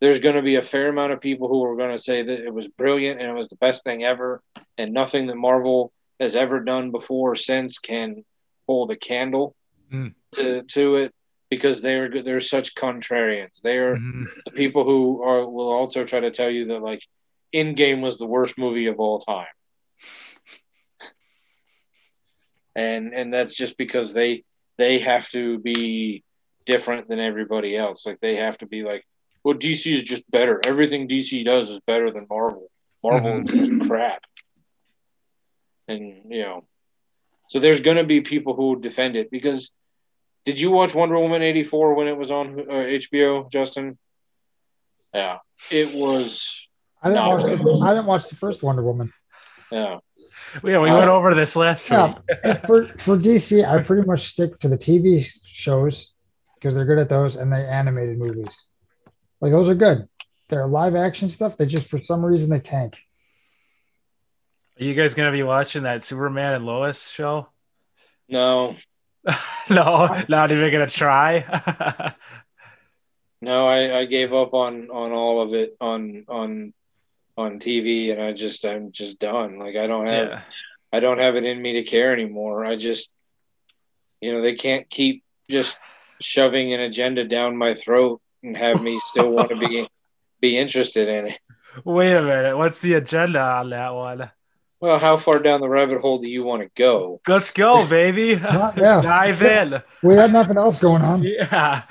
there's 0.00 0.20
going 0.20 0.36
to 0.36 0.42
be 0.42 0.56
a 0.56 0.62
fair 0.62 0.88
amount 0.88 1.12
of 1.12 1.20
people 1.20 1.48
who 1.48 1.64
are 1.64 1.76
going 1.76 1.96
to 1.96 2.02
say 2.02 2.22
that 2.22 2.40
it 2.44 2.52
was 2.52 2.68
brilliant 2.68 3.20
and 3.20 3.30
it 3.30 3.34
was 3.34 3.48
the 3.48 3.56
best 3.56 3.82
thing 3.82 4.04
ever, 4.04 4.42
and 4.76 4.92
nothing 4.92 5.26
that 5.26 5.36
Marvel 5.36 5.90
has 6.20 6.36
ever 6.36 6.60
done 6.60 6.90
before 6.90 7.32
or 7.32 7.34
since 7.34 7.78
can 7.78 8.24
hold 8.66 8.90
a 8.90 8.96
candle 8.96 9.54
Mm. 9.92 10.14
to 10.32 10.62
to 10.64 10.96
it 10.96 11.14
because 11.48 11.80
they're 11.80 12.22
they're 12.22 12.40
such 12.40 12.74
contrarians. 12.74 13.60
They 13.62 13.78
are 13.78 13.96
Mhm. 13.96 14.26
the 14.44 14.50
people 14.50 14.84
who 14.84 15.22
are 15.22 15.48
will 15.48 15.72
also 15.72 16.04
try 16.04 16.20
to 16.20 16.30
tell 16.32 16.50
you 16.50 16.66
that 16.66 16.82
like 16.82 17.02
Endgame 17.54 18.02
was 18.02 18.18
the 18.18 18.26
worst 18.26 18.58
movie 18.58 18.86
of 18.86 18.98
all 18.98 19.18
time, 19.20 19.46
and 22.76 23.14
and 23.14 23.32
that's 23.32 23.56
just 23.56 23.76
because 23.78 24.12
they 24.12 24.44
they 24.76 25.00
have 25.00 25.28
to 25.30 25.58
be 25.58 26.22
different 26.66 27.08
than 27.08 27.18
everybody 27.18 27.76
else. 27.76 28.06
Like 28.06 28.20
they 28.20 28.36
have 28.36 28.58
to 28.58 28.66
be 28.66 28.84
like, 28.84 29.04
well, 29.42 29.54
DC 29.54 29.92
is 29.92 30.02
just 30.02 30.30
better. 30.30 30.60
Everything 30.64 31.08
DC 31.08 31.44
does 31.44 31.70
is 31.70 31.80
better 31.86 32.10
than 32.10 32.26
Marvel. 32.28 32.68
Marvel 33.02 33.40
is 33.40 33.46
just 33.46 33.88
crap, 33.88 34.22
and 35.88 36.00
you 36.28 36.42
know, 36.42 36.64
so 37.48 37.60
there's 37.60 37.80
going 37.80 37.96
to 37.96 38.04
be 38.04 38.20
people 38.20 38.54
who 38.54 38.78
defend 38.78 39.16
it 39.16 39.30
because. 39.30 39.72
Did 40.44 40.60
you 40.60 40.70
watch 40.70 40.94
Wonder 40.94 41.18
Woman 41.18 41.42
eighty 41.42 41.64
four 41.64 41.94
when 41.94 42.06
it 42.06 42.16
was 42.16 42.30
on 42.30 42.60
uh, 42.60 42.72
HBO, 42.72 43.50
Justin? 43.50 43.98
Yeah, 45.12 45.38
it 45.72 45.92
was. 45.92 46.68
I 47.02 47.08
didn't 47.08 47.26
watch. 47.26 47.42
The, 47.42 47.80
I 47.82 47.94
didn't 47.94 48.06
watch 48.06 48.28
the 48.28 48.36
first 48.36 48.62
Wonder 48.62 48.84
Woman. 48.84 49.12
Yeah, 49.72 49.98
Yeah, 50.64 50.80
we 50.80 50.90
Uh, 50.90 50.98
went 50.98 51.10
over 51.10 51.34
this 51.34 51.56
last 51.56 51.90
Yeah. 51.90 52.14
week. 52.44 52.60
For 52.66 52.86
for 52.96 53.16
DC, 53.16 53.64
I 53.64 53.82
pretty 53.82 54.06
much 54.06 54.20
stick 54.28 54.58
to 54.60 54.68
the 54.68 54.78
TV 54.78 55.22
shows 55.44 56.14
because 56.54 56.74
they're 56.74 56.84
good 56.84 56.98
at 56.98 57.08
those, 57.08 57.36
and 57.36 57.52
they 57.52 57.64
animated 57.64 58.18
movies. 58.18 58.64
Like 59.40 59.52
those 59.52 59.68
are 59.68 59.74
good. 59.74 60.08
They're 60.48 60.66
live 60.66 60.94
action 60.96 61.28
stuff. 61.30 61.56
They 61.56 61.66
just 61.66 61.88
for 61.88 61.98
some 62.04 62.24
reason 62.24 62.50
they 62.50 62.60
tank. 62.60 62.96
Are 64.80 64.84
you 64.84 64.94
guys 64.94 65.14
gonna 65.14 65.32
be 65.32 65.42
watching 65.42 65.82
that 65.84 66.02
Superman 66.04 66.54
and 66.54 66.66
Lois 66.66 67.08
show? 67.08 67.48
no, 68.28 68.76
no, 69.70 70.22
not 70.28 70.50
even 70.52 70.70
gonna 70.72 70.86
try. 70.88 72.14
no, 73.40 73.66
I, 73.66 73.98
I 74.00 74.04
gave 74.06 74.32
up 74.34 74.54
on 74.54 74.90
on 74.90 75.12
all 75.12 75.40
of 75.40 75.54
it 75.54 75.76
on 75.80 76.24
on 76.28 76.72
on 77.36 77.58
TV, 77.58 78.12
and 78.12 78.20
I 78.20 78.32
just 78.32 78.64
I'm 78.64 78.92
just 78.92 79.20
done. 79.20 79.58
Like 79.58 79.76
I 79.76 79.86
don't 79.86 80.06
have 80.06 80.28
yeah. 80.28 80.40
I 80.92 81.00
don't 81.00 81.18
have 81.18 81.36
it 81.36 81.44
in 81.44 81.60
me 81.60 81.74
to 81.74 81.82
care 81.82 82.12
anymore. 82.12 82.64
I 82.64 82.76
just, 82.76 83.12
you 84.20 84.32
know, 84.32 84.40
they 84.40 84.54
can't 84.54 84.88
keep 84.88 85.22
just 85.50 85.76
shoving 86.20 86.72
an 86.72 86.80
agenda 86.80 87.24
down 87.24 87.56
my 87.56 87.74
throat 87.74 88.20
and 88.42 88.56
have 88.56 88.82
me 88.82 88.98
still 89.06 89.30
want 89.30 89.50
to 89.50 89.56
be 89.56 89.88
be 90.40 90.56
interested 90.56 91.08
in 91.08 91.28
it. 91.28 91.38
Wait 91.84 92.14
a 92.14 92.22
minute. 92.22 92.56
What's 92.56 92.80
the 92.80 92.94
agenda 92.94 93.40
on 93.40 93.70
that 93.70 93.94
one? 93.94 94.30
Well, 94.80 94.98
how 94.98 95.16
far 95.16 95.38
down 95.38 95.60
the 95.60 95.68
rabbit 95.68 96.00
hole 96.00 96.18
do 96.18 96.28
you 96.28 96.44
want 96.44 96.62
to 96.62 96.70
go? 96.74 97.20
Let's 97.26 97.50
go, 97.50 97.86
baby. 97.86 98.22
yeah. 98.40 98.72
Dive 98.76 99.42
in. 99.42 99.82
We 100.02 100.14
had 100.14 100.32
nothing 100.32 100.58
else 100.58 100.78
going 100.78 101.02
on. 101.02 101.22
Yeah. 101.22 101.82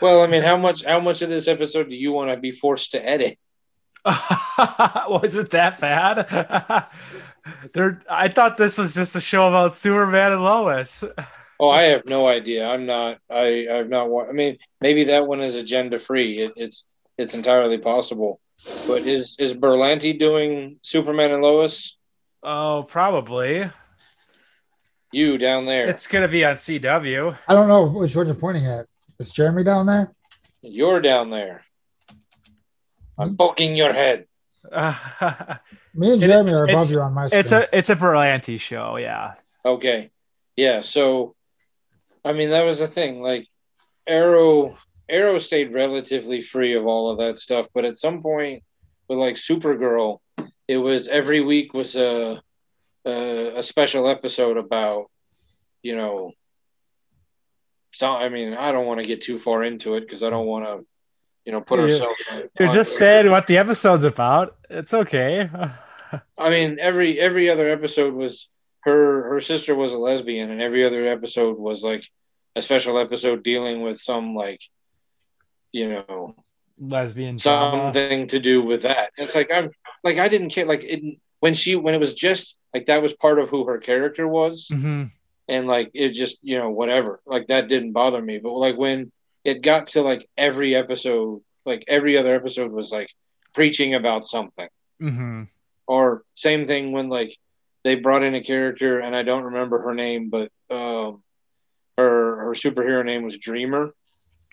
Well, 0.00 0.22
I 0.22 0.26
mean, 0.26 0.42
how 0.42 0.56
much 0.56 0.84
how 0.84 1.00
much 1.00 1.22
of 1.22 1.28
this 1.28 1.48
episode 1.48 1.90
do 1.90 1.96
you 1.96 2.12
want 2.12 2.30
to 2.30 2.36
be 2.38 2.50
forced 2.50 2.92
to 2.92 3.06
edit? 3.06 3.38
was 5.08 5.36
it 5.36 5.50
that 5.50 5.80
bad? 5.80 6.86
there, 7.72 8.02
I 8.08 8.28
thought 8.28 8.56
this 8.56 8.78
was 8.78 8.94
just 8.94 9.16
a 9.16 9.20
show 9.20 9.46
about 9.46 9.74
Superman 9.74 10.32
and 10.32 10.42
Lois. 10.42 11.04
Oh, 11.58 11.68
I 11.68 11.82
have 11.82 12.06
no 12.06 12.26
idea. 12.26 12.66
I'm 12.66 12.86
not. 12.86 13.18
I 13.28 13.66
I've 13.70 13.88
not. 13.88 14.08
I 14.28 14.32
mean, 14.32 14.56
maybe 14.80 15.04
that 15.04 15.26
one 15.26 15.42
is 15.42 15.56
agenda 15.56 15.98
free. 15.98 16.40
It, 16.40 16.52
it's 16.56 16.84
it's 17.18 17.34
entirely 17.34 17.76
possible. 17.76 18.40
But 18.86 19.02
is 19.02 19.36
is 19.38 19.52
Berlanti 19.52 20.18
doing 20.18 20.78
Superman 20.82 21.32
and 21.32 21.42
Lois? 21.42 21.96
Oh, 22.42 22.86
probably. 22.88 23.70
You 25.12 25.38
down 25.38 25.66
there? 25.66 25.88
It's 25.88 26.06
gonna 26.06 26.28
be 26.28 26.44
on 26.44 26.54
CW. 26.54 27.36
I 27.46 27.54
don't 27.54 27.68
know 27.68 27.86
which 27.88 28.16
one 28.16 28.26
you're 28.26 28.34
pointing 28.34 28.66
at. 28.66 28.86
Is 29.18 29.30
Jeremy 29.30 29.64
down 29.64 29.84
there? 29.84 30.12
You're 30.62 31.00
down 31.00 31.28
there. 31.28 31.64
I'm 33.20 33.36
poking 33.36 33.76
your 33.76 33.92
head. 33.92 34.26
Me 35.94 36.12
and 36.12 36.22
It- 36.22 36.26
Jeremy 36.26 36.52
are 36.52 36.64
above 36.64 36.90
you 36.90 37.00
on 37.00 37.14
my 37.14 37.26
screen. 37.28 37.40
it's 37.40 37.52
a 37.52 37.68
it's 37.76 37.90
a 37.90 37.96
Berlanti 37.96 38.58
show. 38.60 38.96
Yeah. 38.96 39.34
Okay. 39.64 40.10
Yeah, 40.56 40.80
so 40.80 41.34
I 42.24 42.32
mean 42.32 42.50
that 42.50 42.64
was 42.64 42.78
the 42.78 42.86
thing. 42.88 43.22
Like 43.22 43.46
Arrow 44.06 44.76
Arrow 45.08 45.38
stayed 45.38 45.72
relatively 45.72 46.40
free 46.42 46.74
of 46.74 46.86
all 46.86 47.10
of 47.10 47.18
that 47.18 47.38
stuff, 47.38 47.68
but 47.74 47.84
at 47.84 47.96
some 47.98 48.22
point 48.22 48.62
with 49.08 49.18
like 49.18 49.36
Supergirl, 49.36 50.18
it 50.68 50.76
was 50.76 51.08
every 51.08 51.40
week 51.40 51.72
was 51.74 51.96
a 51.96 52.42
a, 53.06 53.58
a 53.58 53.62
special 53.62 54.06
episode 54.08 54.56
about 54.58 55.10
you 55.82 55.96
know 55.96 56.32
so 57.92 58.12
I 58.12 58.28
mean 58.28 58.52
I 58.54 58.72
don't 58.72 58.86
want 58.86 59.00
to 59.00 59.06
get 59.06 59.22
too 59.22 59.38
far 59.38 59.64
into 59.64 59.94
it 59.96 60.02
because 60.02 60.22
I 60.22 60.28
don't 60.30 60.46
want 60.46 60.64
to 60.66 60.86
you 61.44 61.52
know 61.52 61.60
put 61.60 61.78
Yeah. 61.78 61.84
ourselves 61.84 62.22
You're 62.58 62.68
just 62.68 62.96
saying 62.96 63.30
what 63.30 63.46
the 63.46 63.58
episode's 63.58 64.04
about. 64.04 64.56
It's 64.68 64.92
okay. 64.94 65.48
I 66.38 66.50
mean, 66.50 66.78
every 66.80 67.18
every 67.20 67.48
other 67.50 67.68
episode 67.68 68.14
was 68.14 68.48
her 68.84 69.28
her 69.30 69.40
sister 69.40 69.74
was 69.74 69.92
a 69.92 69.98
lesbian, 69.98 70.50
and 70.50 70.60
every 70.60 70.84
other 70.84 71.06
episode 71.06 71.58
was 71.58 71.82
like 71.82 72.04
a 72.56 72.62
special 72.62 72.98
episode 72.98 73.42
dealing 73.44 73.82
with 73.82 74.00
some 74.00 74.34
like 74.34 74.60
you 75.72 75.88
know 75.90 76.34
Lesbian 76.78 77.36
drama. 77.36 77.92
something 77.92 78.26
to 78.28 78.38
do 78.38 78.62
with 78.62 78.82
that. 78.82 79.10
It's 79.16 79.34
like 79.34 79.50
I'm 79.52 79.70
like 80.04 80.18
I 80.18 80.28
didn't 80.28 80.50
care 80.50 80.66
like 80.66 80.82
it 80.84 81.02
when 81.40 81.54
she 81.54 81.76
when 81.76 81.94
it 81.94 81.98
was 82.00 82.14
just 82.14 82.56
like 82.74 82.86
that 82.86 83.02
was 83.02 83.12
part 83.14 83.38
of 83.38 83.48
who 83.48 83.66
her 83.66 83.78
character 83.78 84.26
was, 84.26 84.68
hmm 84.70 85.04
and 85.48 85.66
like 85.66 85.90
it 85.94 86.10
just 86.10 86.38
you 86.42 86.56
know 86.56 86.70
whatever, 86.70 87.20
like 87.26 87.48
that 87.48 87.68
didn't 87.68 87.92
bother 87.92 88.20
me. 88.22 88.38
But 88.38 88.52
like 88.52 88.76
when 88.76 89.10
it 89.44 89.62
got 89.62 89.88
to 89.88 90.02
like 90.02 90.28
every 90.36 90.74
episode, 90.74 91.40
like 91.64 91.84
every 91.88 92.16
other 92.16 92.34
episode 92.34 92.72
was 92.72 92.90
like 92.90 93.08
preaching 93.54 93.94
about 93.94 94.24
something, 94.24 94.68
hmm 95.00 95.44
or 95.86 96.22
same 96.34 96.66
thing 96.66 96.92
when 96.92 97.08
like 97.08 97.36
they 97.84 97.94
brought 97.96 98.22
in 98.22 98.34
a 98.34 98.42
character 98.42 98.98
and 99.00 99.14
I 99.14 99.22
don't 99.22 99.44
remember 99.44 99.80
her 99.82 99.94
name, 99.94 100.30
but 100.30 100.50
um, 100.70 101.22
her 101.96 102.36
her 102.44 102.52
superhero 102.54 103.04
name 103.04 103.22
was 103.22 103.38
Dreamer, 103.38 103.92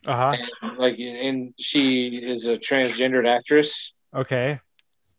Uh 0.06 0.16
huh. 0.16 0.38
like 0.78 1.00
and 1.00 1.54
she 1.60 2.16
is 2.16 2.46
a 2.48 2.58
transgendered 2.58 3.28
actress. 3.28 3.94
Okay. 4.16 4.60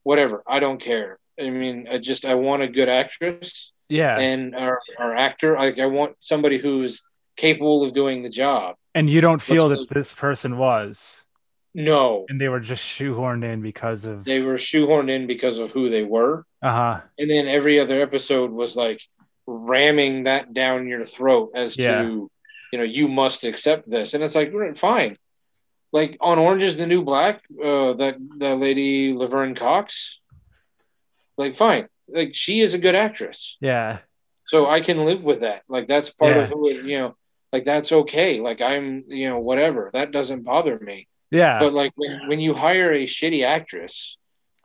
Whatever, 0.03 0.43
I 0.47 0.61
don't 0.61 0.81
care. 0.81 1.19
I 1.41 1.51
mean, 1.51 1.89
I 1.91 1.99
just 1.99 2.25
I 2.25 2.35
want 2.35 2.63
a 2.63 2.69
good 2.69 2.89
actress 2.89 3.73
Yeah. 3.89 4.19
and 4.19 4.55
our, 4.55 4.81
our 4.99 5.15
actor. 5.17 5.55
Like 5.55 5.79
I 5.79 5.87
want 5.87 6.17
somebody 6.21 6.59
who's 6.59 7.01
capable 7.37 7.83
of 7.85 7.93
doing 7.93 8.23
the 8.23 8.29
job. 8.31 8.77
And 8.99 9.09
you 9.09 9.21
don't 9.21 9.41
feel 9.41 9.69
Let's 9.69 9.81
that 9.83 9.95
this 9.95 10.13
person 10.13 10.59
was, 10.59 11.23
No, 11.73 12.27
and 12.29 12.41
they 12.41 12.49
were 12.49 12.59
just 12.59 12.83
shoehorned 12.85 13.45
in 13.45 13.63
because 13.63 14.05
of. 14.07 14.25
they 14.25 14.43
were 14.43 14.55
shoehorned 14.59 15.09
in 15.09 15.27
because 15.29 15.61
of 15.61 15.71
who 15.71 15.89
they 15.89 16.03
were, 16.03 16.45
Uh 16.63 16.73
huh. 16.73 17.01
and 17.19 17.31
then 17.31 17.47
every 17.47 17.79
other 17.79 18.03
episode 18.03 18.51
was 18.51 18.75
like 18.75 19.01
ramming 19.47 20.25
that 20.25 20.53
down 20.53 20.89
your 20.89 21.05
throat 21.05 21.53
as 21.55 21.77
Yeah. 21.79 22.03
to 22.03 22.31
you 22.73 22.79
know 22.79 22.85
you 22.85 23.07
must 23.09 23.45
accept 23.45 23.89
this, 23.89 24.15
and 24.15 24.25
it's 24.25 24.35
like 24.35 24.53
fine. 24.77 25.17
Like 25.93 26.17
on 26.21 26.39
Orange 26.39 26.65
is 26.65 26.77
the 26.77 26.87
New 26.87 27.03
Black, 27.03 27.37
uh, 27.63 27.93
that 28.01 28.17
that 28.39 28.57
lady 28.59 29.15
Laverne 29.15 29.55
Cox, 29.55 30.21
like 31.37 31.55
fine, 31.55 31.87
like 32.09 32.35
she 32.35 32.61
is 32.61 32.75
a 32.75 32.79
good 32.79 32.97
actress. 32.97 33.57
Yeah. 33.61 33.99
so 34.47 34.67
I 34.69 34.81
can 34.81 35.05
live 35.05 35.23
with 35.25 35.41
that. 35.47 35.63
Like 35.69 35.87
that's 35.87 36.11
part 36.11 36.37
of 36.37 36.49
who 36.51 36.69
it, 36.71 36.85
you 36.85 36.99
know. 36.99 37.15
Like 37.53 37.65
that's 37.65 37.93
okay. 37.93 38.41
Like 38.41 38.61
I'm, 38.61 39.05
you 39.09 39.29
know, 39.29 39.39
whatever. 39.39 39.91
That 39.93 40.13
doesn't 40.13 40.43
bother 40.43 40.79
me. 40.79 41.09
Yeah. 41.31 41.59
But 41.59 41.73
like 41.73 41.93
when 41.97 42.29
when 42.29 42.41
you 42.41 42.55
hire 42.55 42.93
a 42.93 43.05
shitty 43.05 43.45
actress 43.45 44.17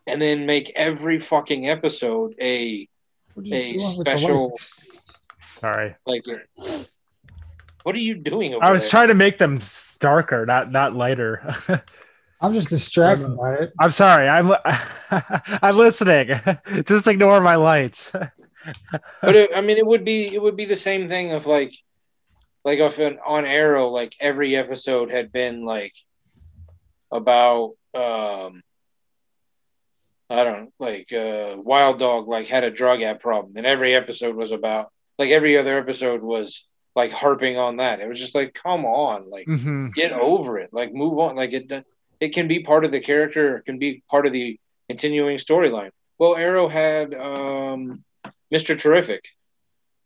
and 0.08 0.22
then 0.22 0.46
make 0.46 0.72
every 0.76 1.20
fucking 1.20 1.70
episode 1.70 2.36
a 2.40 2.88
What 3.34 3.46
are 3.46 3.50
you 3.50 3.56
A 3.56 3.72
doing 3.72 3.98
with 3.98 4.06
the 4.06 4.18
special- 4.18 4.50
Sorry. 5.60 5.96
like, 6.06 6.24
what 7.84 7.96
are 7.96 8.00
you 8.00 8.16
doing? 8.16 8.54
Over 8.54 8.64
I 8.66 8.72
was 8.72 8.84
there? 8.84 8.90
trying 8.90 9.08
to 9.10 9.14
make 9.14 9.38
them 9.38 9.60
darker, 10.00 10.46
not 10.46 10.72
not 10.72 10.94
lighter. 10.96 11.56
I'm 12.42 12.52
just 12.54 12.70
distracted 12.70 13.38
by 13.38 13.54
it. 13.56 13.74
I'm 13.80 13.92
sorry. 13.92 14.28
I'm 14.28 14.52
I'm 15.62 15.78
listening. 15.78 16.38
Just 16.86 17.08
ignore 17.08 17.40
my 17.40 17.56
lights. 17.56 18.12
But 18.12 19.36
it, 19.36 19.52
I 19.56 19.62
mean, 19.62 19.78
it 19.78 19.86
would 19.88 20.04
be 20.04 20.34
it 20.34 20.42
would 20.42 20.58
be 20.58 20.66
the 20.66 20.76
same 20.76 21.08
thing 21.08 21.32
of 21.32 21.46
like, 21.46 21.74
like 22.66 22.80
if 22.80 23.00
an, 23.00 23.20
on 23.26 23.46
Arrow, 23.46 23.90
like 23.90 24.16
every 24.20 24.56
episode 24.56 25.12
had 25.12 25.32
been 25.32 25.66
like 25.66 25.94
about 27.12 27.74
um, 27.94 28.62
I 30.30 30.44
don't 30.44 30.72
like 30.80 31.12
uh, 31.14 31.56
Wild 31.58 32.00
Dog 32.00 32.28
like 32.28 32.48
had 32.48 32.64
a 32.64 32.72
drug 32.72 33.02
ad 33.02 33.20
problem, 33.20 33.54
and 33.58 33.66
every 33.66 33.96
episode 33.96 34.36
was 34.36 34.52
about 34.52 34.92
like 35.20 35.30
every 35.32 35.58
other 35.58 35.78
episode 35.78 36.22
was 36.24 36.66
like 36.96 37.12
harping 37.12 37.58
on 37.58 37.78
that. 37.78 38.00
It 38.00 38.08
was 38.08 38.20
just 38.20 38.36
like, 38.36 38.54
come 38.54 38.86
on, 38.86 39.30
like 39.30 39.50
hmm 39.50 39.88
get 39.96 40.12
over 40.12 40.58
it, 40.60 40.70
like 40.74 40.94
move 40.94 41.20
on, 41.20 41.36
like 41.36 41.54
it 41.54 41.72
it 42.20 42.30
can 42.30 42.48
be 42.48 42.62
part 42.64 42.86
of 42.86 42.92
the 42.92 43.02
character, 43.02 43.58
it 43.58 43.66
can 43.66 43.80
be 43.80 44.04
part 44.10 44.26
of 44.26 44.34
the 44.34 44.60
continuing 44.90 45.38
storyline. 45.38 45.92
Well, 46.18 46.36
Arrow 46.36 46.68
had 46.68 47.14
um, 47.14 48.04
Mr. 48.52 48.76
Terrific 48.76 49.24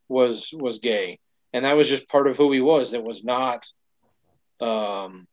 was 0.10 0.50
was 0.54 0.80
gay, 0.80 1.20
and 1.58 1.66
that 1.66 1.76
was 1.76 1.90
just 1.90 2.08
part 2.08 2.28
of 2.28 2.38
who 2.38 2.52
he 2.52 2.62
was. 2.62 2.94
It 2.94 3.04
was 3.04 3.24
not 3.24 3.66
um 4.62 5.28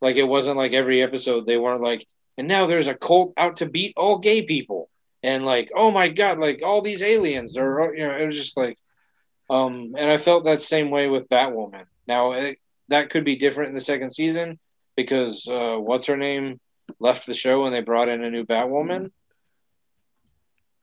like 0.00 0.16
it 0.16 0.24
wasn't 0.24 0.58
like 0.58 0.72
every 0.72 1.02
episode 1.02 1.46
they 1.46 1.56
weren't 1.56 1.82
like, 1.82 2.06
and 2.36 2.46
now 2.46 2.66
there's 2.66 2.86
a 2.88 2.94
cult 2.94 3.32
out 3.38 3.58
to 3.58 3.66
beat 3.66 3.94
all 3.96 4.18
gay 4.18 4.42
people, 4.42 4.90
and 5.22 5.46
like, 5.46 5.72
oh 5.74 5.90
my 5.90 6.08
god, 6.08 6.38
like 6.38 6.60
all 6.62 6.82
these 6.82 7.02
aliens 7.02 7.56
or 7.56 7.94
you 7.94 8.06
know, 8.06 8.14
it 8.14 8.26
was 8.26 8.36
just 8.36 8.56
like, 8.56 8.78
um, 9.48 9.94
and 9.96 10.10
I 10.10 10.18
felt 10.18 10.44
that 10.44 10.60
same 10.60 10.90
way 10.90 11.08
with 11.08 11.28
Batwoman. 11.30 11.86
Now 12.06 12.32
it, 12.32 12.58
that 12.88 13.08
could 13.08 13.24
be 13.24 13.36
different 13.36 13.68
in 13.70 13.74
the 13.74 13.80
second 13.80 14.10
season 14.10 14.58
because 14.94 15.48
uh, 15.48 15.76
what's 15.76 16.06
her 16.06 16.16
name 16.16 16.60
left 16.98 17.26
the 17.26 17.34
show 17.34 17.64
and 17.64 17.74
they 17.74 17.80
brought 17.80 18.08
in 18.08 18.22
a 18.22 18.30
new 18.30 18.44
Batwoman. 18.44 19.10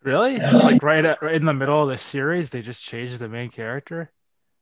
Really? 0.04 0.38
Just 0.38 0.64
like 0.64 0.82
right, 0.84 1.04
at, 1.04 1.22
right 1.22 1.36
in 1.36 1.46
the 1.46 1.54
middle 1.54 1.84
of 1.84 1.90
the 1.90 1.98
series, 1.98 2.52
they 2.52 2.62
just 2.62 2.82
changed 2.82 3.20
the 3.20 3.28
main 3.28 3.50
character. 3.50 4.12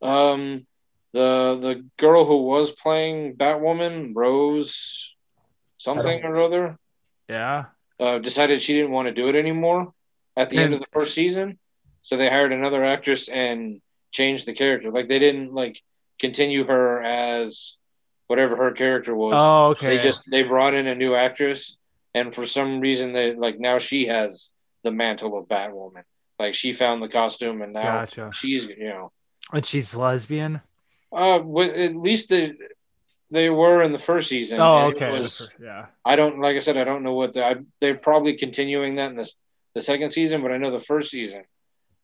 Um, 0.05 0.67
the 1.13 1.57
the 1.59 1.85
girl 1.97 2.25
who 2.25 2.43
was 2.43 2.71
playing 2.71 3.35
Batwoman, 3.35 4.13
Rose 4.15 5.15
something 5.77 6.23
or 6.23 6.41
other, 6.41 6.77
Yeah. 7.29 7.65
uh, 7.99 8.19
decided 8.19 8.61
she 8.61 8.73
didn't 8.73 8.91
want 8.91 9.07
to 9.07 9.13
do 9.13 9.27
it 9.27 9.35
anymore 9.35 9.93
at 10.35 10.49
the 10.49 10.57
end 10.57 10.73
of 10.73 10.79
the 10.79 10.87
first 10.87 11.13
season. 11.13 11.57
So 12.01 12.17
they 12.17 12.29
hired 12.29 12.51
another 12.53 12.83
actress 12.83 13.27
and 13.29 13.81
changed 14.11 14.45
the 14.45 14.53
character. 14.53 14.91
Like 14.91 15.07
they 15.07 15.19
didn't 15.19 15.53
like 15.53 15.81
continue 16.19 16.65
her 16.65 17.01
as 17.01 17.77
whatever 18.27 18.55
her 18.57 18.71
character 18.71 19.15
was. 19.15 19.35
Oh, 19.37 19.71
okay. 19.71 19.97
They 19.97 20.03
just 20.03 20.29
they 20.29 20.43
brought 20.43 20.73
in 20.73 20.87
a 20.87 20.95
new 20.95 21.15
actress, 21.15 21.77
and 22.13 22.33
for 22.33 22.45
some 22.45 22.79
reason 22.79 23.13
they 23.13 23.35
like 23.35 23.59
now 23.59 23.79
she 23.79 24.07
has 24.07 24.51
the 24.83 24.91
mantle 24.91 25.37
of 25.37 25.47
Batwoman. 25.47 26.03
Like 26.37 26.53
she 26.53 26.73
found 26.73 27.01
the 27.01 27.07
costume, 27.07 27.61
and 27.61 27.73
now 27.73 28.01
gotcha. 28.01 28.31
she's 28.33 28.65
you 28.65 28.89
know 28.89 29.11
And 29.53 29.65
she's 29.65 29.95
lesbian. 29.95 30.61
Uh, 31.11 31.39
well, 31.43 31.69
at 31.69 31.95
least 31.95 32.29
they 32.29 32.53
they 33.31 33.49
were 33.49 33.81
in 33.81 33.91
the 33.91 33.99
first 33.99 34.29
season. 34.29 34.59
Oh, 34.59 34.87
okay. 34.87 35.09
was- 35.11 35.49
yeah. 35.61 35.87
I 36.03 36.15
don't 36.15 36.39
like 36.39 36.55
I 36.57 36.59
said 36.59 36.77
I 36.77 36.83
don't 36.83 37.03
know 37.03 37.13
what 37.13 37.33
the, 37.33 37.45
I, 37.45 37.55
they're 37.79 37.95
probably 37.95 38.33
continuing 38.35 38.95
that 38.95 39.11
in 39.11 39.15
this 39.15 39.35
the 39.73 39.81
second 39.81 40.11
season, 40.11 40.41
but 40.41 40.51
I 40.51 40.57
know 40.57 40.71
the 40.71 40.79
first 40.79 41.11
season, 41.11 41.43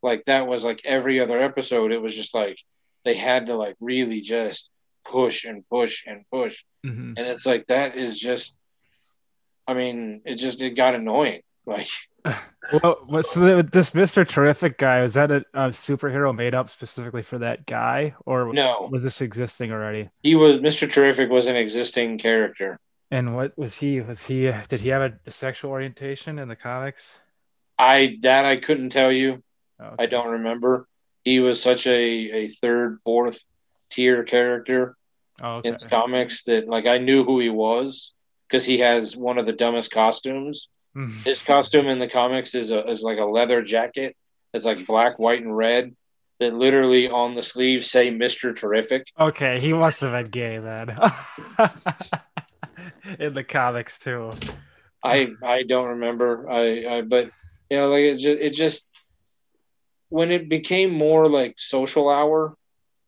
like 0.01 0.25
that 0.25 0.47
was 0.47 0.63
like 0.63 0.81
every 0.85 1.19
other 1.19 1.41
episode. 1.41 1.91
It 1.91 2.01
was 2.01 2.15
just 2.15 2.33
like 2.33 2.57
they 3.05 3.15
had 3.15 3.47
to 3.47 3.55
like 3.55 3.75
really 3.79 4.21
just 4.21 4.69
push 5.03 5.45
and 5.45 5.67
push 5.69 6.05
and 6.05 6.23
push, 6.31 6.63
hmm 6.83 7.13
and 7.17 7.27
it's 7.27 7.45
like 7.45 7.67
that 7.67 7.95
is 7.97 8.19
just. 8.19 8.57
I 9.67 9.73
mean, 9.73 10.21
it 10.25 10.35
just 10.35 10.59
it 10.61 10.71
got 10.71 10.95
annoying. 10.95 11.41
Like 11.65 11.87
Well, 12.83 13.21
so 13.23 13.61
this 13.63 13.93
Mister 13.93 14.23
Terrific 14.23 14.77
guy 14.77 15.01
was 15.01 15.15
that 15.15 15.29
a, 15.31 15.37
a 15.53 15.69
superhero 15.71 16.33
made 16.33 16.55
up 16.55 16.69
specifically 16.69 17.21
for 17.21 17.37
that 17.39 17.65
guy, 17.65 18.15
or 18.25 18.53
no, 18.53 18.87
was 18.89 19.03
this 19.03 19.19
existing 19.21 19.71
already? 19.71 20.09
he 20.23 20.35
was 20.35 20.57
Mr. 20.59 20.89
Terrific 20.91 21.29
was 21.29 21.47
an 21.47 21.55
existing 21.57 22.17
character. 22.17 22.79
And 23.09 23.35
what 23.35 23.57
was 23.57 23.75
he? 23.75 23.99
Was 23.99 24.25
he? 24.25 24.49
Did 24.69 24.79
he 24.79 24.89
have 24.89 25.01
a, 25.01 25.19
a 25.25 25.31
sexual 25.31 25.71
orientation 25.71 26.39
in 26.39 26.47
the 26.47 26.55
comics? 26.55 27.19
I 27.77 28.17
that 28.21 28.45
I 28.45 28.55
couldn't 28.55 28.89
tell 28.91 29.11
you. 29.11 29.43
Oh, 29.81 29.95
I 29.99 30.05
don't 30.05 30.29
remember. 30.29 30.87
He 31.23 31.39
was 31.39 31.61
such 31.61 31.87
a, 31.87 31.91
a 31.91 32.47
third, 32.47 32.97
fourth 33.03 33.43
tier 33.89 34.23
character 34.23 34.95
Oh, 35.43 35.55
okay. 35.55 35.69
in 35.69 35.77
the 35.77 35.87
comics 35.89 36.43
that 36.43 36.67
like 36.69 36.85
I 36.85 36.99
knew 36.99 37.25
who 37.25 37.39
he 37.39 37.49
was 37.49 38.13
because 38.47 38.63
he 38.63 38.79
has 38.79 39.17
one 39.17 39.37
of 39.39 39.45
the 39.45 39.53
dumbest 39.53 39.91
costumes. 39.91 40.69
Mhm. 40.95 41.23
His 41.25 41.41
costume 41.41 41.87
in 41.87 41.99
the 41.99 42.09
comics 42.09 42.55
is 42.55 42.71
a 42.71 42.87
is 42.89 43.01
like 43.01 43.19
a 43.19 43.25
leather 43.25 43.61
jacket. 43.61 44.15
It's 44.53 44.65
like 44.65 44.85
black, 44.85 45.19
white, 45.19 45.41
and 45.41 45.55
red. 45.55 45.95
That 46.39 46.55
literally 46.55 47.07
on 47.07 47.35
the 47.35 47.43
sleeves 47.43 47.89
say 47.89 48.09
Mister 48.09 48.53
Terrific. 48.53 49.05
Okay, 49.19 49.59
he 49.59 49.73
must 49.73 50.01
have 50.01 50.11
been 50.11 50.31
gay 50.31 50.57
then. 50.57 50.89
in 53.19 53.33
the 53.33 53.43
comics 53.43 53.99
too. 53.99 54.31
I 55.03 55.35
I 55.43 55.63
don't 55.63 55.89
remember. 55.89 56.49
I, 56.49 56.97
I 56.97 57.01
but 57.01 57.29
you 57.69 57.77
know 57.77 57.89
like 57.89 58.03
it 58.03 58.17
just 58.17 58.39
it 58.41 58.53
just 58.53 58.87
when 60.09 60.31
it 60.31 60.49
became 60.49 60.91
more 60.91 61.29
like 61.29 61.55
social 61.57 62.09
hour 62.09 62.55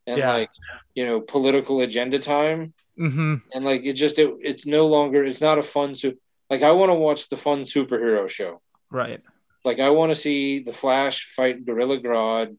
and 0.07 0.19
Yeah. 0.19 0.33
like 0.33 0.49
you 0.95 1.05
know 1.05 1.21
political 1.21 1.81
agenda 1.81 2.19
time 2.19 2.73
hmm 2.97 3.35
and 3.53 3.65
like 3.65 3.81
it 3.83 3.93
just 3.93 4.19
it, 4.19 4.31
it's 4.41 4.65
no 4.65 4.87
longer 4.87 5.23
it's 5.23 5.41
not 5.41 5.57
a 5.57 5.63
fun 5.63 5.95
su- 5.95 6.17
like 6.49 6.63
I 6.63 6.71
want 6.71 6.89
to 6.89 6.95
watch 6.95 7.29
the 7.29 7.37
fun 7.37 7.61
superhero 7.61 8.29
show. 8.29 8.61
Right. 8.89 9.21
Like 9.65 9.79
I 9.79 9.89
want 9.91 10.11
to 10.11 10.15
see 10.15 10.59
the 10.63 10.73
Flash 10.73 11.25
fight 11.35 11.65
Gorilla 11.65 11.99
Grodd 11.99 12.57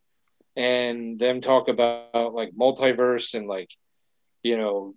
and 0.56 1.18
them 1.18 1.40
talk 1.40 1.68
about 1.68 2.32
like 2.34 2.52
multiverse 2.58 3.34
and 3.34 3.46
like 3.46 3.70
you 4.42 4.56
know 4.56 4.94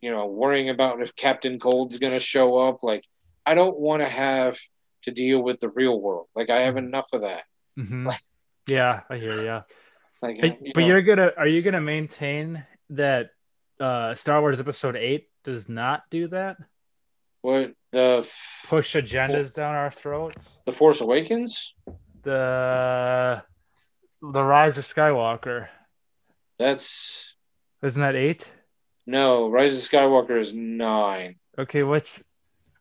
you 0.00 0.10
know 0.10 0.26
worrying 0.26 0.68
about 0.70 1.00
if 1.02 1.14
Captain 1.16 1.58
Cold's 1.58 1.98
going 1.98 2.12
to 2.12 2.18
show 2.18 2.58
up 2.58 2.82
like 2.82 3.04
I 3.46 3.54
don't 3.54 3.78
want 3.78 4.02
to 4.02 4.08
have 4.08 4.58
to 5.02 5.10
deal 5.10 5.40
with 5.42 5.58
the 5.60 5.68
real 5.70 5.98
world. 6.00 6.26
Like 6.36 6.50
I 6.50 6.60
have 6.62 6.76
enough 6.76 7.08
of 7.12 7.22
that. 7.22 7.44
hmm 7.76 8.06
Like- 8.06 8.20
Yeah, 8.68 9.00
I 9.08 9.16
hear 9.16 9.40
you. 9.40 9.60
Like 10.20 10.40
But, 10.40 10.58
you 10.66 10.72
but 10.74 10.80
know, 10.82 10.86
you're 10.88 11.02
gonna 11.02 11.30
are 11.36 11.46
you 11.48 11.62
gonna 11.62 11.80
maintain 11.80 12.64
that 12.90 13.30
uh 13.80 14.14
Star 14.16 14.40
Wars 14.40 14.60
Episode 14.60 14.96
Eight 14.96 15.28
does 15.44 15.68
not 15.68 16.02
do 16.10 16.28
that? 16.28 16.56
what 17.40 17.72
the 17.92 18.28
Push 18.66 18.94
agendas 18.96 19.54
down 19.54 19.74
our 19.74 19.90
throats. 19.90 20.58
the 20.66 20.72
Force 20.72 21.00
Awakens? 21.00 21.74
the 22.22 23.42
the 24.20 24.42
Rise 24.42 24.76
of 24.78 24.84
Skywalker. 24.84 25.68
That's 26.58 27.34
Isn't 27.82 28.02
that 28.02 28.16
eight? 28.16 28.50
no 29.06 29.48
Rise 29.48 29.74
of 29.76 29.88
Skywalker 29.90 30.38
is 30.40 30.52
nine. 30.52 31.36
Okay, 31.58 31.82
what's 31.82 32.22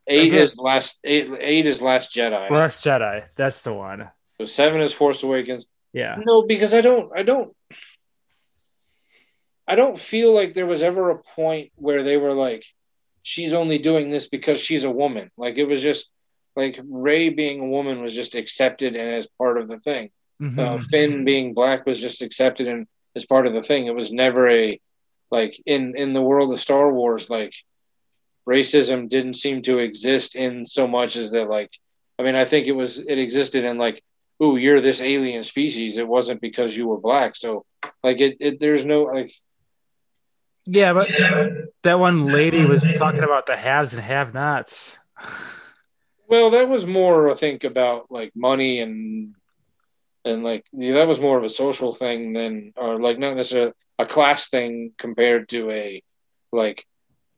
Eight 0.10 0.32
Okay. 0.34 0.42
is 0.42 0.58
last 0.58 1.00
eight. 1.04 1.28
Eight 1.40 1.66
is 1.66 1.82
Last 1.82 2.16
Jedi. 2.16 2.50
Last 2.50 2.84
Jedi? 2.86 3.26
That's 3.36 3.62
the 3.62 3.74
one. 3.74 4.10
So 4.40 4.46
seven 4.46 4.80
is 4.82 4.94
Force 4.94 5.22
Awakens. 5.24 5.68
Yeah. 5.94 6.16
No, 6.26 6.46
because 6.46 6.74
I 6.74 6.80
don't. 6.82 7.12
I 7.14 7.24
don't. 7.24 7.54
I 9.68 9.76
don't 9.76 10.00
feel 10.00 10.34
like 10.34 10.54
there 10.54 10.66
was 10.66 10.82
ever 10.82 11.10
a 11.10 11.22
point 11.22 11.72
where 11.76 12.04
they 12.04 12.16
were 12.16 12.34
like, 12.34 12.64
she's 13.28 13.54
only 13.54 13.78
doing 13.78 14.10
this 14.10 14.30
because 14.30 14.58
she's 14.58 14.86
a 14.86 14.90
woman. 15.04 15.30
Like 15.36 15.58
it 15.58 15.66
was 15.66 15.82
just 15.82 16.10
like 16.56 16.80
Rey 16.90 17.28
being 17.28 17.60
a 17.60 17.68
woman 17.68 18.02
was 18.02 18.16
just 18.16 18.36
accepted 18.36 18.96
and 18.96 19.10
as 19.16 19.28
part 19.38 19.58
of 19.58 19.68
the 19.68 19.80
thing. 19.80 20.12
Mhm. 20.42 20.58
Uh, 20.58 20.78
Finn 20.78 21.26
being 21.26 21.54
black 21.54 21.86
was 21.86 22.00
just 22.00 22.22
accepted 22.22 22.68
and 22.68 22.88
as 23.18 23.26
part 23.26 23.46
of 23.46 23.54
the 23.54 23.62
thing. 23.62 23.86
It 23.86 23.96
was 23.96 24.14
never 24.14 24.48
a 24.50 24.80
like 25.30 25.62
in 25.66 25.98
in 25.98 26.14
the 26.14 26.22
world 26.22 26.54
of 26.54 26.62
Star 26.62 26.90
Wars 26.94 27.30
like 27.30 27.54
racism 28.48 29.10
didn't 29.10 29.34
seem 29.34 29.62
to 29.64 29.80
exist 29.80 30.38
in 30.38 30.66
so 30.66 30.88
much 30.88 31.18
as 31.18 31.32
that 31.32 31.50
like 31.50 31.72
I 32.18 32.24
mean 32.24 32.36
I 32.36 32.46
think 32.46 32.68
it 32.68 32.78
was 32.84 32.98
it 32.98 33.20
existed 33.20 33.66
in 33.66 33.78
like 33.78 34.02
ooh 34.42 34.56
you're 34.56 34.80
this 34.80 35.02
alien 35.02 35.44
species. 35.44 35.98
It 35.98 36.08
wasn't 36.08 36.40
because 36.40 36.78
you 36.78 36.88
were 36.88 37.02
black. 37.10 37.36
So 37.36 37.66
like 38.04 38.22
it, 38.22 38.38
it 38.40 38.62
there's 38.62 38.86
no 38.86 39.04
like 39.04 39.34
yeah, 40.68 40.94
but 40.94 41.08
that 41.84 42.00
one 42.00 42.28
lady 42.28 42.66
was 42.66 42.84
talking 42.98 43.24
about 43.24 43.46
the 43.46 43.56
haves 43.56 43.94
and 43.94 44.02
have-nots. 44.04 44.98
well 46.30 46.50
that 46.50 46.68
was 46.68 46.86
more 46.86 47.32
I 47.32 47.36
think 47.36 47.64
about 47.64 48.12
like 48.12 48.34
money 48.36 48.82
and 48.82 49.34
and 50.26 50.44
like 50.44 50.66
yeah, 50.74 50.96
that 50.96 51.08
was 51.08 51.20
more 51.20 51.38
of 51.38 51.44
a 51.44 51.50
social 51.50 51.94
thing 51.94 52.34
than 52.34 52.74
or 52.76 53.00
like 53.00 53.18
not 53.18 53.36
necessarily 53.36 53.72
a 53.98 54.06
class 54.06 54.50
thing 54.50 54.92
compared 54.98 55.50
to 55.50 55.72
a 55.72 56.04
like 56.52 56.86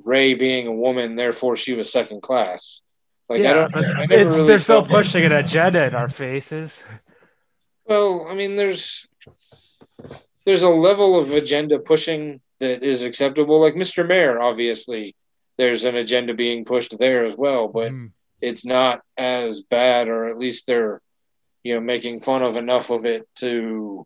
Rey 0.03 0.33
being 0.33 0.67
a 0.67 0.71
woman, 0.71 1.15
therefore 1.15 1.55
she 1.55 1.73
was 1.73 1.91
second 1.91 2.21
class. 2.21 2.81
Like 3.27 3.45
I 3.45 3.53
don't. 3.53 3.75
I 3.75 4.03
it's, 4.09 4.35
really 4.35 4.47
they're 4.47 4.59
still 4.59 4.85
pushing 4.85 5.23
an 5.25 5.33
agenda 5.33 5.83
in 5.85 5.93
our 5.93 6.09
faces. 6.09 6.83
Well, 7.85 8.25
I 8.27 8.33
mean, 8.33 8.55
there's 8.55 9.07
there's 10.45 10.63
a 10.63 10.69
level 10.69 11.19
of 11.19 11.31
agenda 11.31 11.79
pushing 11.79 12.41
that 12.59 12.83
is 12.83 13.03
acceptable. 13.03 13.59
Like 13.59 13.75
Mr. 13.75 14.05
Mayor, 14.07 14.39
obviously, 14.41 15.15
there's 15.57 15.85
an 15.85 15.95
agenda 15.95 16.33
being 16.33 16.65
pushed 16.65 16.97
there 16.97 17.25
as 17.25 17.35
well, 17.35 17.67
but 17.67 17.91
Mhm. 17.91 18.11
it's 18.41 18.65
not 18.65 19.01
as 19.17 19.61
bad, 19.61 20.07
or 20.07 20.29
at 20.29 20.37
least 20.37 20.67
they're, 20.67 21.01
you 21.63 21.73
know, 21.73 21.81
making 21.81 22.21
fun 22.21 22.43
of 22.43 22.57
enough 22.57 22.89
of 22.89 23.05
it 23.05 23.27
to 23.35 24.05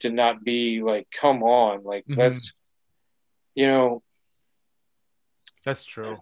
to 0.00 0.10
not 0.10 0.42
be 0.42 0.82
like, 0.82 1.08
come 1.10 1.42
on, 1.44 1.84
like 1.84 2.04
Mhm. 2.06 2.16
that's, 2.16 2.52
you 3.54 3.66
know, 3.66 4.02
That's 5.64 5.84
true. 5.84 6.20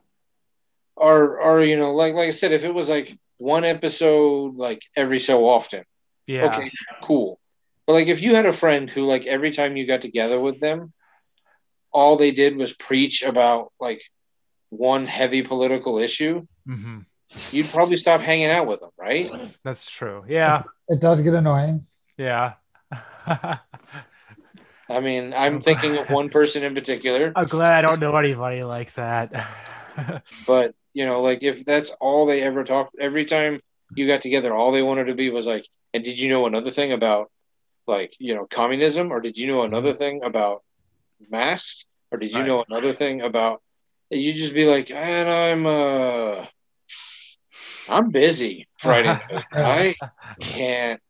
or 0.96 1.40
or 1.40 1.64
you 1.64 1.76
know, 1.76 1.94
like 1.94 2.14
like 2.14 2.28
I 2.28 2.32
said, 2.32 2.52
if 2.52 2.64
it 2.64 2.74
was 2.74 2.88
like 2.90 3.18
one 3.38 3.64
episode 3.64 4.56
like 4.56 4.82
every 4.96 5.18
so 5.18 5.48
often, 5.48 5.84
Yeah. 6.26 6.46
okay, 6.46 6.70
cool. 7.02 7.40
But 7.86 7.94
like 7.94 8.08
if 8.08 8.20
you 8.20 8.34
had 8.34 8.44
a 8.46 8.52
friend 8.52 8.88
who 8.90 9.06
like 9.06 9.26
every 9.26 9.50
time 9.50 9.76
you 9.78 9.86
got 9.86 10.02
together 10.02 10.38
with 10.38 10.60
them, 10.60 10.92
all 11.92 12.16
they 12.16 12.30
did 12.30 12.56
was 12.56 12.72
preach 12.72 13.22
about 13.22 13.72
like 13.80 14.02
one 14.70 15.06
heavy 15.06 15.42
political 15.42 15.98
issue, 15.98 16.46
hmm 16.66 16.98
you'd 17.52 17.66
probably 17.72 17.96
stop 17.96 18.20
hanging 18.20 18.50
out 18.50 18.66
with 18.66 18.80
them, 18.80 18.90
right? 18.98 19.30
That's 19.64 19.88
true. 19.90 20.24
Yeah. 20.28 20.64
It 20.88 21.00
does 21.00 21.22
get 21.22 21.34
annoying. 21.34 21.86
Yeah. 22.16 22.54
I 23.26 23.60
mean, 25.00 25.32
I'm 25.32 25.60
thinking 25.60 25.96
of 25.96 26.10
one 26.10 26.28
person 26.30 26.64
in 26.64 26.74
particular, 26.74 27.32
I'm 27.36 27.46
glad 27.46 27.72
I 27.72 27.82
don't 27.82 28.00
know 28.00 28.16
anybody 28.16 28.64
like 28.64 28.92
that. 28.94 29.32
but 30.46 30.74
you 30.92 31.06
know, 31.06 31.22
like 31.22 31.42
if 31.42 31.64
that's 31.64 31.90
all 32.00 32.26
they 32.26 32.42
ever 32.42 32.64
talked 32.64 32.96
every 32.98 33.24
time 33.24 33.60
you 33.94 34.06
got 34.08 34.20
together, 34.22 34.52
all 34.52 34.72
they 34.72 34.82
wanted 34.82 35.04
to 35.04 35.14
be 35.14 35.30
was 35.30 35.46
like, 35.46 35.66
and 35.94 36.02
did 36.02 36.18
you 36.18 36.28
know 36.28 36.46
another 36.46 36.72
thing 36.72 36.90
about 36.92 37.30
like, 37.86 38.14
you 38.18 38.34
know, 38.34 38.46
communism 38.46 39.12
or 39.12 39.20
did 39.20 39.38
you 39.38 39.46
know 39.46 39.62
another 39.62 39.94
thing 39.94 40.22
about 40.24 40.62
masks 41.28 41.86
or 42.10 42.18
did 42.18 42.30
you 42.30 42.38
Right. 42.40 42.46
know 42.46 42.64
another 42.68 42.92
thing 42.92 43.22
about 43.22 43.62
you 44.10 44.32
just 44.32 44.54
be 44.54 44.64
like, 44.66 44.90
and 44.90 45.28
I'm 45.28 45.66
uh 45.66 46.46
I'm 47.88 48.10
busy 48.10 48.68
Friday. 48.78 49.18
I 49.54 49.94
can't 50.40 51.00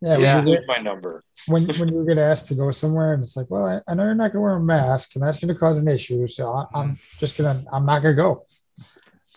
Yeah, 0.00 0.18
Yeah. 0.18 0.40
You 0.42 0.50
lose 0.50 0.64
my 0.66 0.78
number. 0.78 1.24
when 1.46 1.64
when 1.66 1.88
you 1.88 2.04
get 2.06 2.18
asked 2.18 2.48
to 2.48 2.54
go 2.54 2.70
somewhere 2.70 3.14
and 3.14 3.22
it's 3.22 3.36
like, 3.36 3.50
well, 3.50 3.64
I, 3.66 3.80
I 3.90 3.94
know 3.94 4.04
you're 4.04 4.14
not 4.14 4.32
gonna 4.32 4.42
wear 4.42 4.54
a 4.54 4.60
mask 4.60 5.14
and 5.14 5.24
that's 5.24 5.38
gonna 5.40 5.54
cause 5.54 5.78
an 5.80 5.88
issue, 5.88 6.26
so 6.26 6.52
I, 6.52 6.66
I'm 6.74 6.98
just 7.18 7.36
gonna 7.36 7.64
I'm 7.72 7.86
not 7.86 8.02
gonna 8.02 8.14
go. 8.14 8.44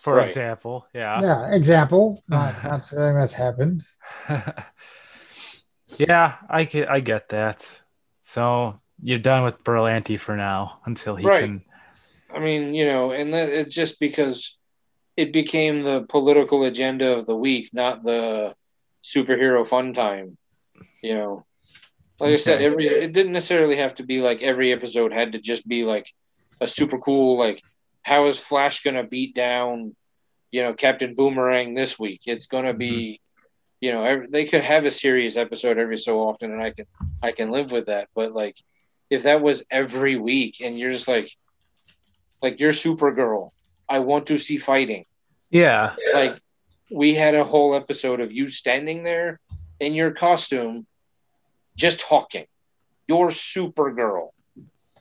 For 0.02 0.18
Right. 0.18 0.28
example. 0.28 0.86
Yeah. 0.94 1.20
Yeah, 1.20 1.54
example. 1.54 2.22
Not 2.28 2.62
not 2.64 2.82
saying 2.84 3.14
that's 3.14 3.34
happened. 3.34 3.84
yeah, 5.98 6.36
I 6.48 6.64
get 6.64 6.90
I 6.90 7.00
get 7.00 7.28
that. 7.30 7.70
So 8.20 8.80
you're 9.02 9.18
done 9.18 9.44
with 9.44 9.62
Berlanti 9.64 10.18
for 10.18 10.36
now 10.36 10.80
until 10.86 11.16
he 11.16 11.26
Right. 11.26 11.40
can 11.40 11.62
I 12.34 12.38
mean, 12.38 12.74
you 12.74 12.86
know, 12.86 13.12
and 13.12 13.34
that 13.34 13.50
it's 13.50 13.74
just 13.74 14.00
because 14.00 14.56
it 15.16 15.32
became 15.32 15.82
the 15.82 16.06
political 16.08 16.64
agenda 16.64 17.12
of 17.12 17.26
the 17.26 17.36
week, 17.36 17.68
not 17.72 18.02
the 18.02 18.54
superhero 19.04 19.66
fun 19.66 19.92
time. 19.92 20.38
You 21.02 21.14
know, 21.14 21.46
like 22.20 22.32
I 22.32 22.36
said, 22.36 22.62
every 22.62 22.86
it 22.86 23.12
didn't 23.12 23.32
necessarily 23.32 23.76
have 23.76 23.96
to 23.96 24.04
be 24.04 24.22
like 24.22 24.40
every 24.42 24.72
episode 24.72 25.12
had 25.12 25.32
to 25.32 25.38
just 25.40 25.68
be 25.68 25.84
like 25.84 26.06
a 26.60 26.68
super 26.68 26.98
cool 26.98 27.38
like 27.38 27.60
how 28.02 28.26
is 28.26 28.38
Flash 28.38 28.82
gonna 28.82 29.04
beat 29.04 29.34
down, 29.34 29.94
you 30.50 30.62
know, 30.62 30.74
Captain 30.74 31.14
Boomerang 31.14 31.74
this 31.74 31.98
week? 31.98 32.22
It's 32.26 32.46
gonna 32.46 32.74
be, 32.74 32.92
mm-hmm. 32.92 33.52
you 33.80 33.92
know, 33.92 34.04
every, 34.04 34.26
they 34.28 34.44
could 34.44 34.62
have 34.62 34.86
a 34.86 34.90
serious 34.90 35.36
episode 35.36 35.78
every 35.78 35.98
so 35.98 36.20
often, 36.20 36.52
and 36.52 36.62
I 36.62 36.70
can 36.70 36.86
I 37.22 37.32
can 37.32 37.50
live 37.50 37.70
with 37.70 37.86
that. 37.86 38.08
But 38.14 38.32
like, 38.32 38.56
if 39.12 39.24
that 39.24 39.42
was 39.42 39.62
every 39.70 40.16
week, 40.16 40.62
and 40.62 40.78
you're 40.78 40.90
just 40.90 41.06
like, 41.06 41.30
like 42.40 42.58
you're 42.58 42.72
Supergirl, 42.72 43.50
I 43.86 43.98
want 43.98 44.28
to 44.28 44.38
see 44.38 44.56
fighting. 44.56 45.04
Yeah. 45.50 45.96
Like 46.14 46.40
we 46.90 47.14
had 47.14 47.34
a 47.34 47.44
whole 47.44 47.74
episode 47.74 48.20
of 48.20 48.32
you 48.32 48.48
standing 48.48 49.04
there 49.04 49.38
in 49.80 49.92
your 49.92 50.12
costume, 50.12 50.86
just 51.76 52.00
talking. 52.00 52.46
You're 53.06 53.28
Supergirl. 53.28 54.30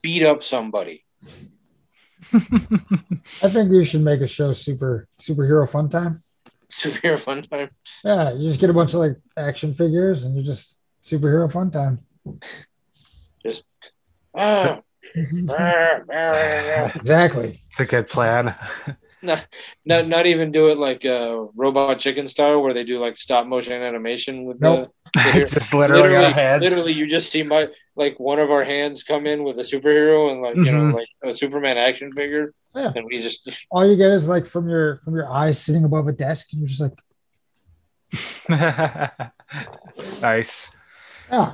Beat 0.04 0.24
up 0.24 0.44
somebody. 0.44 1.06
I 2.34 3.48
think 3.48 3.72
you 3.72 3.86
should 3.86 4.02
make 4.02 4.20
a 4.20 4.28
show 4.28 4.52
super 4.52 5.08
superhero 5.22 5.70
fun 5.70 5.88
time. 5.88 6.22
Superhero 6.70 7.18
fun 7.18 7.44
time. 7.44 7.70
Yeah, 8.04 8.34
you 8.34 8.46
just 8.46 8.60
get 8.60 8.70
a 8.70 8.74
bunch 8.74 8.94
of 8.94 9.00
like 9.00 9.16
action 9.38 9.74
figures 9.74 10.26
and 10.26 10.36
you're 10.36 10.44
just 10.44 10.84
superhero 11.02 11.50
fun 11.50 11.72
time. 11.72 12.00
Ah, 13.44 13.62
exactly. 16.96 17.62
It's 17.72 17.80
a 17.80 17.86
good 17.86 18.10
plan. 18.10 18.56
not, 19.22 19.46
not 19.86 20.26
even 20.26 20.52
do 20.52 20.70
it 20.70 20.78
like 20.78 21.06
uh, 21.06 21.46
Robot 21.56 22.00
Chicken 22.00 22.28
style, 22.28 22.62
where 22.62 22.74
they 22.74 22.84
do 22.84 23.00
like 23.00 23.18
stop 23.18 23.48
motion 23.48 23.72
animation 23.74 24.44
with 24.46 24.60
Nope. 24.60 24.92
the. 25.14 25.14
the 25.14 25.46
just 25.50 25.74
literally, 25.74 26.04
literally, 26.04 26.26
our 26.28 26.32
heads. 26.32 26.64
literally, 26.64 26.94
you 26.94 27.06
just 27.08 27.32
see 27.32 27.44
my 27.44 27.68
like 27.98 28.18
one 28.20 28.40
of 28.40 28.50
our 28.50 28.64
hands 28.64 29.04
come 29.04 29.28
in 29.28 29.44
with 29.44 29.60
a 29.60 29.64
superhero 29.64 30.32
and 30.32 30.42
like 30.42 30.56
you 30.56 30.72
know 30.72 30.86
Mhm. 30.86 30.94
like 30.94 31.10
a 31.24 31.34
Superman 31.34 31.78
action 31.78 32.10
figure, 32.12 32.54
Yeah. 32.74 32.94
and 32.96 33.06
we 33.06 33.22
just 33.22 33.50
All 33.70 33.86
you 33.86 33.98
get 33.98 34.12
is 34.12 34.28
like 34.30 34.46
from 34.46 34.70
your 34.70 34.96
from 34.98 35.14
your 35.16 35.30
eyes 35.30 35.60
sitting 35.60 35.84
above 35.84 36.08
a 36.08 36.14
desk, 36.14 36.54
and 36.54 36.62
you're 36.62 36.70
just 36.70 36.82
like, 36.82 36.94
nice. 40.22 40.70
yeah, 41.32 41.54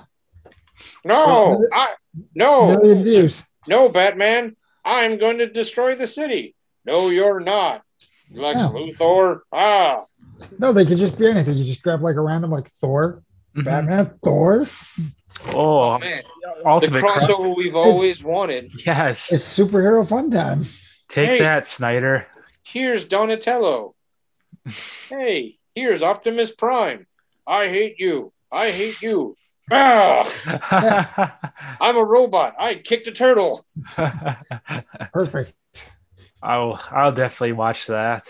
no, 1.06 1.24
So- 1.24 1.64
I 1.74 1.94
no 2.36 2.68
million 2.68 3.04
views. 3.04 3.48
no 3.68 3.90
Batman, 3.90 4.56
I'm 4.86 5.18
going 5.18 5.40
to 5.40 5.48
destroy 5.48 5.96
the 5.96 6.08
city. 6.08 6.56
No, 6.86 7.10
you're 7.10 7.40
not, 7.40 7.84
Lex 8.32 8.60
Yeah. 8.60 8.70
Luthor. 8.70 9.40
Ah, 9.52 10.06
No, 10.60 10.72
they 10.72 10.86
could 10.86 10.98
just 11.00 11.18
be 11.18 11.28
anything. 11.28 11.58
You 11.58 11.64
just 11.64 11.82
grab 11.84 12.02
like 12.02 12.16
a 12.16 12.22
random 12.22 12.52
like 12.52 12.70
Thor, 12.70 13.24
Mhm. 13.56 13.64
Batman, 13.66 14.12
Thor. 14.24 14.68
Oh, 15.48 15.98
man, 16.00 16.24
the 16.44 16.62
crossover 16.64 17.00
cross. 17.00 17.46
we've 17.58 17.76
always 17.76 18.24
wanted. 18.24 18.72
Yes. 18.86 19.32
It's 19.34 19.44
superhero 19.44 20.08
fun 20.08 20.30
time. 20.32 20.64
Take 21.10 21.30
Hey. 21.30 21.40
that, 21.40 21.68
Snyder. 21.68 22.28
Here's 22.64 23.06
Donatello. 23.06 23.96
hey, 25.10 25.58
here's 25.76 26.04
Optimus 26.04 26.52
Prime. 26.52 27.08
I 27.46 27.68
hate 27.70 28.00
you. 28.00 28.34
I 28.52 28.72
hate 28.72 29.02
you. 29.02 29.36
I'm 29.70 30.28
a 31.97 32.03
robot. 32.03 32.55
I 32.57 32.76
kicked 32.76 33.07
a 33.07 33.11
turtle. 33.11 33.65
Perfect. 35.13 35.53
I'll 36.41 36.82
I'll 36.91 37.11
definitely 37.11 37.53
watch 37.53 37.88
that. 37.88 38.28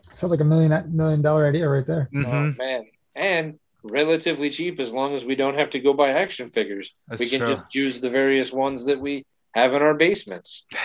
Sounds 0.00 0.30
like 0.30 0.40
a 0.40 0.44
million 0.44 0.96
million 0.96 1.22
dollar 1.22 1.46
idea 1.48 1.68
right 1.68 1.86
there. 1.86 2.08
Mhm. 2.12 2.26
Oh 2.26 2.54
man. 2.58 2.84
And 3.14 3.58
relatively 3.82 4.50
cheap 4.50 4.80
as 4.80 4.90
long 4.90 5.14
as 5.14 5.24
we 5.24 5.34
don't 5.34 5.56
have 5.58 5.70
to 5.70 5.78
go 5.80 5.92
buy 5.92 6.10
action 6.10 6.50
figures. 6.50 6.94
That's 7.08 7.20
we 7.20 7.28
can 7.28 7.40
true. 7.40 7.48
just 7.48 7.74
use 7.74 8.00
the 8.00 8.10
various 8.10 8.52
ones 8.52 8.84
that 8.86 9.00
we 9.00 9.24
have 9.54 9.74
in 9.74 9.82
our 9.82 9.94
basements. 9.94 10.66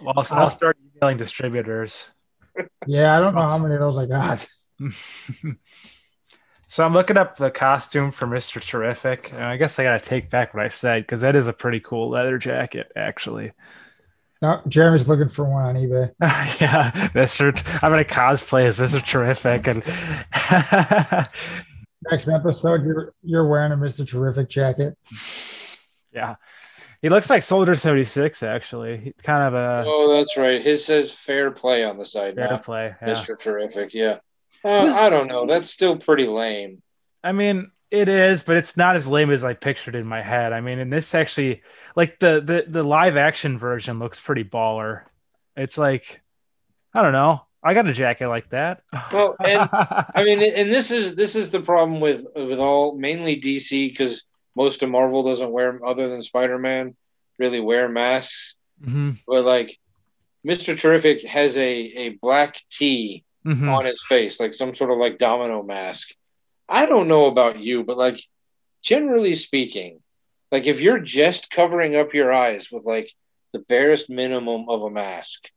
Well, 0.00 0.14
I'll, 0.16 0.38
I'll 0.38 0.50
start 0.50 0.78
emailing 0.96 1.18
distributors. 1.18 2.08
Yeah, 2.86 3.16
I 3.16 3.20
don't 3.20 3.34
know 3.34 3.42
how 3.42 3.58
many 3.58 3.74
of 3.74 3.80
those 3.80 3.98
I 3.98 4.06
got. 4.06 4.46
So 6.74 6.84
I'm 6.84 6.92
looking 6.92 7.16
up 7.16 7.36
the 7.36 7.52
costume 7.52 8.10
for 8.10 8.26
Mr. 8.26 8.60
Terrific, 8.60 9.32
and 9.32 9.44
I 9.44 9.56
guess 9.56 9.78
I 9.78 9.84
gotta 9.84 10.04
take 10.04 10.28
back 10.28 10.54
what 10.54 10.64
I 10.64 10.70
said 10.70 11.04
because 11.04 11.20
that 11.20 11.36
is 11.36 11.46
a 11.46 11.52
pretty 11.52 11.78
cool 11.78 12.10
leather 12.10 12.36
jacket, 12.36 12.90
actually. 12.96 13.52
No, 14.42 14.60
Jeremy's 14.66 15.06
looking 15.06 15.28
for 15.28 15.44
one 15.44 15.66
on 15.66 15.76
eBay. 15.76 16.10
yeah, 16.60 16.90
Mr. 17.14 17.54
T- 17.54 17.62
I'm 17.80 17.92
gonna 17.92 18.04
cosplay 18.04 18.64
as 18.64 18.80
Mr. 18.80 19.00
Terrific, 19.06 19.68
and 19.68 19.84
Next 22.10 22.26
episode, 22.26 22.84
you're 22.84 23.14
you're 23.22 23.46
wearing 23.46 23.70
a 23.70 23.76
Mr. 23.76 24.04
Terrific 24.04 24.48
jacket. 24.48 24.98
yeah, 26.12 26.34
he 27.02 27.08
looks 27.08 27.30
like 27.30 27.44
Soldier 27.44 27.76
76. 27.76 28.42
Actually, 28.42 28.98
he's 28.98 29.14
kind 29.22 29.44
of 29.44 29.54
a 29.54 29.84
Oh, 29.86 30.16
that's 30.16 30.36
right. 30.36 30.60
His 30.60 30.84
says 30.84 31.12
fair 31.12 31.52
play 31.52 31.84
on 31.84 31.98
the 31.98 32.04
side 32.04 32.34
fair 32.34 32.50
now. 32.50 32.56
play. 32.56 32.96
Yeah. 33.00 33.08
Mr. 33.10 33.40
Terrific, 33.40 33.94
yeah. 33.94 34.18
Uh, 34.64 34.82
Who's- 34.86 34.96
I 34.96 35.10
don't 35.10 35.28
know. 35.28 35.46
That's 35.46 35.70
still 35.70 35.96
pretty 35.98 36.26
lame. 36.26 36.82
I 37.22 37.32
mean, 37.32 37.70
it 37.90 38.08
is, 38.08 38.42
but 38.42 38.56
it's 38.56 38.76
not 38.76 38.96
as 38.96 39.06
lame 39.06 39.30
as 39.30 39.44
I 39.44 39.54
pictured 39.54 39.94
in 39.94 40.06
my 40.06 40.22
head. 40.22 40.52
I 40.52 40.60
mean, 40.60 40.78
and 40.78 40.92
this 40.92 41.14
actually, 41.14 41.62
like 41.94 42.18
the 42.18 42.40
the 42.40 42.64
the 42.66 42.82
live 42.82 43.16
action 43.16 43.58
version 43.58 43.98
looks 43.98 44.18
pretty 44.20 44.44
baller. 44.44 45.02
It's 45.56 45.78
like, 45.78 46.20
I 46.92 47.02
don't 47.02 47.12
know. 47.12 47.42
I 47.62 47.72
got 47.72 47.86
a 47.86 47.92
jacket 47.92 48.28
like 48.28 48.50
that. 48.50 48.82
Well, 49.12 49.36
and 49.42 49.68
I 49.72 50.22
mean, 50.24 50.42
and 50.42 50.70
this 50.72 50.90
is 50.90 51.14
this 51.14 51.36
is 51.36 51.50
the 51.50 51.60
problem 51.60 52.00
with 52.00 52.26
with 52.34 52.58
all 52.58 52.96
mainly 52.98 53.40
DC 53.40 53.90
because 53.90 54.24
most 54.56 54.82
of 54.82 54.90
Marvel 54.90 55.22
doesn't 55.22 55.50
wear 55.50 55.80
other 55.84 56.08
than 56.08 56.20
Spider 56.22 56.58
Man 56.58 56.94
really 57.38 57.60
wear 57.60 57.88
masks. 57.88 58.54
Mhm, 58.84 59.18
But 59.26 59.44
like, 59.44 59.78
Mister 60.42 60.74
Terrific 60.76 61.24
has 61.26 61.56
a 61.56 61.70
a 61.70 62.08
black 62.20 62.60
T 62.70 63.24
mhm. 63.46 63.68
on 63.72 63.84
his 63.84 64.02
face, 64.04 64.40
like 64.40 64.54
some 64.54 64.74
sort 64.74 64.90
of 64.90 64.98
like 64.98 65.18
domino 65.18 65.62
mask. 65.62 66.10
I 66.68 66.86
don't 66.86 67.08
know 67.08 67.26
about 67.26 67.58
you, 67.58 67.84
but 67.84 67.96
like 67.98 68.20
generally 68.82 69.34
speaking, 69.34 70.00
like 70.50 70.66
if 70.66 70.80
you're 70.80 70.98
just 71.00 71.50
covering 71.50 71.96
up 71.96 72.14
your 72.14 72.32
eyes 72.32 72.70
with 72.70 72.84
like 72.84 73.12
the 73.52 73.58
barest 73.60 74.08
minimum 74.10 74.68
of 74.68 74.82
a 74.82 74.90
mask, 74.90 75.48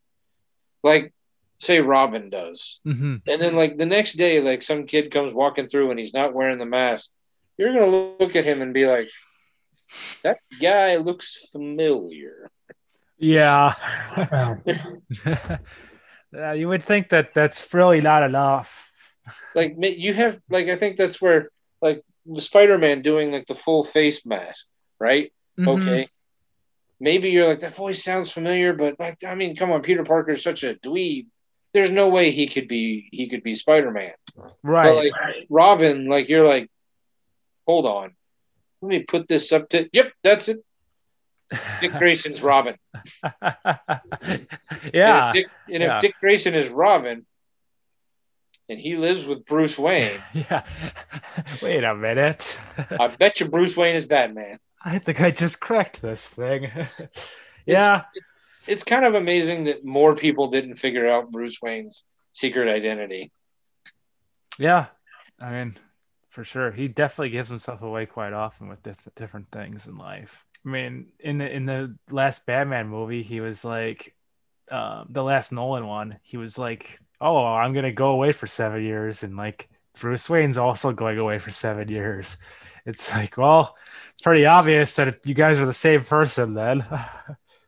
like 0.83 1.13
say 1.59 1.81
Robin 1.81 2.29
does, 2.29 2.81
Mhm. 2.85 3.21
and 3.27 3.41
then 3.41 3.55
like 3.55 3.77
the 3.77 3.85
next 3.85 4.13
day, 4.13 4.41
like 4.41 4.61
some 4.61 4.85
kid 4.85 5.11
comes 5.11 5.33
walking 5.33 5.67
through 5.67 5.89
and 5.91 5.99
he's 5.99 6.13
not 6.13 6.33
wearing 6.33 6.59
the 6.59 6.65
mask, 6.65 7.11
you're 7.57 7.73
gonna 7.73 8.15
look 8.19 8.35
at 8.35 8.45
him 8.45 8.61
and 8.61 8.73
be 8.73 8.85
like, 8.85 9.09
that 10.23 10.39
guy 10.61 10.97
looks 10.97 11.47
familiar. 11.51 12.51
Yeah. 13.17 13.73
Yeah, 16.33 16.53
you 16.53 16.67
would 16.67 16.83
think 16.83 17.09
that 17.09 17.33
that's 17.33 17.73
really 17.73 18.01
not 18.01 18.23
enough. 18.23 18.91
like 19.55 19.75
you 19.77 20.13
have 20.13 20.39
like 20.49 20.67
I 20.67 20.75
think 20.75 20.97
that's 20.97 21.21
where 21.21 21.49
like 21.81 22.01
Spider-Man 22.37 23.01
doing 23.01 23.31
like 23.31 23.45
the 23.47 23.55
full 23.55 23.83
face 23.83 24.25
mask, 24.25 24.65
right? 24.99 25.31
Mhm. 25.59 25.81
Okay. 25.81 26.09
Maybe 26.99 27.29
you're 27.29 27.47
like 27.47 27.59
that 27.61 27.75
voice 27.75 28.03
sounds 28.03 28.31
familiar, 28.31 28.73
but 28.73 28.99
like 28.99 29.23
I 29.23 29.35
mean, 29.35 29.55
come 29.55 29.71
on, 29.71 29.81
Peter 29.81 30.03
Parker's 30.03 30.43
such 30.43 30.63
a 30.63 30.75
dweeb. 30.75 31.27
There's 31.73 31.91
no 31.91 32.09
way 32.09 32.31
he 32.31 32.47
could 32.47 32.67
be 32.67 33.07
he 33.11 33.29
could 33.29 33.43
be 33.43 33.55
Spider-Man. 33.55 34.13
Right. 34.63 34.85
But 34.85 34.95
like 34.95 35.13
Robin, 35.49 36.07
like 36.07 36.27
you're 36.29 36.47
like, 36.47 36.69
hold 37.65 37.85
on, 37.85 38.15
let 38.81 38.89
me 38.89 39.03
put 39.03 39.27
this 39.27 39.51
up 39.51 39.69
to. 39.69 39.87
Yep, 39.93 40.11
that's 40.23 40.49
it. 40.49 40.59
Dick 41.81 41.93
Grayson's 41.93 42.41
Robin. 42.41 42.75
yeah. 43.23 43.57
And 44.93 44.93
if 44.93 45.33
Dick, 45.33 45.47
and 45.71 45.83
yeah. 45.83 45.95
if 45.95 46.01
Dick 46.01 46.15
Grayson 46.19 46.53
is 46.53 46.69
Robin, 46.69 47.25
and 48.69 48.79
he 48.79 48.97
lives 48.97 49.25
with 49.25 49.45
Bruce 49.45 49.77
Wayne, 49.77 50.21
Yeah. 50.33 50.63
Wait 51.61 51.83
a 51.83 51.95
minute. 51.95 52.59
I 52.99 53.07
bet 53.07 53.39
you 53.39 53.47
Bruce 53.47 53.77
Wayne 53.77 53.95
is 53.95 54.05
Batman. 54.05 54.59
I 54.83 54.99
think 54.99 55.21
I 55.21 55.31
just 55.31 55.59
cracked 55.59 56.01
this 56.01 56.25
thing. 56.25 56.69
yeah. 57.65 58.03
it's 58.67 58.83
kind 58.83 59.05
of 59.05 59.15
amazing 59.15 59.65
that 59.65 59.85
more 59.85 60.15
people 60.15 60.49
didn't 60.49 60.75
figure 60.75 61.07
out 61.07 61.31
Bruce 61.31 61.61
Wayne's 61.61 62.03
secret 62.33 62.67
identity. 62.67 63.31
Yeah. 64.59 64.87
I 65.39 65.51
mean, 65.51 65.77
for 66.29 66.43
sure. 66.43 66.71
He 66.71 66.87
definitely 66.87 67.29
gives 67.29 67.49
himself 67.49 67.81
away 67.81 68.05
quite 68.05 68.33
often 68.33 68.67
with 68.67 68.83
diff- 68.83 69.09
different 69.15 69.49
things 69.51 69.87
in 69.87 69.97
life. 69.97 70.43
I 70.65 70.69
mean, 70.69 71.07
in 71.19 71.37
the 71.37 71.49
in 71.51 71.65
the 71.65 71.95
last 72.09 72.45
Batman 72.45 72.87
movie, 72.89 73.23
he 73.23 73.39
was 73.39 73.63
like 73.63 74.15
um, 74.71 75.07
the 75.09 75.23
last 75.23 75.51
Nolan 75.51 75.87
one, 75.87 76.19
he 76.23 76.37
was 76.37 76.57
like, 76.57 76.99
"Oh, 77.21 77.45
I'm 77.45 77.73
gonna 77.73 77.91
go 77.91 78.09
away 78.11 78.31
for 78.33 78.47
seven 78.47 78.83
years," 78.83 79.23
and 79.23 79.37
like 79.37 79.69
Bruce 79.99 80.29
Wayne's 80.29 80.57
also 80.57 80.91
going 80.91 81.17
away 81.17 81.39
for 81.39 81.51
seven 81.51 81.87
years. 81.89 82.37
It's 82.85 83.11
like, 83.13 83.37
well, 83.37 83.75
it's 84.13 84.21
pretty 84.23 84.45
obvious 84.45 84.93
that 84.95 85.19
you 85.25 85.33
guys 85.33 85.59
are 85.59 85.65
the 85.65 85.73
same 85.73 86.03
person 86.03 86.53
then. 86.53 86.85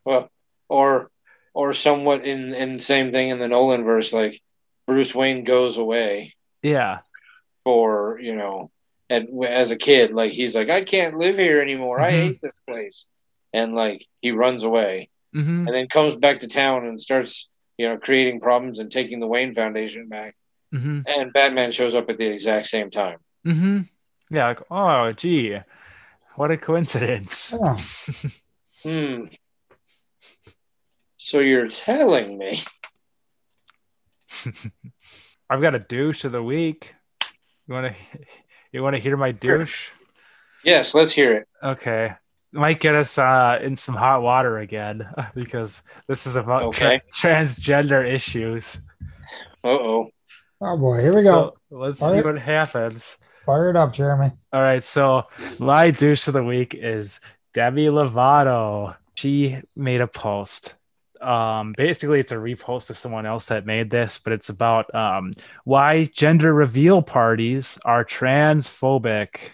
Well, 0.06 0.30
or 0.68 1.12
or 1.54 1.74
somewhat 1.74 2.26
in 2.26 2.54
in 2.54 2.80
same 2.80 3.12
thing 3.12 3.30
in 3.30 3.40
the 3.40 3.48
Nolan 3.48 3.84
verse, 3.84 4.12
like 4.14 4.42
Bruce 4.88 5.14
Wayne 5.14 5.44
goes 5.44 5.78
away 5.78 6.36
yeah, 6.62 7.00
for 7.64 8.20
you 8.20 8.36
know, 8.36 8.72
and 9.10 9.43
as 9.45 9.72
a 9.72 9.76
kid, 9.78 10.12
like 10.14 10.32
he's 10.32 10.55
like, 10.55 10.70
I 10.70 10.84
can't 10.84 11.18
live 11.18 11.38
here 11.38 11.62
anymore. 11.62 11.99
I 12.01 12.12
Mhm. 12.12 12.16
hate 12.16 12.41
this 12.41 12.60
place, 12.68 13.07
and 13.53 13.76
like 13.76 14.05
he 14.22 14.32
runs 14.32 14.64
away, 14.64 15.10
hmm 15.34 15.66
and 15.68 15.76
then 15.76 15.88
comes 15.88 16.16
back 16.16 16.41
to 16.41 16.47
town 16.47 16.86
and 16.88 16.99
starts 16.99 17.49
you 17.78 17.88
know 17.89 17.97
creating 17.97 18.39
problems 18.39 18.80
and 18.80 18.91
taking 18.91 19.20
the 19.20 19.28
Wayne 19.28 19.55
Foundation 19.55 20.07
back, 20.07 20.36
hmm 20.72 21.01
and 21.07 21.34
Batman 21.34 21.72
shows 21.72 21.95
up 21.95 22.10
at 22.10 22.18
the 22.18 22.28
exact 22.28 22.68
same 22.68 22.89
time. 22.91 23.18
hmm 23.43 23.82
yeah. 24.32 24.47
Like, 24.47 24.62
oh, 24.70 25.12
gee, 25.14 25.57
what 26.36 26.51
a 26.51 26.57
coincidence. 26.57 27.53
Oh, 27.53 27.78
Hmm. 28.84 29.26
So 31.18 31.39
you're 31.39 31.68
telling 31.68 32.38
me? 32.38 32.64
I've 35.49 35.62
got 35.62 35.76
a 35.76 35.80
douche 35.80 36.24
of 36.24 36.32
the 36.32 36.43
week. 36.43 36.95
You 37.68 37.74
want 37.74 37.93
to 37.93 38.20
you 38.72 38.84
want 38.84 38.95
to 38.95 39.01
hear 39.01 39.17
my 39.17 39.32
douche? 39.32 39.91
Yes, 40.63 40.93
let's 40.93 41.13
hear 41.13 41.34
it. 41.34 41.47
Okay. 41.63 42.13
Might 42.51 42.80
get 42.80 42.95
us 42.95 43.17
uh, 43.17 43.59
in 43.61 43.76
some 43.78 43.95
hot 43.95 44.22
water 44.22 44.57
again 44.59 45.07
because 45.36 45.84
this 46.07 46.26
is 46.28 46.36
about 46.36 46.74
tra- 46.74 46.88
Okay. 46.95 47.01
transgender 47.13 48.05
issues. 48.05 48.80
Uh 49.63 49.67
oh. 49.70 50.09
oh 50.61 50.78
boy, 50.78 51.01
here 51.01 51.15
we 51.15 51.24
go. 51.24 51.53
So 51.70 51.78
let's 51.78 52.01
All 52.01 52.09
see 52.09 52.17
right. 52.17 52.26
what 52.26 52.39
happens. 52.39 53.17
Fire 53.45 53.70
it 53.70 53.76
up, 53.76 53.93
Jeremy. 53.93 54.32
All 54.53 54.61
right, 54.61 54.84
so 54.84 55.24
my 55.59 55.91
douche 55.91 56.28
of 56.28 56.34
the 56.34 56.43
week 56.43 56.76
is 56.76 57.20
Demi 57.53 57.88
Lovato. 57.88 58.95
She 59.15 59.57
made 59.76 60.01
a 60.01 60.07
post. 60.07 60.76
Um, 61.22 61.74
basically, 61.78 62.20
it's 62.20 62.32
a 62.32 62.36
repost 62.36 62.89
of 62.89 62.97
someone 62.97 63.26
else 63.26 63.47
that 63.47 63.65
made 63.65 63.89
this, 63.89 64.17
but 64.17 64.34
it's 64.34 64.49
about 64.49 64.93
um, 64.95 65.32
why 65.65 66.05
gender 66.05 66.53
reveal 66.53 67.01
parties 67.01 67.78
are 67.86 68.05
transphobic. 68.05 69.53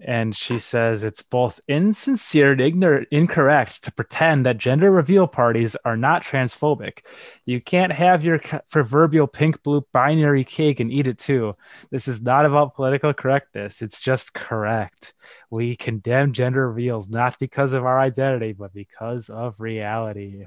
And 0.00 0.34
she 0.36 0.60
says 0.60 1.02
it's 1.02 1.22
both 1.22 1.60
insincere 1.66 2.52
and 2.52 2.60
ignor- 2.60 3.06
incorrect 3.10 3.82
to 3.84 3.92
pretend 3.92 4.46
that 4.46 4.58
gender 4.58 4.92
reveal 4.92 5.26
parties 5.26 5.76
are 5.84 5.96
not 5.96 6.22
transphobic. 6.22 7.00
You 7.44 7.60
can't 7.60 7.92
have 7.92 8.22
your 8.22 8.40
proverbial 8.70 9.26
pink 9.26 9.62
blue 9.64 9.84
binary 9.92 10.44
cake 10.44 10.78
and 10.78 10.92
eat 10.92 11.08
it 11.08 11.18
too. 11.18 11.56
This 11.90 12.06
is 12.06 12.22
not 12.22 12.46
about 12.46 12.76
political 12.76 13.12
correctness. 13.12 13.82
It's 13.82 14.00
just 14.00 14.32
correct. 14.34 15.14
We 15.50 15.74
condemn 15.74 16.32
gender 16.32 16.68
reveals 16.68 17.08
not 17.08 17.38
because 17.40 17.72
of 17.72 17.84
our 17.84 17.98
identity, 17.98 18.52
but 18.52 18.72
because 18.72 19.30
of 19.30 19.58
reality. 19.58 20.44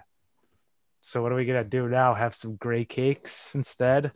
So, 1.01 1.21
what 1.21 1.31
are 1.31 1.35
we 1.35 1.45
going 1.45 1.61
to 1.61 1.69
do 1.69 1.89
now? 1.89 2.13
Have 2.13 2.35
some 2.35 2.55
gray 2.55 2.85
cakes 2.85 3.53
instead? 3.55 4.11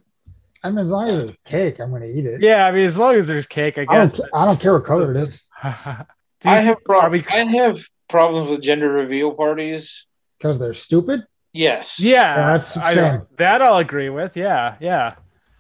I 0.66 0.70
mean, 0.72 0.86
as 0.86 0.92
long 0.92 1.08
as 1.10 1.20
there's 1.20 1.40
cake, 1.46 1.80
I'm 1.80 1.90
going 1.92 2.02
to 2.02 2.08
eat 2.10 2.26
it. 2.26 2.42
Yeah, 2.42 2.66
I 2.66 2.72
mean, 2.72 2.86
as 2.86 2.98
long 2.98 3.16
as 3.16 3.28
there's 3.28 3.48
cake, 3.48 3.78
I 3.78 3.86
I 3.88 3.96
don't. 3.98 4.16
guess. 4.16 4.28
I 4.34 4.46
don't 4.46 4.60
care 4.60 4.74
what 4.74 4.84
color 4.86 5.12
it 5.12 5.18
is 5.18 5.48
I 5.64 6.06
have 6.44 6.78
are 6.78 6.82
pro- 6.84 7.10
we- 7.10 7.26
I 7.30 7.38
have 7.62 7.80
problems 8.08 8.50
with 8.50 8.62
gender 8.62 8.90
reveal 8.90 9.34
parties. 9.36 10.06
because 10.38 10.58
they're 10.60 10.74
stupid. 10.74 11.22
Yes. 11.54 12.00
yeah, 12.00 12.36
Yeah, 12.36 12.52
that's 12.54 12.76
I, 12.78 13.22
that 13.38 13.62
I'll 13.62 13.78
agree 13.78 14.10
with. 14.10 14.36
Yeah, 14.36 14.76
yeah. 14.82 15.12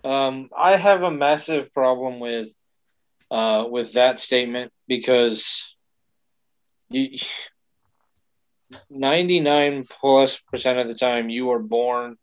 Um, 0.03 0.49
I 0.55 0.75
have 0.75 1.03
a 1.03 1.11
massive 1.11 1.73
problem 1.73 2.19
with 2.19 2.49
uh, 3.31 3.65
with 3.69 3.93
that 3.93 4.19
statement 4.19 4.71
because 4.87 5.75
you, 6.89 7.17
99 8.89 9.85
plus 9.89 10.37
percent 10.51 10.79
of 10.79 10.87
the 10.87 10.95
time 10.95 11.29
you 11.29 11.51
are 11.51 11.59
born 11.59 12.17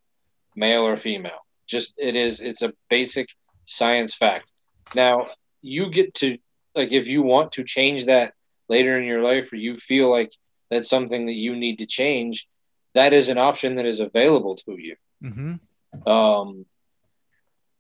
male 0.54 0.82
or 0.82 0.96
female. 0.96 1.40
Just 1.72 1.94
it 1.96 2.16
is 2.16 2.40
it's 2.40 2.60
a 2.60 2.74
basic 2.90 3.28
science 3.64 4.14
fact. 4.14 4.46
Now 4.94 5.26
you 5.62 5.90
get 5.90 6.12
to 6.16 6.36
like 6.74 6.92
if 6.92 7.08
you 7.08 7.22
want 7.22 7.52
to 7.52 7.64
change 7.64 8.06
that 8.06 8.34
later 8.68 8.98
in 8.98 9.04
your 9.04 9.22
life, 9.22 9.50
or 9.52 9.56
you 9.56 9.78
feel 9.78 10.10
like 10.10 10.30
that's 10.70 10.90
something 10.90 11.26
that 11.26 11.34
you 11.46 11.56
need 11.56 11.78
to 11.78 11.86
change, 11.86 12.46
that 12.92 13.14
is 13.14 13.30
an 13.30 13.38
option 13.38 13.76
that 13.76 13.86
is 13.86 14.00
available 14.00 14.56
to 14.56 14.76
you. 14.78 14.96
Mm-hmm. 15.24 16.08
Um, 16.08 16.66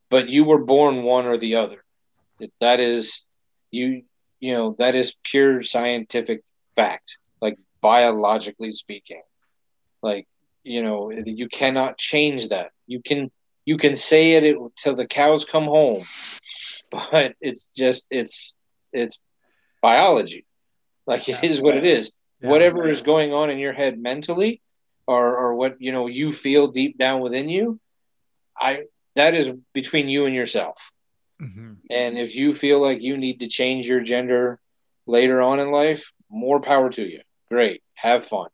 but 0.08 0.30
you 0.30 0.44
were 0.44 0.64
born 0.64 1.02
one 1.02 1.26
or 1.26 1.36
the 1.36 1.56
other. 1.56 1.84
That 2.60 2.80
is 2.80 3.24
you. 3.70 4.04
You 4.40 4.54
know 4.54 4.74
that 4.78 4.94
is 4.94 5.14
pure 5.22 5.62
scientific 5.62 6.42
fact, 6.74 7.18
like 7.42 7.58
biologically 7.82 8.72
speaking. 8.72 9.22
Like 10.02 10.26
you 10.64 10.82
know 10.82 11.10
you 11.10 11.48
cannot 11.48 11.98
change 11.98 12.48
that. 12.48 12.70
You 12.86 13.02
can 13.02 13.30
you 13.64 13.76
can 13.76 13.94
say 13.94 14.32
it 14.32 14.56
till 14.76 14.94
the 14.94 15.06
cows 15.06 15.44
come 15.44 15.64
home, 15.64 16.04
but 16.90 17.34
it's 17.40 17.68
just 17.68 18.06
it's 18.10 18.54
it's 18.92 19.20
biology. 19.80 20.44
Like 21.06 21.28
it 21.28 21.42
is 21.42 21.60
what 21.60 21.76
it 21.76 21.84
is. 21.84 22.12
Yeah. 22.40 22.48
Whatever 22.50 22.88
is 22.88 23.02
going 23.02 23.32
on 23.32 23.50
in 23.50 23.58
your 23.58 23.72
head 23.72 23.98
mentally, 23.98 24.60
or 25.06 25.36
or 25.36 25.54
what 25.54 25.76
you 25.80 25.92
know 25.92 26.06
you 26.06 26.32
feel 26.32 26.68
deep 26.68 26.98
down 26.98 27.20
within 27.20 27.48
you, 27.48 27.78
I 28.58 28.84
that 29.14 29.34
is 29.34 29.52
between 29.72 30.08
you 30.08 30.26
and 30.26 30.34
yourself. 30.34 30.90
Mhm. 31.40 31.78
And 31.90 32.18
if 32.18 32.34
you 32.34 32.54
feel 32.54 32.80
like 32.80 33.02
you 33.02 33.16
need 33.16 33.40
to 33.40 33.48
change 33.48 33.88
your 33.88 34.00
gender 34.00 34.60
later 35.06 35.42
on 35.42 35.58
in 35.58 35.70
life, 35.70 36.12
more 36.30 36.60
power 36.60 36.90
to 36.90 37.02
you. 37.02 37.20
Great, 37.50 37.82
have 37.94 38.24
fun. 38.24 38.48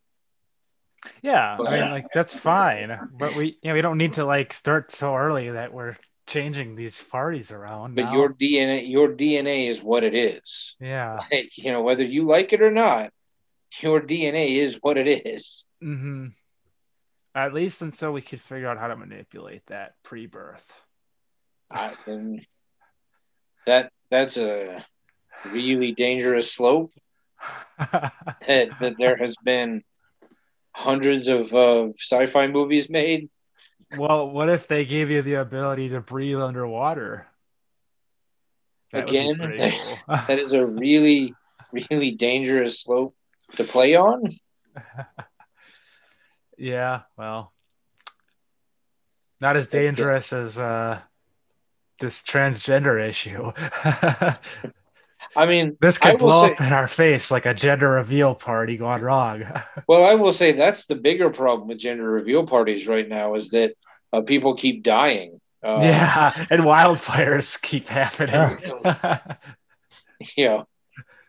Yeah, 1.23 1.59
I 1.59 1.81
mean, 1.81 1.91
like 1.91 2.07
that's 2.13 2.35
fine, 2.35 2.99
but 3.19 3.35
we, 3.37 3.59
you 3.63 3.71
know, 3.71 3.75
we 3.75 3.83
don't 3.83 3.99
need 3.99 4.15
to 4.15 4.25
like 4.25 4.53
start 4.53 4.91
so 4.91 5.15
early 5.15 5.51
that 5.51 5.73
we're 5.73 5.97
changing 6.27 6.75
these 6.75 7.01
parties 7.03 7.51
around. 7.51 7.95
But 7.95 8.07
now. 8.07 8.13
your 8.13 8.35
DNA, 8.35 8.89
your 8.89 9.09
DNA 9.09 9.69
is 9.69 9.83
what 9.83 10.05
it 10.05 10.15
is. 10.15 10.77
yeah, 10.81 11.19
Like, 11.33 11.57
you 11.57 11.73
know, 11.73 11.83
whether 11.83 12.05
you 12.05 12.25
like 12.25 12.53
it 12.53 12.63
or 12.63 12.71
not, 12.71 13.13
your 13.81 14.01
DNA 14.01 14.57
is 14.57 14.79
what 14.83 14.97
it 14.97 15.27
is. 15.27 15.65
hmm 15.81 16.29
at 17.35 17.55
least 17.55 17.83
until 17.83 18.11
we 18.11 18.21
could 18.21 18.41
figure 18.41 18.67
out 18.67 18.79
how 18.79 18.89
to 18.89 18.97
manipulate 18.97 19.63
that 19.67 19.93
pre-birth. 20.03 20.73
I, 21.71 21.93
and 22.07 22.45
that 23.67 23.93
that's 24.11 24.37
a 24.37 24.85
really 25.53 25.93
dangerous 25.93 26.53
slope. 26.53 26.93
That 28.47 28.71
that 28.81 28.97
there 28.99 29.17
has 29.17 29.37
been 29.45 29.83
hundreds 30.79 31.27
of 31.27 31.53
uh, 31.53 31.89
sci-fi 31.99 32.47
movies 32.47 32.89
made. 32.89 33.29
well, 33.97 34.31
what 34.31 34.49
if 34.49 34.69
they 34.69 34.85
gave 34.85 35.11
you 35.11 35.23
the 35.23 35.35
ability 35.35 35.89
to 35.89 36.01
breathe 36.01 36.41
underwater? 36.41 37.27
That 38.93 39.09
Again, 39.09 39.37
cool. 39.39 39.99
That 40.29 40.39
is 40.39 40.53
a 40.53 40.65
really 40.65 41.35
really 41.73 42.13
dangerous 42.13 42.81
slope 42.81 43.15
to 43.53 43.65
play 43.65 43.97
on. 43.97 44.39
yeah, 46.59 47.03
well, 47.17 47.53
not 49.41 49.57
as 49.57 49.67
dangerous 49.69 50.33
as 50.33 50.59
uh, 50.59 51.01
this 51.99 52.23
transgender 52.23 53.07
issue. 53.07 53.53
I 55.37 55.47
mean, 55.47 55.77
this 55.81 55.99
could 55.99 56.19
blow 56.19 56.47
say- 56.47 56.53
up 56.53 56.61
in 56.61 56.73
our 56.73 56.89
face 56.89 57.31
like 57.31 57.47
a 57.47 57.55
gender 57.55 57.89
reveal 57.91 58.35
party 58.35 58.77
gone 58.77 59.03
wrong. 59.03 59.45
Well, 59.89 60.05
I 60.05 60.17
will 60.17 60.33
say 60.33 60.53
that's 60.53 60.85
the 60.85 60.97
bigger 60.97 61.31
problem 61.31 61.69
with 61.69 61.79
gender 61.79 62.05
reveal 62.05 62.47
parties 62.47 62.87
right 62.87 63.09
now 63.09 63.35
is 63.35 63.51
that 63.51 63.75
uh, 64.13 64.21
people 64.23 64.55
keep 64.55 64.83
dying. 64.83 65.41
Uh, 65.63 65.81
yeah, 65.83 66.47
and 66.51 66.63
wildfires 66.63 67.61
keep 67.61 67.89
happening. 67.89 68.59
you 70.37 70.45
know, 70.49 70.67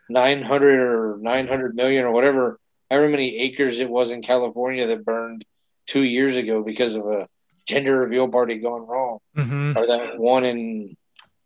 900 0.08 0.80
or 0.80 1.18
900 1.20 1.74
million 1.74 2.04
or 2.04 2.12
whatever, 2.12 2.58
however 2.90 3.08
many 3.08 3.38
acres 3.38 3.78
it 3.78 3.88
was 3.88 4.10
in 4.10 4.22
California 4.22 4.86
that 4.86 5.04
burned 5.04 5.44
two 5.86 6.02
years 6.02 6.36
ago 6.36 6.62
because 6.62 6.94
of 6.94 7.06
a 7.06 7.26
gender 7.66 7.96
reveal 7.98 8.28
party 8.28 8.58
gone 8.58 8.86
wrong. 8.86 9.18
Mhm. 9.36 9.76
Or 9.76 9.86
that 9.86 10.18
one 10.18 10.44
in 10.44 10.96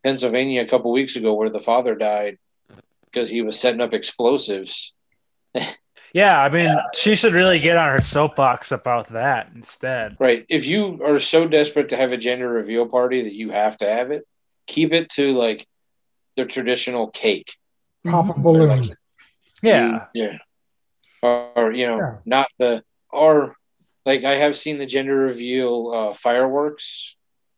Pennsylvania 0.03 0.63
a 0.63 0.67
couple 0.67 0.91
weeks 0.93 1.17
ago 1.17 1.35
where 1.35 1.51
the 1.51 1.61
father 1.61 1.95
died 1.95 2.39
because 3.15 3.29
he 3.29 3.43
was 3.43 3.61
setting 3.61 3.81
up 3.81 3.95
explosives. 3.95 4.93
Yeah, 6.13 6.41
I 6.41 6.49
mean, 6.49 6.73
she 6.95 7.17
should 7.17 7.33
really 7.33 7.59
get 7.59 7.77
on 7.77 7.91
her 7.91 8.01
soapbox 8.01 8.71
about 8.71 9.09
that 9.09 9.51
instead. 9.53 10.17
Right. 10.21 10.47
If 10.49 10.65
you 10.65 11.01
are 11.05 11.19
so 11.19 11.49
desperate 11.49 11.89
to 11.89 11.97
have 11.97 12.13
a 12.13 12.17
gender 12.17 12.49
reveal 12.49 12.87
party 12.87 13.23
that 13.23 13.35
you 13.35 13.51
have 13.51 13.77
to 13.79 13.85
have 13.85 14.13
it, 14.13 14.25
keep 14.69 14.93
it 14.93 15.09
to 15.11 15.37
like 15.37 15.67
the 16.37 16.45
traditional 16.45 17.09
cake. 17.09 17.57
Pop 18.07 18.37
a 18.37 18.41
balloon. 18.41 18.95
Yeah. 19.61 20.07
You- 20.15 20.23
yeah. 20.23 20.39
Or, 21.21 21.51
or, 21.57 21.73
you 21.73 21.89
know, 21.89 21.99
Yeah. 21.99 22.17
not 22.25 22.47
the 22.59 22.85
or 23.11 23.57
like 24.07 24.23
I 24.23 24.37
have 24.37 24.57
seen 24.57 24.79
the 24.79 24.87
gender 24.87 25.17
reveal 25.17 25.91
uh, 25.91 26.15
fireworks. 26.15 27.17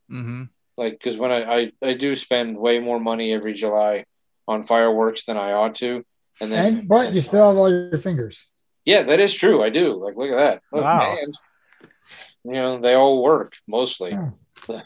hmm 0.08 0.44
Like 0.78 0.92
because 0.94 1.18
when 1.18 1.30
I, 1.30 1.40
I 1.56 1.72
I 1.82 1.92
do 1.92 2.16
spend 2.16 2.56
way 2.56 2.78
more 2.78 3.00
money 3.00 3.34
every 3.34 3.52
July 3.52 4.06
on 4.48 4.62
fireworks 4.62 5.24
than 5.24 5.36
I 5.36 5.52
ought 5.52 5.74
to, 5.76 6.04
and 6.40 6.50
then 6.52 6.64
And 6.78 6.88
but 6.88 7.14
you 7.14 7.20
still 7.20 7.48
have 7.48 7.56
all 7.56 7.70
your 7.70 7.98
fingers. 7.98 8.50
yeah, 8.84 9.02
that 9.02 9.20
is 9.20 9.34
true. 9.34 9.62
I 9.62 9.70
do. 9.70 9.94
Like 10.02 10.16
look 10.16 10.30
at 10.30 10.36
that. 10.36 10.62
Look, 10.72 10.84
Wow. 10.84 10.98
man. 11.16 11.32
You 12.44 12.52
know 12.52 12.80
they 12.80 12.94
all 12.94 13.22
work 13.22 13.54
mostly. 13.66 14.12
Yeah. 14.12 14.82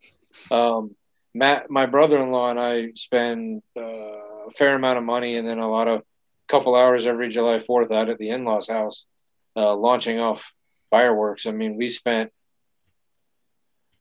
um, 0.50 0.96
Matt, 1.32 1.70
my 1.70 1.86
brother-in-law, 1.86 2.50
and 2.50 2.58
I 2.60 2.90
spend 2.96 3.62
uh, 3.76 3.82
a 3.82 4.50
fair 4.56 4.74
amount 4.74 4.98
of 4.98 5.04
money, 5.04 5.36
and 5.36 5.46
then 5.46 5.58
a 5.58 5.70
lot 5.70 5.86
of 5.86 6.02
couple 6.48 6.74
hours 6.74 7.06
every 7.06 7.28
July 7.28 7.60
Fourth 7.60 7.92
out 7.92 8.08
at 8.08 8.18
the 8.18 8.30
in-laws' 8.30 8.68
house, 8.68 9.06
uh, 9.56 9.74
launching 9.76 10.18
off 10.18 10.52
fireworks. 10.90 11.46
I 11.46 11.52
mean, 11.52 11.76
we 11.76 11.88
spent 11.88 12.32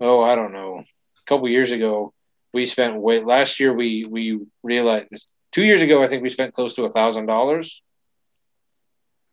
oh, 0.01 0.23
I 0.23 0.35
don't 0.35 0.53
know, 0.53 0.79
a 0.79 1.23
couple 1.27 1.47
years 1.49 1.71
ago, 1.71 2.13
we 2.53 2.65
spent 2.65 2.95
way. 2.95 3.19
Last 3.21 3.59
year, 3.59 3.73
we 3.73 4.05
we 4.09 4.39
realized 4.63 5.25
two 5.51 5.63
years 5.63 5.81
ago, 5.81 6.03
I 6.03 6.07
think 6.07 6.23
we 6.23 6.29
spent 6.29 6.53
close 6.53 6.73
to 6.75 6.85
a 6.85 6.89
thousand 6.91 7.25
dollars. 7.25 7.81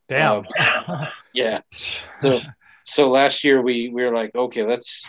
Damn. 0.09 0.45
Um, 0.89 1.07
yeah. 1.35 1.61
So, 2.23 2.41
so 2.85 3.11
last 3.11 3.43
year 3.45 3.61
we, 3.61 3.89
we 3.89 4.05
were 4.05 4.15
like, 4.15 4.33
okay, 4.35 4.63
let's 4.63 5.05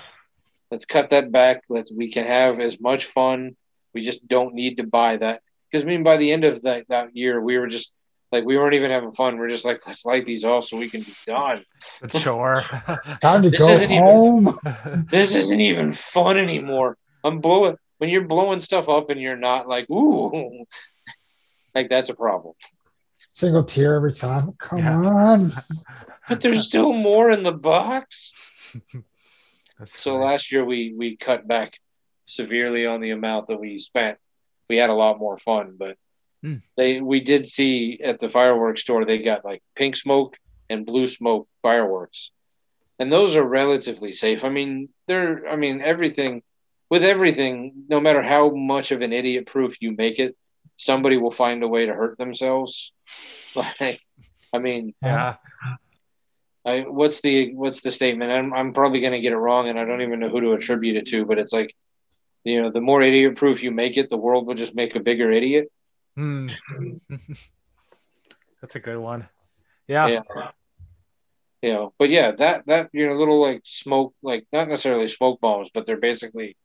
let's 0.72 0.86
cut 0.86 1.12
that 1.12 1.32
back. 1.32 1.62
Let's 1.70 1.91
we 1.91 2.12
can 2.12 2.26
have 2.26 2.60
as 2.60 2.80
much 2.82 3.05
fun. 3.05 3.55
We 3.93 4.01
just 4.01 4.28
don't 4.28 4.55
need 4.55 4.78
to 4.78 4.84
buy 4.84 5.18
that 5.18 5.41
because 5.72 5.84
I 5.84 5.88
mean 5.88 6.03
by 6.03 6.18
the 6.18 6.32
end 6.32 6.43
of 6.43 6.64
that 6.64 6.88
that 6.89 7.16
year 7.16 7.39
we 7.39 7.58
were 7.58 7.68
just 7.68 7.93
like 8.32 8.43
we 8.45 8.58
weren't 8.58 8.74
even 8.74 8.91
having 8.91 9.14
fun. 9.14 9.38
We're 9.38 9.47
just 9.47 9.64
like 9.64 9.86
let's 9.88 10.05
light 10.05 10.26
these 10.26 10.43
off 10.43 10.66
so 10.66 10.78
we 10.78 10.89
can 10.89 11.01
be 11.01 11.14
done. 11.28 11.64
sure. 12.20 12.64
Time 13.22 13.43
to 13.43 13.49
This 13.51 13.60
go 13.60 13.70
isn't 13.70 13.91
even- 13.91 14.03
home. 14.03 14.60
This 15.10 15.36
isn't 15.36 15.62
even 15.62 15.93
fun 15.93 16.38
anymore. 16.38 16.97
I'm 17.24 17.39
blowing 17.39 17.78
when 17.98 18.10
you're 18.10 18.26
blowing 18.28 18.60
stuff 18.60 18.89
up 18.89 19.10
and 19.10 19.20
you're 19.22 19.36
not 19.38 19.68
like 19.68 19.89
ooh, 19.89 20.66
like 21.76 21.89
that's 21.89 22.10
a 22.10 22.16
problem. 22.16 22.54
Single 23.32 23.64
tear 23.64 23.95
every 23.95 24.14
time. 24.14 24.54
Come 24.58 24.80
Yeah. 24.80 24.98
on. 24.98 25.52
But 26.30 26.41
there's 26.41 26.66
still 26.66 26.91
more 26.93 27.30
in 27.32 27.43
the 27.43 27.52
box. 27.52 28.34
So 29.86 30.14
funny. 30.14 30.26
last 30.26 30.52
year 30.52 30.66
we 30.66 30.93
we 30.98 31.18
cut 31.18 31.48
back 31.48 31.78
severely 32.26 32.88
on 32.88 33.00
the 33.00 33.12
amount 33.12 33.48
that 33.48 33.60
we 33.60 33.78
spent. 33.78 34.18
We 34.70 34.78
had 34.78 34.89
a 34.89 34.93
lot 34.95 35.20
more 35.20 35.38
fun, 35.38 35.76
but 35.78 35.98
Hmm. 36.41 36.56
they 36.76 37.00
we 37.00 37.20
did 37.20 37.45
see 37.45 38.00
at 38.04 38.20
the 38.20 38.28
fireworks 38.30 38.82
store 38.82 39.06
they 39.06 39.20
got 39.20 39.45
like 39.45 39.62
pink 39.76 39.95
smoke 39.95 40.36
and 40.70 40.84
blue 40.86 41.08
smoke 41.08 41.48
fireworks. 41.62 42.32
And 43.00 43.14
those 43.14 43.36
are 43.36 43.43
relatively 43.48 44.14
safe. 44.14 44.43
I 44.43 44.50
mean, 44.50 44.89
they're 45.08 45.48
I 45.48 45.56
mean 45.58 45.82
everything 45.82 46.41
with 46.90 47.04
everything, 47.04 47.86
no 47.90 48.00
matter 48.00 48.22
how 48.22 48.50
much 48.50 48.92
of 48.92 49.02
an 49.02 49.14
idiot 49.14 49.46
proof 49.46 49.82
you 49.82 49.92
make 49.92 50.20
it, 50.20 50.36
somebody 50.78 51.18
will 51.18 51.32
find 51.32 51.64
a 51.64 51.68
way 51.68 51.86
to 51.86 51.94
hurt 51.94 52.18
themselves. 52.18 52.94
Like 53.56 54.02
I 54.54 54.60
mean, 54.60 54.94
yeah. 55.02 55.38
I, 56.64 56.82
what's 56.82 57.22
the 57.22 57.56
what's 57.56 57.82
the 57.82 57.92
statement? 57.92 58.32
I'm 58.32 58.54
I'm 58.54 58.74
probably 58.74 59.00
going 59.00 59.14
to 59.14 59.20
get 59.20 59.34
it 59.34 59.38
wrong, 59.38 59.68
and 59.68 59.80
I 59.80 59.86
don't 59.86 60.02
even 60.02 60.20
know 60.20 60.30
who 60.30 60.42
to 60.42 60.52
attribute 60.52 60.98
it 60.98 61.08
to. 61.08 61.26
But 61.26 61.40
it's 61.40 61.54
like, 61.54 61.76
you 62.44 62.62
know, 62.62 62.70
the 62.70 62.82
more 62.82 63.02
idiot 63.02 63.36
proof 63.36 63.64
you 63.64 63.72
make 63.72 63.98
it, 63.98 64.10
the 64.10 64.18
world 64.18 64.46
will 64.46 64.54
just 64.54 64.76
make 64.76 64.96
a 64.96 65.00
bigger 65.00 65.32
idiot. 65.32 65.72
Hmm. 66.16 66.48
That's 68.62 68.76
a 68.76 68.80
good 68.80 68.98
one. 68.98 69.28
Yeah. 69.88 70.08
Yeah. 70.08 70.52
You 71.62 71.74
know, 71.74 71.94
but 71.98 72.10
yeah, 72.10 72.32
that 72.34 72.68
that 72.68 72.90
you 72.94 73.08
know, 73.08 73.16
little 73.16 73.42
like 73.42 73.62
smoke, 73.64 74.14
like 74.22 74.46
not 74.52 74.68
necessarily 74.68 75.08
smoke 75.08 75.40
bombs, 75.42 75.70
but 75.74 75.86
they're 75.86 75.98
basically 75.98 76.58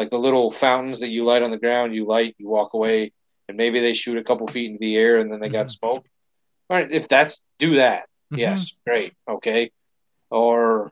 like 0.00 0.10
the 0.10 0.18
little 0.18 0.50
fountains 0.50 1.00
that 1.00 1.10
you 1.10 1.24
light 1.26 1.42
on 1.42 1.50
the 1.50 1.58
ground. 1.58 1.94
You 1.94 2.06
light, 2.06 2.34
you 2.38 2.48
walk 2.48 2.72
away, 2.72 3.12
and 3.48 3.56
maybe 3.58 3.80
they 3.80 3.92
shoot 3.92 4.16
a 4.16 4.24
couple 4.24 4.46
feet 4.46 4.68
into 4.70 4.78
the 4.80 4.96
air, 4.96 5.18
and 5.18 5.30
then 5.30 5.40
they 5.40 5.50
got 5.50 5.66
Mhm. 5.66 5.78
smoke. 5.78 6.06
All 6.70 6.76
right, 6.78 6.90
if 6.90 7.06
that's 7.06 7.38
do 7.58 7.74
that, 7.76 8.08
Mhm. 8.32 8.38
Yes, 8.38 8.72
great. 8.86 9.12
Okay. 9.28 9.70
Or 10.30 10.90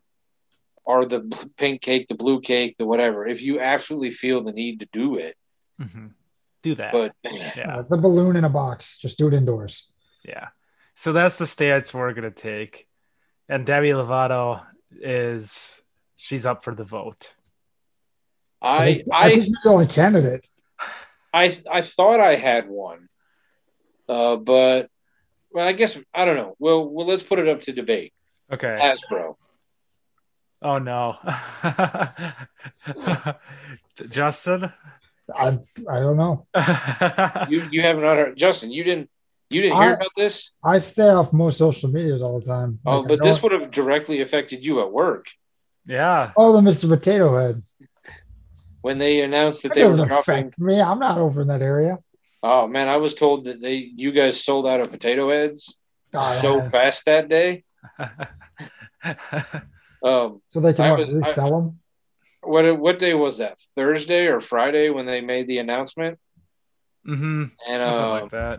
or 0.84 1.04
the 1.04 1.20
pink 1.56 1.80
cake, 1.82 2.08
the 2.08 2.14
blue 2.14 2.40
cake, 2.40 2.76
the 2.78 2.86
whatever. 2.86 3.26
If 3.26 3.42
you 3.42 3.60
absolutely 3.60 4.10
feel 4.10 4.42
the 4.42 4.52
need 4.52 4.80
to 4.80 4.88
do 4.92 5.16
it, 5.16 5.36
Mhm. 5.80 6.12
Do 6.62 6.74
that. 6.74 6.92
But 6.92 7.14
yeah. 7.22 7.78
Uh, 7.78 7.82
the 7.82 7.96
balloon 7.98 8.36
in 8.36 8.44
a 8.44 8.48
box. 8.50 8.98
Just 8.98 9.16
do 9.16 9.28
it 9.28 9.34
indoors. 9.34 9.90
Yeah. 10.24 10.48
So 10.94 11.12
that's 11.12 11.38
the 11.38 11.46
stance 11.46 11.94
we're 11.94 12.12
gonna 12.12 12.30
take. 12.30 12.88
And 13.48 13.64
Demi 13.64 13.90
Lovato 13.90 14.66
is 14.90 15.82
she's 16.16 16.44
up 16.44 16.62
for 16.64 16.74
the 16.74 16.84
vote. 16.84 17.32
I 18.60 19.04
I 19.12 19.14
I 19.26 19.34
think 19.34 19.48
you're 19.48 19.56
the 19.64 19.70
only 19.70 19.86
candidate. 19.86 20.46
I 21.32 21.56
I 21.70 21.82
thought 21.82 22.20
I 22.20 22.34
had 22.34 22.68
one, 22.68 23.08
uh, 24.08 24.36
but 24.36 24.88
well, 25.52 25.66
I 25.66 25.72
guess 25.72 25.96
I 26.12 26.24
don't 26.24 26.36
know. 26.36 26.56
Well, 26.58 26.88
well, 26.88 27.06
let's 27.06 27.22
put 27.22 27.38
it 27.38 27.48
up 27.48 27.62
to 27.62 27.72
debate. 27.72 28.12
Okay. 28.52 28.76
Hasbro. 28.80 29.36
Oh 30.62 30.78
no. 30.78 31.16
Justin? 34.08 34.72
I 35.34 35.58
I 35.88 36.00
don't 36.00 36.16
know. 36.16 36.46
You 37.50 37.68
you 37.70 37.82
have 37.82 37.98
not 37.98 38.16
heard 38.16 38.36
Justin. 38.36 38.72
You 38.72 38.82
didn't 38.82 39.08
you 39.50 39.62
didn't 39.62 39.78
hear 39.78 39.90
I- 39.90 39.94
about 39.94 40.10
this. 40.16 40.50
I 40.64 40.78
stay 40.78 41.08
off 41.08 41.32
most 41.32 41.58
social 41.58 41.90
medias 41.90 42.22
all 42.22 42.40
the 42.40 42.46
time. 42.46 42.80
Oh, 42.84 43.00
Like, 43.00 43.08
but 43.08 43.22
this 43.22 43.42
would 43.42 43.52
have 43.52 43.70
directly 43.70 44.20
affected 44.20 44.66
you 44.66 44.80
at 44.80 44.90
work 44.90 45.26
yeah. 45.88 46.32
Oh, 46.36 46.52
the 46.52 46.60
Mr. 46.60 46.86
Potato 46.86 47.34
Head. 47.38 47.62
When 48.88 48.96
they 48.98 49.20
announced 49.20 49.62
that 49.62 49.68
That 49.68 49.74
they 49.74 49.82
were 49.84 49.88
doesn't 49.90 50.08
dropping. 50.08 50.52
me. 50.58 50.80
I'm 50.80 50.98
not 50.98 51.18
over 51.18 51.42
in 51.42 51.48
that 51.48 51.60
area. 51.74 51.98
Oh 52.42 52.66
man, 52.66 52.88
I 52.88 52.96
was 52.96 53.14
told 53.14 53.44
that 53.46 53.60
they 53.60 53.74
you 54.04 54.10
guys 54.20 54.42
sold 54.48 54.64
out 54.66 54.80
of 54.80 54.90
potato 54.90 55.24
heads 55.30 55.76
Oh, 56.14 56.38
so 56.40 56.50
yeah. 56.56 56.68
fast 56.70 57.04
that 57.04 57.28
day. 57.28 57.50
Um, 60.10 60.40
So 60.48 60.60
they 60.60 60.72
can 60.74 60.84
I 60.84 60.90
what, 60.92 61.12
was- 61.12 61.38
I- 61.38 61.50
them. 61.50 61.80
what 62.52 62.64
what 62.84 62.98
day 62.98 63.14
was 63.24 63.38
that? 63.42 63.56
Thursday 63.76 64.24
or 64.32 64.38
Friday 64.40 64.86
when 64.90 65.06
they 65.06 65.20
made 65.20 65.46
the 65.48 65.58
announcement? 65.58 66.14
Mm-hmm. 67.06 67.42
And 67.68 67.82
Something 67.82 68.04
uh, 68.04 68.10
like 68.20 68.30
that. 68.30 68.58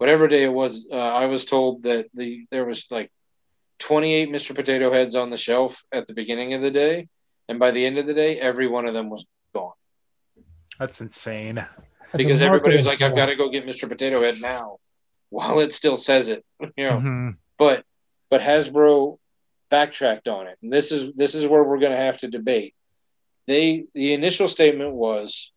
whatever 0.00 0.28
day 0.28 0.42
it 0.44 0.52
was, 0.62 0.72
uh, 0.92 0.96
I 1.22 1.24
was 1.34 1.42
told 1.54 1.72
that 1.88 2.06
the 2.14 2.28
there 2.52 2.66
was 2.66 2.80
like 2.90 3.10
28 3.78 4.28
Mr. 4.36 4.54
Potato 4.54 4.92
Heads 4.92 5.14
on 5.22 5.30
the 5.30 5.36
shelf 5.48 5.82
at 5.98 6.06
the 6.06 6.14
beginning 6.20 6.52
of 6.54 6.60
the 6.60 6.70
day, 6.84 7.08
and 7.48 7.58
by 7.58 7.70
the 7.70 7.84
end 7.88 7.96
of 7.98 8.06
the 8.06 8.14
day, 8.24 8.38
every 8.38 8.66
one 8.76 8.84
of 8.86 8.92
them 8.94 9.08
was 9.08 9.22
gone 9.24 9.37
That's 10.78 11.00
insane. 11.00 11.56
That's 11.56 12.24
because 12.24 12.40
everybody 12.40 12.76
was 12.76 12.86
like, 12.86 13.02
"I've 13.02 13.16
got 13.16 13.26
to 13.26 13.34
go 13.34 13.50
get 13.50 13.66
Mr. 13.66 13.88
Potato 13.88 14.20
Head 14.22 14.40
now," 14.40 14.78
while 15.30 15.60
it 15.60 15.72
still 15.72 15.96
says 15.96 16.28
it, 16.28 16.44
you 16.60 16.88
know. 16.88 16.98
Mhm. 16.98 17.36
But 17.58 17.84
but 18.30 18.40
Hasbro 18.40 19.18
backtracked 19.70 20.28
on 20.28 20.46
it, 20.46 20.58
and 20.62 20.72
this 20.72 20.92
is 20.92 21.12
this 21.14 21.34
is 21.34 21.46
where 21.46 21.64
we're 21.64 21.80
going 21.80 21.92
to 21.92 21.98
have 21.98 22.18
to 22.18 22.28
debate. 22.28 22.74
They 23.46 23.86
the 23.94 24.14
initial 24.14 24.48
statement 24.48 24.92
was, 24.94 25.52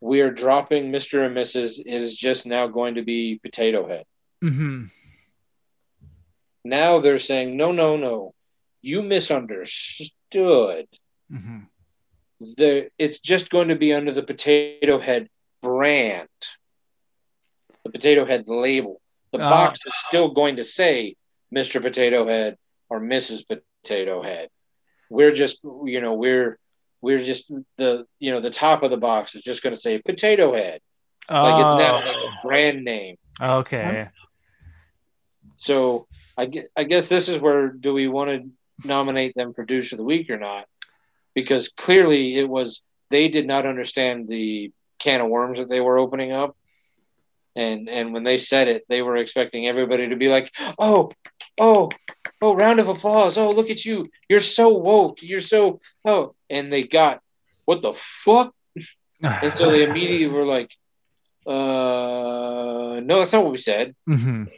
"We 0.00 0.20
are 0.20 0.30
dropping 0.30 0.92
Mr. 0.92 1.26
and 1.26 1.36
Mrs. 1.36 1.80
It 1.80 1.86
is 1.86 2.16
just 2.16 2.46
now 2.46 2.66
going 2.68 2.94
to 2.94 3.02
be 3.02 3.38
Potato 3.42 3.88
Head." 3.88 4.04
Mm-hmm. 4.42 4.84
Now 6.64 6.98
they're 7.00 7.18
saying, 7.18 7.56
no, 7.56 7.72
no, 7.72 7.96
no. 7.96 8.34
You 8.80 9.02
misunderstood. 9.02 10.86
Mhm. 11.32 11.68
The 12.56 12.90
it's 12.98 13.18
just 13.20 13.50
going 13.50 13.68
to 13.68 13.76
be 13.76 13.92
under 13.92 14.12
the 14.12 14.22
Potato 14.22 14.98
Head 14.98 15.28
brand, 15.62 16.28
the 17.84 17.90
Potato 17.90 18.24
Head 18.24 18.48
label. 18.48 19.00
The 19.32 19.40
Ah. 19.40 19.50
box 19.50 19.86
is 19.86 19.94
still 19.96 20.28
going 20.28 20.56
to 20.56 20.64
say 20.64 21.16
Mr. 21.54 21.80
Potato 21.82 22.26
Head 22.26 22.56
or 22.88 23.00
Mrs. 23.00 23.44
Potato 23.48 24.22
Head. 24.22 24.48
We're 25.10 25.32
just, 25.32 25.62
you 25.64 26.00
know, 26.00 26.14
we're 26.14 26.58
we're 27.00 27.22
just 27.22 27.50
the 27.76 28.06
you 28.18 28.32
know 28.32 28.40
the 28.40 28.50
top 28.50 28.82
of 28.82 28.90
the 28.90 28.96
box 28.96 29.34
is 29.34 29.42
just 29.42 29.62
going 29.62 29.74
to 29.74 29.80
say 29.80 30.00
Potato 30.00 30.54
Head, 30.54 30.80
like 31.42 31.56
it's 31.64 31.74
now 31.78 31.96
like 32.04 32.16
a 32.16 32.46
brand 32.46 32.84
name. 32.84 33.16
Oh, 33.40 33.58
okay. 33.58 34.08
So 35.56 36.06
I 36.36 36.46
guess, 36.46 36.66
I 36.76 36.84
guess 36.84 37.08
this 37.08 37.28
is 37.28 37.40
where 37.40 37.68
do 37.68 37.92
we 37.92 38.08
want 38.08 38.30
to 38.30 38.50
nominate 38.88 39.34
them 39.34 39.52
for 39.54 39.64
douche 39.64 39.92
of 39.92 39.98
the 39.98 40.04
week 40.04 40.30
or 40.30 40.38
not? 40.38 40.66
Because 41.34 41.68
clearly 41.68 42.36
it 42.36 42.48
was 42.48 42.82
they 43.10 43.28
did 43.28 43.46
not 43.46 43.66
understand 43.66 44.28
the 44.28 44.72
can 44.98 45.20
of 45.20 45.28
worms 45.28 45.58
that 45.58 45.68
they 45.68 45.80
were 45.80 45.98
opening 45.98 46.32
up, 46.32 46.56
and 47.56 47.88
and 47.88 48.12
when 48.12 48.24
they 48.24 48.38
said 48.38 48.68
it, 48.68 48.84
they 48.88 49.02
were 49.02 49.16
expecting 49.16 49.66
everybody 49.66 50.08
to 50.08 50.16
be 50.16 50.28
like, 50.28 50.52
oh, 50.78 51.10
oh, 51.60 51.90
oh, 52.40 52.54
round 52.54 52.80
of 52.80 52.88
applause! 52.88 53.36
Oh, 53.36 53.50
look 53.50 53.70
at 53.70 53.84
you! 53.84 54.08
You're 54.28 54.40
so 54.40 54.76
woke! 54.78 55.22
You're 55.22 55.40
so 55.40 55.80
oh, 56.04 56.34
and 56.48 56.72
they 56.72 56.84
got 56.84 57.20
what 57.64 57.82
the 57.82 57.92
fuck? 57.92 58.54
And 59.22 59.52
so 59.54 59.70
they 59.70 59.84
immediately 59.84 60.26
were 60.26 60.44
like, 60.44 60.70
uh, 61.46 63.00
no, 63.02 63.18
that's 63.20 63.32
not 63.32 63.42
what 63.42 63.52
we 63.52 63.58
said. 63.58 63.94
Mhm. 64.08 64.50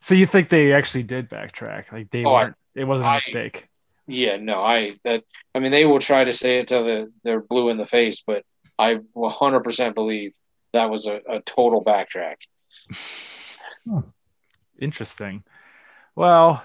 So 0.00 0.14
you 0.14 0.26
think 0.26 0.48
they 0.48 0.72
actually 0.72 1.02
did 1.04 1.28
backtrack? 1.30 1.92
Like 1.92 2.10
they 2.10 2.24
Oh, 2.24 2.32
weren't. 2.32 2.56
it 2.74 2.84
wasn't 2.84 3.08
a 3.08 3.12
I- 3.12 3.16
mistake. 3.16 3.68
Yeah, 4.12 4.36
no, 4.36 4.60
I 4.60 4.98
that 5.04 5.24
I 5.54 5.58
mean 5.58 5.72
they 5.72 5.86
will 5.86 5.98
try 5.98 6.24
to 6.24 6.34
say 6.34 6.58
it 6.58 6.68
till 6.68 6.84
the, 6.84 7.12
they're 7.24 7.40
blue 7.40 7.70
in 7.70 7.78
the 7.78 7.86
face, 7.86 8.22
but 8.26 8.44
I 8.78 8.96
100% 9.16 9.94
believe 9.94 10.34
that 10.72 10.90
was 10.90 11.06
a, 11.06 11.20
a 11.28 11.40
total 11.40 11.84
backtrack. 11.84 12.36
Interesting. 14.80 15.44
Well, 16.14 16.62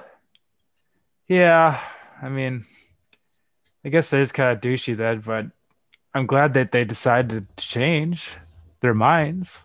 yeah. 1.28 1.80
I 2.22 2.30
mean, 2.30 2.66
I 3.86 3.90
guess 3.90 4.10
that 4.10 4.22
is 4.22 4.32
kind 4.32 4.56
of 4.56 4.62
douchey 4.62 4.98
then, 4.98 5.20
but 5.20 5.46
I'm 6.14 6.26
glad 6.26 6.54
that 6.56 6.72
they 6.72 6.84
decided 6.84 7.48
to 7.58 7.68
change 7.68 8.36
their 8.80 8.94
minds. 8.94 9.60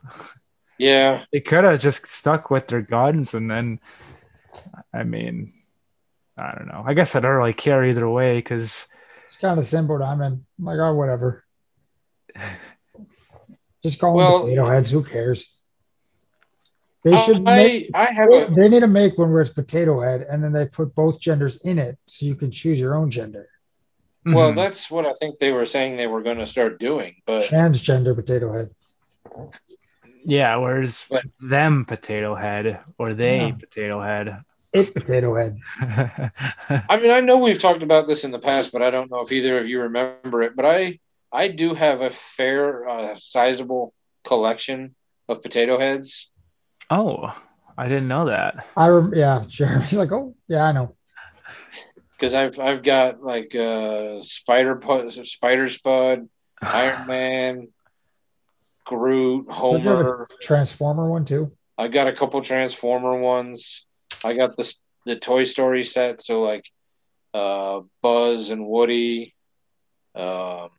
Yeah, 0.78 1.24
They 1.32 1.40
could 1.40 1.64
have 1.64 1.80
just 1.80 2.06
stuck 2.06 2.50
with 2.50 2.66
their 2.66 2.82
guns, 2.82 3.34
and 3.34 3.50
then, 3.50 3.78
I 4.92 5.04
mean, 5.04 5.52
I 6.36 6.54
don't 6.56 6.68
know. 6.68 6.82
I 6.86 6.94
guess 6.94 7.14
I 7.14 7.20
don't 7.20 7.36
really 7.36 7.52
care 7.52 7.84
either 7.84 8.08
way 8.08 8.36
because 8.38 8.86
It's 9.24 9.36
kind 9.36 9.58
of 9.58 9.66
simple. 9.66 9.98
but 9.98 10.04
I'm 10.04 10.20
in. 10.22 10.44
I'm 10.58 10.64
like, 10.64 10.78
oh, 10.78 10.94
whatever. 10.94 11.44
Just 13.82 14.00
call 14.00 14.16
Well- 14.16 14.32
them 14.38 14.42
potato 14.46 14.66
heads. 14.66 14.90
Who 14.90 15.02
cares? 15.02 15.52
They 17.04 17.16
should 17.16 17.38
I 17.48 17.56
make. 17.56 17.90
I 17.94 18.12
have 18.12 18.32
a 18.32 18.46
They 18.54 18.68
need 18.68 18.80
to 18.80 18.86
make 18.86 19.18
one 19.18 19.32
where 19.32 19.42
it's 19.42 19.50
potato 19.50 20.00
head, 20.00 20.24
and 20.30 20.42
then 20.42 20.52
they 20.52 20.66
put 20.66 20.94
both 20.94 21.20
genders 21.20 21.60
in 21.64 21.78
it, 21.80 21.98
so 22.06 22.26
you 22.26 22.36
can 22.36 22.52
choose 22.52 22.78
your 22.78 22.94
own 22.94 23.10
gender. 23.10 23.48
well, 24.24 24.52
Mhm. 24.52 24.54
that's 24.56 24.88
what 24.88 25.04
I 25.04 25.12
think 25.14 25.40
they 25.40 25.50
were 25.52 25.66
saying 25.66 25.96
they 25.96 26.06
were 26.06 26.22
going 26.22 26.38
to 26.38 26.46
start 26.46 26.78
doing, 26.78 27.16
but 27.26 27.42
Transgender 27.42 28.14
potato 28.14 28.52
head. 28.52 28.70
yeah. 30.24 30.54
Whereas 30.54 31.04
But- 31.10 31.24
them 31.40 31.84
potato 31.84 32.36
head 32.36 32.78
or 32.98 33.14
they 33.14 33.38
Yeah. 33.48 33.52
potato 33.58 34.00
head. 34.00 34.44
It 34.72 34.94
potato 34.94 35.34
head. 35.36 35.58
I 36.88 36.98
mean 37.00 37.10
I 37.10 37.20
know 37.20 37.36
we've 37.38 37.58
talked 37.58 37.82
about 37.82 38.08
this 38.08 38.24
in 38.24 38.30
the 38.30 38.38
past, 38.38 38.72
but 38.72 38.80
I 38.82 38.90
don't 38.90 39.10
know 39.10 39.20
if 39.20 39.30
either 39.32 39.58
of 39.58 39.66
you 39.66 39.82
remember 39.82 40.42
it, 40.42 40.56
but 40.56 40.64
I 40.64 40.98
I 41.30 41.48
do 41.48 41.74
have 41.74 42.00
a 42.00 42.10
fair 42.10 42.88
uh, 42.88 43.16
sizable 43.18 43.92
collection 44.24 44.94
of 45.28 45.42
potato 45.42 45.78
heads. 45.78 46.30
oh, 46.90 47.34
I 47.76 47.88
didn't 47.88 48.08
know 48.08 48.26
that. 48.26 48.66
I 48.76 48.88
rem- 48.88 49.14
yeah, 49.14 49.44
Jeremy's 49.48 49.92
like, 50.02 50.12
oh 50.12 50.34
yeah, 50.48 50.64
I 50.64 50.72
know. 50.72 50.94
because 52.12 52.34
I've 52.34 52.58
I've 52.58 52.82
got 52.82 53.22
like 53.22 53.54
uh 53.54 54.20
Spider 54.22 54.76
Pu- 54.76 55.10
Spider 55.24 55.68
Spud, 55.68 56.28
Iron 56.62 57.06
Man, 57.06 57.68
Groot, 58.84 59.48
Don't 59.48 59.82
you 59.84 59.90
have 59.90 60.00
a- 60.00 60.02
Homer. 60.02 60.28
Transformer 60.40 61.08
one 61.08 61.24
too. 61.24 61.52
I 61.78 61.88
got 61.88 62.06
a 62.08 62.12
couple 62.12 62.40
Transformer 62.42 63.18
ones. 63.18 63.86
I 64.24 64.34
got 64.34 64.56
the 64.56 64.72
the 65.06 65.16
Toy 65.16 65.44
Story 65.44 65.84
set, 65.84 66.22
so 66.24 66.42
like 66.42 66.64
uh 67.34 67.80
Buzz 68.02 68.50
and 68.50 68.66
Woody. 68.66 69.34
Um, 70.14 70.70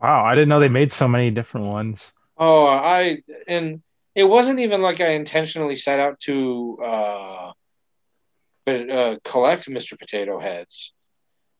Wow, 0.00 0.24
I 0.26 0.34
didn't 0.34 0.50
know 0.50 0.60
they 0.60 0.68
made 0.68 0.92
so 0.92 1.08
many 1.08 1.30
different 1.30 1.68
ones. 1.68 2.12
oh, 2.36 2.66
I 2.66 3.22
and 3.48 3.82
it 4.14 4.24
wasn't 4.24 4.60
even 4.60 4.82
like 4.82 5.00
I 5.00 5.12
intentionally 5.12 5.76
set 5.76 6.00
out 6.00 6.20
to 6.20 6.78
uh, 6.84 7.52
but 8.66 8.90
uh, 8.90 9.16
collect 9.24 9.68
Mr. 9.70 9.98
Potato 9.98 10.38
Heads. 10.38 10.92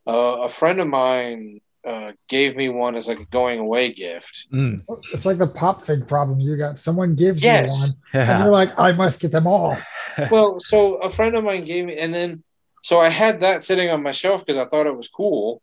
Uh, 0.07 0.43
a 0.43 0.49
friend 0.51 0.81
of 0.81 0.87
mine 0.89 1.61
uh, 1.87 2.13
gave 2.29 2.57
me 2.57 2.69
one 2.69 2.97
as 2.97 3.07
like 3.07 3.21
a 3.21 3.25
going 3.27 3.61
away 3.61 3.93
gift. 3.93 4.49
Mm. 4.53 4.83
It's 5.13 5.25
like 5.25 5.39
the 5.39 5.47
pop 5.47 5.83
fig 5.83 6.07
problem. 6.09 6.41
You 6.41 6.57
got 6.57 6.79
someone 6.79 7.15
gives 7.15 7.43
Yes. 7.43 7.71
you 7.73 7.81
one, 7.81 7.91
and 8.13 8.43
you're 8.43 8.53
like, 8.53 8.79
I 8.79 8.93
must 8.93 9.21
get 9.21 9.31
them 9.31 9.47
all. 9.47 9.77
well, 10.31 10.59
so 10.59 10.97
a 10.97 11.09
friend 11.09 11.37
of 11.37 11.45
mine 11.45 11.65
gave 11.65 11.87
me, 11.87 11.97
and 11.97 12.13
then 12.13 12.43
so 12.83 13.01
I 13.01 13.09
had 13.09 13.41
that 13.41 13.63
sitting 13.63 13.89
on 13.91 14.03
my 14.03 14.13
shelf 14.13 14.45
because 14.45 14.59
I 14.59 14.69
thought 14.69 14.87
it 14.87 14.97
was 14.97 15.09
cool. 15.09 15.63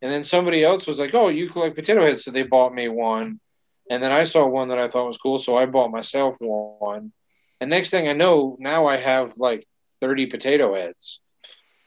And 0.00 0.12
then 0.12 0.24
somebody 0.24 0.64
else 0.64 0.86
was 0.86 0.98
like, 0.98 1.14
"Oh, 1.14 1.28
you 1.28 1.50
collect 1.50 1.74
potato 1.76 2.02
heads," 2.02 2.24
so 2.24 2.30
they 2.30 2.44
bought 2.44 2.74
me 2.74 2.88
one. 2.88 3.40
And 3.90 4.02
then 4.02 4.12
I 4.12 4.24
saw 4.24 4.46
one 4.46 4.68
that 4.68 4.78
I 4.78 4.88
thought 4.88 5.06
was 5.06 5.16
cool, 5.18 5.38
so 5.38 5.56
I 5.56 5.66
bought 5.66 5.90
myself 5.90 6.36
one. 6.38 7.12
And 7.60 7.68
next 7.68 7.90
thing 7.90 8.08
I 8.08 8.12
know, 8.12 8.56
now 8.60 8.86
I 8.86 8.96
have 8.96 9.36
like 9.36 9.66
thirty 10.00 10.26
potato 10.26 10.74
heads, 10.74 11.20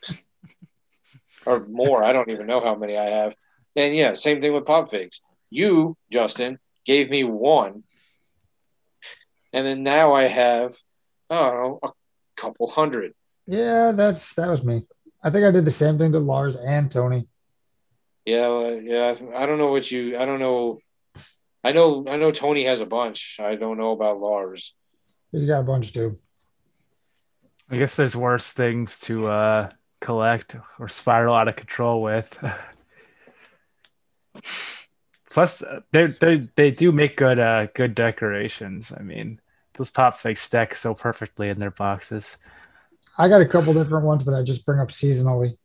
or 1.46 1.66
more. 1.68 2.04
I 2.04 2.14
don't 2.14 2.30
even 2.30 2.48
know 2.48 2.60
how 2.60 2.76
many 2.76 2.98
I 2.98 3.06
have. 3.06 3.36
And 3.76 3.96
yeah, 3.96 4.14
same 4.14 4.42
thing 4.42 4.54
with 4.54 4.66
pop 4.66 4.90
figs. 4.90 5.22
You, 5.50 5.98
Justin, 6.12 6.60
gave 6.86 7.10
me 7.10 7.24
one, 7.24 7.84
and 9.54 9.66
then 9.66 9.84
now 9.84 10.14
I 10.14 10.24
have 10.24 10.76
oh 11.30 11.80
a 11.84 11.90
couple 12.36 12.70
hundred. 12.70 13.14
Yeah, 13.48 13.92
that's 13.92 14.34
that 14.36 14.50
was 14.50 14.64
me. 14.64 14.84
I 15.24 15.30
think 15.30 15.46
I 15.46 15.52
did 15.52 15.66
the 15.66 15.72
same 15.72 15.98
thing 15.98 16.12
to 16.14 16.20
Lars 16.20 16.56
and 16.56 16.92
Tony. 16.92 17.28
Yeah, 18.26 18.48
uh, 18.48 18.80
yeah. 18.82 19.16
I 19.36 19.46
don't 19.46 19.58
know 19.58 19.72
what 19.72 19.90
you. 19.90 20.18
I 20.18 20.26
don't 20.26 20.40
know. 20.40 20.80
I 21.64 21.72
know. 21.72 22.06
I 22.08 22.18
know 22.18 22.32
Tony 22.32 22.66
has 22.66 22.82
a 22.82 22.86
bunch. 22.86 23.38
I 23.40 23.56
don't 23.56 23.78
know 23.78 23.92
about 23.92 24.20
Lars. 24.20 24.76
He's 25.32 25.46
got 25.46 25.62
a 25.62 25.64
bunch 25.64 25.94
too. 25.94 26.18
I 27.70 27.78
guess 27.78 27.96
there's 27.96 28.16
worse 28.16 28.52
things 28.52 29.00
to 29.02 29.28
uh, 29.28 29.70
collect 30.02 30.58
or 30.78 30.90
spiral 30.90 31.36
out 31.36 31.48
of 31.48 31.56
control 31.56 32.02
with. 32.02 32.38
Plus, 35.32 35.64
they 35.92 36.06
they 36.08 36.36
they 36.56 36.72
do 36.72 36.92
make 36.92 37.16
good 37.16 37.40
uh 37.40 37.68
good 37.74 37.96
decorations. 37.96 38.92
I 38.98 39.02
mean, 39.02 39.40
those 39.74 39.90
pop 39.90 40.18
fake 40.18 40.38
stack 40.38 40.76
so 40.76 40.94
perfectly 40.94 41.50
in 41.50 41.60
their 41.60 41.72
boxes. 41.72 42.38
I 43.18 43.30
got 43.30 43.42
a 43.42 43.46
couple 43.46 43.74
different 43.74 44.06
ones 44.06 44.26
that 44.26 44.36
I 44.36 44.44
just 44.44 44.66
bring 44.66 44.80
up 44.80 44.90
seasonally. 44.90 45.58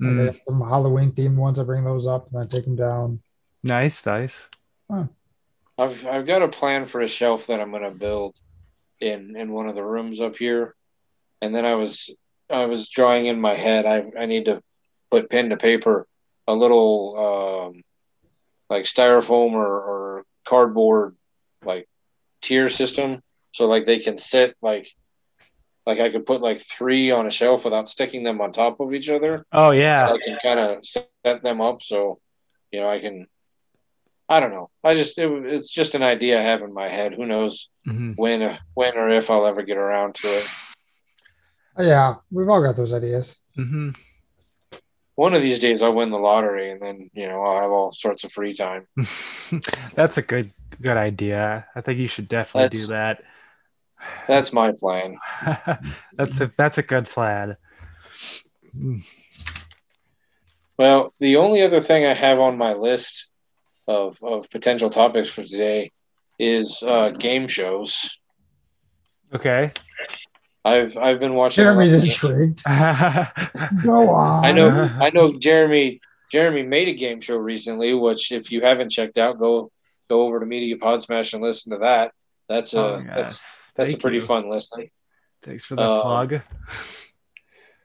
Mm. 0.00 0.30
I 0.30 0.38
some 0.42 0.60
Halloween 0.60 1.12
themed 1.12 1.36
ones. 1.36 1.58
I 1.58 1.64
bring 1.64 1.84
those 1.84 2.06
up 2.06 2.28
and 2.32 2.42
I 2.42 2.46
take 2.46 2.64
them 2.64 2.76
down. 2.76 3.20
Nice, 3.62 4.04
nice. 4.04 4.48
I've 5.78 6.06
I've 6.06 6.26
got 6.26 6.42
a 6.42 6.48
plan 6.48 6.86
for 6.86 7.00
a 7.00 7.08
shelf 7.08 7.46
that 7.46 7.60
I'm 7.60 7.70
going 7.70 7.82
to 7.84 7.90
build 7.90 8.36
in 9.00 9.36
in 9.36 9.52
one 9.52 9.68
of 9.68 9.74
the 9.74 9.84
rooms 9.84 10.20
up 10.20 10.36
here, 10.36 10.74
and 11.40 11.54
then 11.54 11.64
I 11.64 11.74
was 11.76 12.10
I 12.50 12.66
was 12.66 12.88
drawing 12.88 13.26
in 13.26 13.40
my 13.40 13.54
head. 13.54 13.86
I 13.86 14.04
I 14.20 14.26
need 14.26 14.46
to 14.46 14.62
put 15.10 15.30
pen 15.30 15.50
to 15.50 15.56
paper 15.56 16.06
a 16.48 16.54
little 16.54 17.70
um, 17.70 17.82
like 18.72 18.84
styrofoam 18.84 19.52
or, 19.52 19.66
or 19.66 20.24
cardboard 20.48 21.14
like 21.64 21.86
tier 22.40 22.68
system, 22.70 23.22
so 23.52 23.66
like 23.66 23.84
they 23.84 23.98
can 23.98 24.16
sit 24.16 24.56
like 24.62 24.88
like 25.86 26.00
I 26.00 26.08
could 26.08 26.24
put 26.24 26.40
like 26.40 26.58
three 26.58 27.10
on 27.10 27.26
a 27.26 27.30
shelf 27.30 27.64
without 27.64 27.88
sticking 27.88 28.24
them 28.24 28.40
on 28.40 28.50
top 28.52 28.80
of 28.80 28.94
each 28.94 29.10
other. 29.10 29.44
Oh 29.52 29.72
yeah, 29.72 30.10
I 30.10 30.16
can 30.24 30.38
kind 30.42 30.58
of 30.58 30.86
set 30.86 31.42
them 31.42 31.60
up 31.60 31.82
so 31.82 32.18
you 32.72 32.80
know 32.80 32.88
I 32.88 32.98
can. 32.98 33.26
I 34.28 34.40
don't 34.40 34.52
know. 34.52 34.70
I 34.82 34.94
just 34.94 35.18
it, 35.18 35.28
it's 35.44 35.68
just 35.70 35.94
an 35.94 36.02
idea 36.02 36.38
I 36.38 36.42
have 36.42 36.62
in 36.62 36.72
my 36.72 36.88
head. 36.88 37.12
Who 37.12 37.26
knows 37.26 37.68
Mhm. 37.86 38.16
when 38.16 38.58
when 38.72 38.96
or 38.96 39.10
if 39.10 39.30
I'll 39.30 39.44
ever 39.44 39.62
get 39.62 39.76
around 39.76 40.14
to 40.16 40.28
it. 40.28 40.46
Yeah, 41.78 42.16
we've 42.30 42.48
all 42.48 42.62
got 42.62 42.76
those 42.76 42.94
ideas. 42.94 43.38
Mhm. 43.58 43.94
One 45.14 45.34
of 45.34 45.42
these 45.42 45.58
days 45.58 45.82
I'll 45.82 45.94
win 45.94 46.10
the 46.10 46.18
lottery 46.18 46.70
and 46.70 46.80
then 46.80 47.10
you 47.12 47.28
know 47.28 47.42
I'll 47.42 47.60
have 47.60 47.70
all 47.70 47.92
sorts 47.92 48.24
of 48.24 48.32
free 48.32 48.54
time. 48.54 48.86
That's 49.94 50.18
a 50.18 50.22
good 50.22 50.52
good 50.80 50.96
idea. 50.96 51.66
I 51.74 51.80
think 51.80 51.98
you 51.98 52.08
should 52.08 52.28
definitely 52.28 52.78
That's- 52.78 52.86
do 52.86 52.92
that. 52.94 53.22
That's 54.26 54.52
my 54.52 54.72
plan. 54.72 55.16
that's 56.16 56.40
a 56.40 56.50
that's 56.56 56.76
a 56.78 56.82
good 56.82 57.04
plan. 57.06 57.56
Well, 60.76 61.14
the 61.20 61.36
only 61.36 61.62
other 61.62 61.80
thing 61.80 62.04
I 62.04 62.14
have 62.14 62.40
on 62.40 62.58
my 62.58 62.72
list 62.74 63.28
of 63.86 64.18
of 64.22 64.50
potential 64.50 64.90
topics 64.90 65.28
for 65.30 65.42
today 65.44 65.92
is 66.38 66.82
uh, 66.82 67.10
game 67.10 67.46
shows. 67.46 68.10
Okay. 69.34 69.70
I've 70.64 70.96
I've 70.96 71.18
been 71.18 71.34
watching. 71.34 71.64
a 71.64 71.72
lot 71.72 71.84
Jeremy's 71.86 71.94
of- 71.94 72.04
intrigued. 72.04 72.62
Go 73.84 74.08
on. 74.10 74.44
I 74.44 74.52
know 74.52 74.68
I 75.00 75.10
know 75.10 75.28
Jeremy 75.28 76.00
Jeremy 76.30 76.62
made 76.62 76.88
a 76.88 76.92
game 76.94 77.20
show 77.20 77.36
recently, 77.36 77.94
which 77.94 78.30
if 78.32 78.52
you 78.52 78.60
haven't 78.62 78.90
checked 78.90 79.18
out, 79.18 79.38
go 79.38 79.70
go 80.08 80.22
over 80.22 80.40
to 80.40 80.46
Media 80.46 80.76
Pod 80.76 81.02
Smash 81.02 81.32
and 81.32 81.42
listen 81.42 81.72
to 81.72 81.78
that. 81.78 82.12
That's 82.48 82.74
a 82.74 82.78
Oh, 82.80 82.98
yes. 83.04 83.06
that's 83.16 83.40
that's 83.76 83.90
Thank 83.90 83.98
a 83.98 84.00
pretty 84.00 84.18
you. 84.18 84.24
fun 84.24 84.48
listen. 84.50 84.88
Thanks 85.42 85.64
for 85.64 85.74
the 85.74 85.82
Uh, 85.82 86.02
plug. 86.02 86.40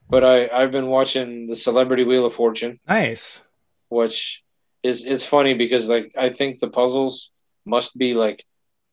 But 0.10 0.24
I 0.24 0.48
I've 0.50 0.72
been 0.72 0.88
watching 0.88 1.48
the 1.48 1.56
Celebrity 1.56 2.04
Wheel 2.04 2.26
of 2.26 2.34
Fortune, 2.34 2.80
Nice. 2.88 3.42
which 3.90 4.44
is 4.84 5.04
it's 5.04 5.26
funny 5.26 5.54
because 5.56 5.90
like 5.90 6.12
I 6.18 6.30
think 6.30 6.60
the 6.60 6.70
puzzles 6.70 7.32
must 7.66 7.98
be 7.98 8.14
like 8.14 8.46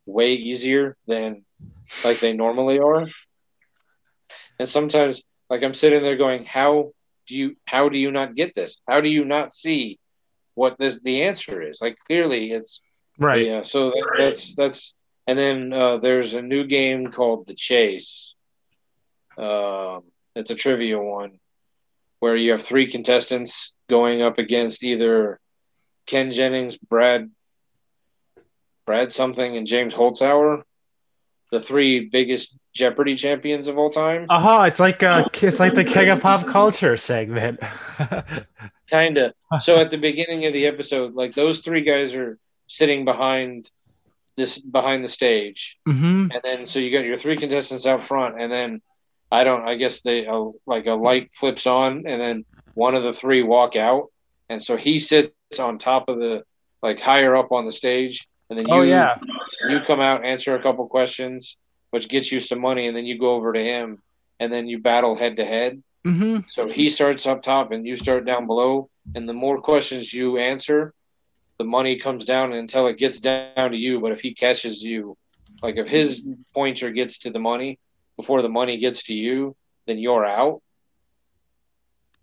way 0.06 0.34
easier 0.34 0.96
than 1.06 1.44
like 2.04 2.18
they 2.20 2.32
normally 2.32 2.78
are. 2.80 3.06
And 4.58 4.68
sometimes 4.68 5.22
like 5.50 5.62
I'm 5.62 5.74
sitting 5.74 6.02
there 6.02 6.16
going, 6.16 6.44
how 6.44 6.92
do 7.26 7.34
you 7.34 7.56
how 7.66 7.88
do 7.88 7.98
you 7.98 8.10
not 8.10 8.34
get 8.34 8.54
this? 8.54 8.80
How 8.88 9.00
do 9.00 9.08
you 9.08 9.24
not 9.24 9.54
see 9.54 9.98
what 10.54 10.78
this 10.78 11.00
the 11.00 11.22
answer 11.22 11.62
is? 11.62 11.80
Like 11.80 11.98
clearly 11.98 12.52
it's 12.52 12.80
Right. 13.18 13.46
yeah, 13.46 13.62
so 13.62 13.90
that, 13.90 14.14
that's 14.16 14.54
that's 14.54 14.94
and 15.26 15.38
then 15.38 15.72
uh, 15.72 15.98
there's 15.98 16.34
a 16.34 16.42
new 16.42 16.64
game 16.64 17.10
called 17.12 17.46
The 17.46 17.54
Chase. 17.54 18.34
Um, 19.38 20.02
it's 20.34 20.50
a 20.50 20.54
trivia 20.54 20.98
one 20.98 21.38
where 22.18 22.36
you 22.36 22.52
have 22.52 22.62
three 22.62 22.90
contestants 22.90 23.72
going 23.88 24.22
up 24.22 24.38
against 24.38 24.82
either 24.82 25.38
Ken 26.06 26.30
Jennings, 26.30 26.76
Brad, 26.76 27.30
Brad 28.86 29.12
something, 29.12 29.56
and 29.56 29.66
James 29.66 29.94
Holzhauer, 29.94 30.62
the 31.54 31.60
three 31.60 32.08
biggest 32.08 32.56
Jeopardy 32.74 33.14
champions 33.14 33.68
of 33.68 33.78
all 33.78 33.90
time. 33.90 34.26
Oh, 34.28 34.62
it's 34.62 34.80
like 34.80 35.04
uh 35.04 35.24
it's 35.32 35.60
like 35.60 35.74
the 35.74 35.84
King 35.84 36.10
of 36.10 36.20
Pop 36.20 36.46
Culture 36.46 36.96
segment. 36.96 37.60
kind 38.90 39.16
of 39.16 39.32
so 39.60 39.80
at 39.80 39.90
the 39.90 39.96
beginning 39.96 40.44
of 40.44 40.52
the 40.52 40.66
episode 40.66 41.14
like 41.14 41.32
those 41.32 41.60
three 41.60 41.80
guys 41.82 42.14
are 42.14 42.38
sitting 42.66 43.06
behind 43.06 43.70
this 44.36 44.58
behind 44.58 45.02
the 45.02 45.08
stage 45.08 45.78
hmm 45.86 46.28
and 46.30 46.40
then 46.42 46.66
so 46.66 46.78
you 46.78 46.92
got 46.92 47.02
your 47.04 47.16
three 47.16 47.34
contestants 47.34 47.86
out 47.86 48.02
front 48.02 48.38
and 48.38 48.52
then 48.52 48.82
i 49.32 49.42
don't 49.42 49.66
i 49.66 49.74
guess 49.74 50.02
they 50.02 50.26
uh, 50.26 50.44
like 50.66 50.84
a 50.86 50.92
light 50.92 51.32
flips 51.32 51.66
on 51.66 52.04
and 52.06 52.20
then 52.20 52.44
one 52.74 52.94
of 52.94 53.02
the 53.02 53.14
three 53.14 53.42
walk 53.42 53.74
out 53.74 54.08
and 54.50 54.62
so 54.62 54.76
he 54.76 54.98
sits 54.98 55.32
on 55.58 55.78
top 55.78 56.10
of 56.10 56.18
the 56.18 56.44
like 56.82 57.00
higher 57.00 57.34
up 57.34 57.52
on 57.52 57.64
the 57.64 57.72
stage 57.72 58.28
and 58.50 58.58
then 58.58 58.66
you 58.66 58.74
Oh 58.74 58.82
yeah. 58.82 59.16
You 59.70 59.80
come 59.80 60.00
out 60.00 60.24
answer 60.24 60.54
a 60.54 60.62
couple 60.62 60.86
questions 60.88 61.56
which 61.90 62.08
gets 62.08 62.32
you 62.32 62.40
some 62.40 62.60
money 62.60 62.88
and 62.88 62.96
then 62.96 63.06
you 63.06 63.18
go 63.18 63.30
over 63.30 63.52
to 63.52 63.62
him 63.62 64.02
and 64.40 64.52
then 64.52 64.66
you 64.66 64.78
battle 64.80 65.14
head 65.14 65.36
to 65.36 65.44
head 65.44 65.82
hmm 66.04 66.40
so 66.46 66.68
he 66.68 66.90
starts 66.90 67.26
up 67.26 67.42
top 67.42 67.72
and 67.72 67.86
you 67.86 67.96
start 67.96 68.26
down 68.26 68.46
below. 68.46 68.90
And 69.14 69.28
the 69.28 69.34
more 69.34 69.60
questions 69.60 70.12
you 70.12 70.38
answer, 70.38 70.92
the 71.58 71.64
money 71.64 71.96
comes 71.96 72.24
down 72.24 72.52
until 72.52 72.86
it 72.86 72.98
gets 72.98 73.20
down 73.20 73.50
to 73.52 73.76
you. 73.76 74.00
But 74.00 74.12
if 74.12 74.20
he 74.20 74.34
catches 74.34 74.82
you, 74.82 75.16
like 75.62 75.76
if 75.76 75.88
his 75.88 76.22
pointer 76.54 76.90
gets 76.90 77.18
to 77.20 77.30
the 77.30 77.38
money 77.38 77.78
before 78.16 78.42
the 78.42 78.48
money 78.48 78.76
gets 78.78 79.04
to 79.04 79.14
you, 79.14 79.54
then 79.86 79.98
you're 79.98 80.24
out. 80.24 80.60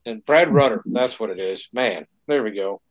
And 0.06 0.24
Brad 0.26 0.50
Rutter, 0.54 0.82
that's 0.86 1.20
what 1.20 1.30
it 1.30 1.40
is. 1.40 1.70
Man, 1.74 2.06
there 2.28 2.44
we 2.44 2.52
go. 2.52 2.82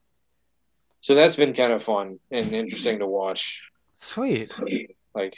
So 1.03 1.15
that's 1.15 1.37
been 1.37 1.55
kind 1.55 1.73
of 1.73 1.83
fun 1.83 2.19
and 2.31 2.55
interesting 2.55 2.99
to 3.01 3.07
watch. 3.07 3.63
Sweet. 4.03 4.53
Like 5.15 5.35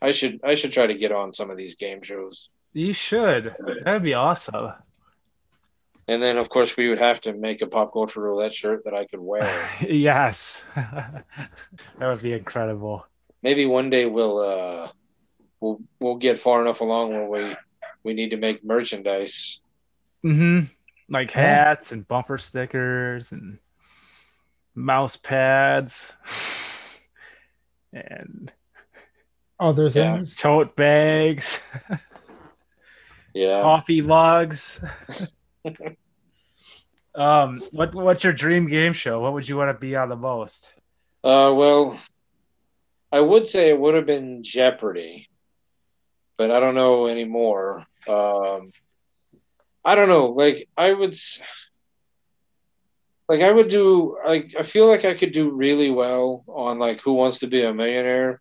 I 0.00 0.10
should 0.12 0.40
I 0.42 0.54
should 0.54 0.72
try 0.72 0.86
to 0.86 0.94
get 0.94 1.12
on 1.12 1.32
some 1.34 1.50
of 1.50 1.56
these 1.56 1.76
game 1.76 2.02
shows. 2.02 2.48
You 2.72 2.92
should. 2.92 3.54
That'd 3.84 4.02
be 4.02 4.14
awesome. 4.14 4.72
And 6.08 6.22
then 6.22 6.38
of 6.38 6.48
course 6.48 6.76
we 6.76 6.88
would 6.88 6.98
have 6.98 7.20
to 7.22 7.34
make 7.34 7.60
a 7.62 7.66
pop 7.66 7.92
culture 7.92 8.20
roulette 8.22 8.54
shirt 8.54 8.84
that 8.84 8.94
I 8.94 9.04
could 9.06 9.20
wear. 9.20 9.68
yes. 9.88 10.62
that 10.74 11.24
would 12.00 12.22
be 12.22 12.32
incredible. 12.32 13.06
maybe 13.42 13.66
one 13.66 13.90
day 13.90 14.06
we'll 14.06 14.38
uh 14.38 14.88
we'll 15.60 15.80
we'll 16.00 16.16
get 16.16 16.38
far 16.38 16.60
enough 16.62 16.80
along 16.80 17.10
where 17.12 17.28
we 17.28 17.56
we 18.02 18.14
need 18.14 18.30
to 18.30 18.36
make 18.38 18.64
merchandise. 18.64 19.60
hmm 20.22 20.60
Like 21.10 21.30
hats 21.32 21.92
and 21.92 22.06
bumper 22.08 22.38
stickers 22.38 23.32
and 23.32 23.58
mouse 24.74 25.16
pads 25.16 26.12
and 27.96 28.52
Other 29.58 29.84
Yeah. 29.88 30.16
things. 30.16 30.36
tote 30.36 30.76
bags, 30.76 31.62
Yeah. 33.34 33.62
coffee 33.62 34.02
mugs. 34.02 34.80
um, 37.14 37.60
what 37.72 37.94
what's 37.94 38.24
your 38.24 38.32
dream 38.32 38.66
game 38.68 38.92
show? 38.92 39.20
What 39.20 39.32
would 39.32 39.48
you 39.48 39.56
want 39.56 39.70
to 39.70 39.80
be 39.80 39.96
on 39.96 40.08
the 40.08 40.16
most? 40.16 40.72
Uh 41.24 41.52
well 41.56 41.98
I 43.10 43.20
would 43.20 43.46
say 43.46 43.70
it 43.70 43.80
would 43.80 43.94
have 43.94 44.06
been 44.06 44.42
Jeopardy, 44.42 45.28
but 46.36 46.50
I 46.50 46.60
don't 46.60 46.74
know 46.74 47.06
anymore. 47.06 47.86
Um 48.06 48.72
I 49.84 49.94
don't 49.94 50.08
know, 50.08 50.26
like 50.26 50.68
I 50.76 50.92
would 50.92 51.12
s- 51.14 51.40
like 53.28 53.40
I 53.42 53.50
would 53.52 53.68
do 53.68 54.16
like 54.26 54.54
I 54.58 54.62
feel 54.62 54.86
like 54.86 55.04
I 55.04 55.14
could 55.14 55.32
do 55.32 55.50
really 55.50 55.90
well 55.90 56.44
on 56.48 56.78
like 56.78 57.00
Who 57.02 57.14
Wants 57.14 57.38
to 57.40 57.46
Be 57.46 57.62
a 57.62 57.72
Millionaire 57.74 58.40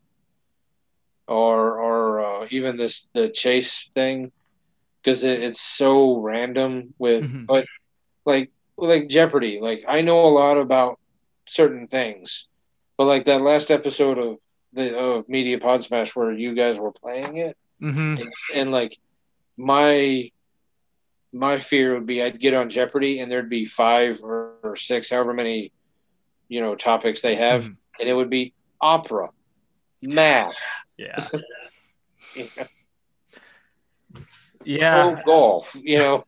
or 1.28 1.80
or 1.82 2.44
uh, 2.44 2.48
even 2.52 2.78
this 2.78 3.08
the 3.14 3.30
chase 3.30 3.90
thing 3.96 4.32
because 5.04 5.24
it, 5.24 5.42
it's 5.44 5.62
so 5.62 6.18
random 6.20 6.94
with 6.98 7.28
Mhm. 7.28 7.48
but 7.48 7.66
like 8.26 8.50
like 8.78 9.10
Jeopardy 9.10 9.60
like 9.62 9.84
I 9.88 10.02
know 10.02 10.26
a 10.26 10.30
lot 10.30 10.58
about 10.58 10.98
certain 11.48 11.88
things 11.88 12.48
but 12.98 13.06
like 13.06 13.26
that 13.26 13.42
last 13.42 13.72
episode 13.72 14.18
of 14.18 14.38
the 14.74 14.98
of 14.98 15.30
Media 15.30 15.60
Pod 15.60 15.84
Smash 15.84 16.16
where 16.16 16.32
you 16.32 16.56
guys 16.56 16.80
were 16.80 16.92
playing 16.92 17.38
it, 17.38 17.56
hmm 17.80 18.16
and, 18.18 18.30
and 18.54 18.72
like 18.72 18.98
my 19.58 20.30
my 21.36 21.58
fear 21.58 21.94
would 21.94 22.06
be 22.06 22.24
I'd 22.24 22.40
get 22.40 22.54
on 22.54 22.70
Jeopardy 22.70 23.20
and 23.20 23.30
there'd 23.30 23.50
be 23.50 23.66
five 23.66 24.24
or, 24.24 24.54
or 24.64 24.76
six, 24.78 25.10
however 25.10 25.34
many, 25.34 25.74
you 26.48 26.62
know, 26.62 26.76
topics 26.76 27.22
they 27.22 27.36
have, 27.36 27.64
Mhm. 27.66 27.76
and 28.00 28.10
it 28.10 28.14
would 28.14 28.30
be 28.30 28.54
opera, 28.80 29.30
math, 30.02 30.56
Yeah. 30.98 31.28
you 32.34 32.50
know, 32.58 32.68
Yeah. 34.64 35.22
golf, 35.26 35.76
you 35.82 35.98
know. 35.98 36.26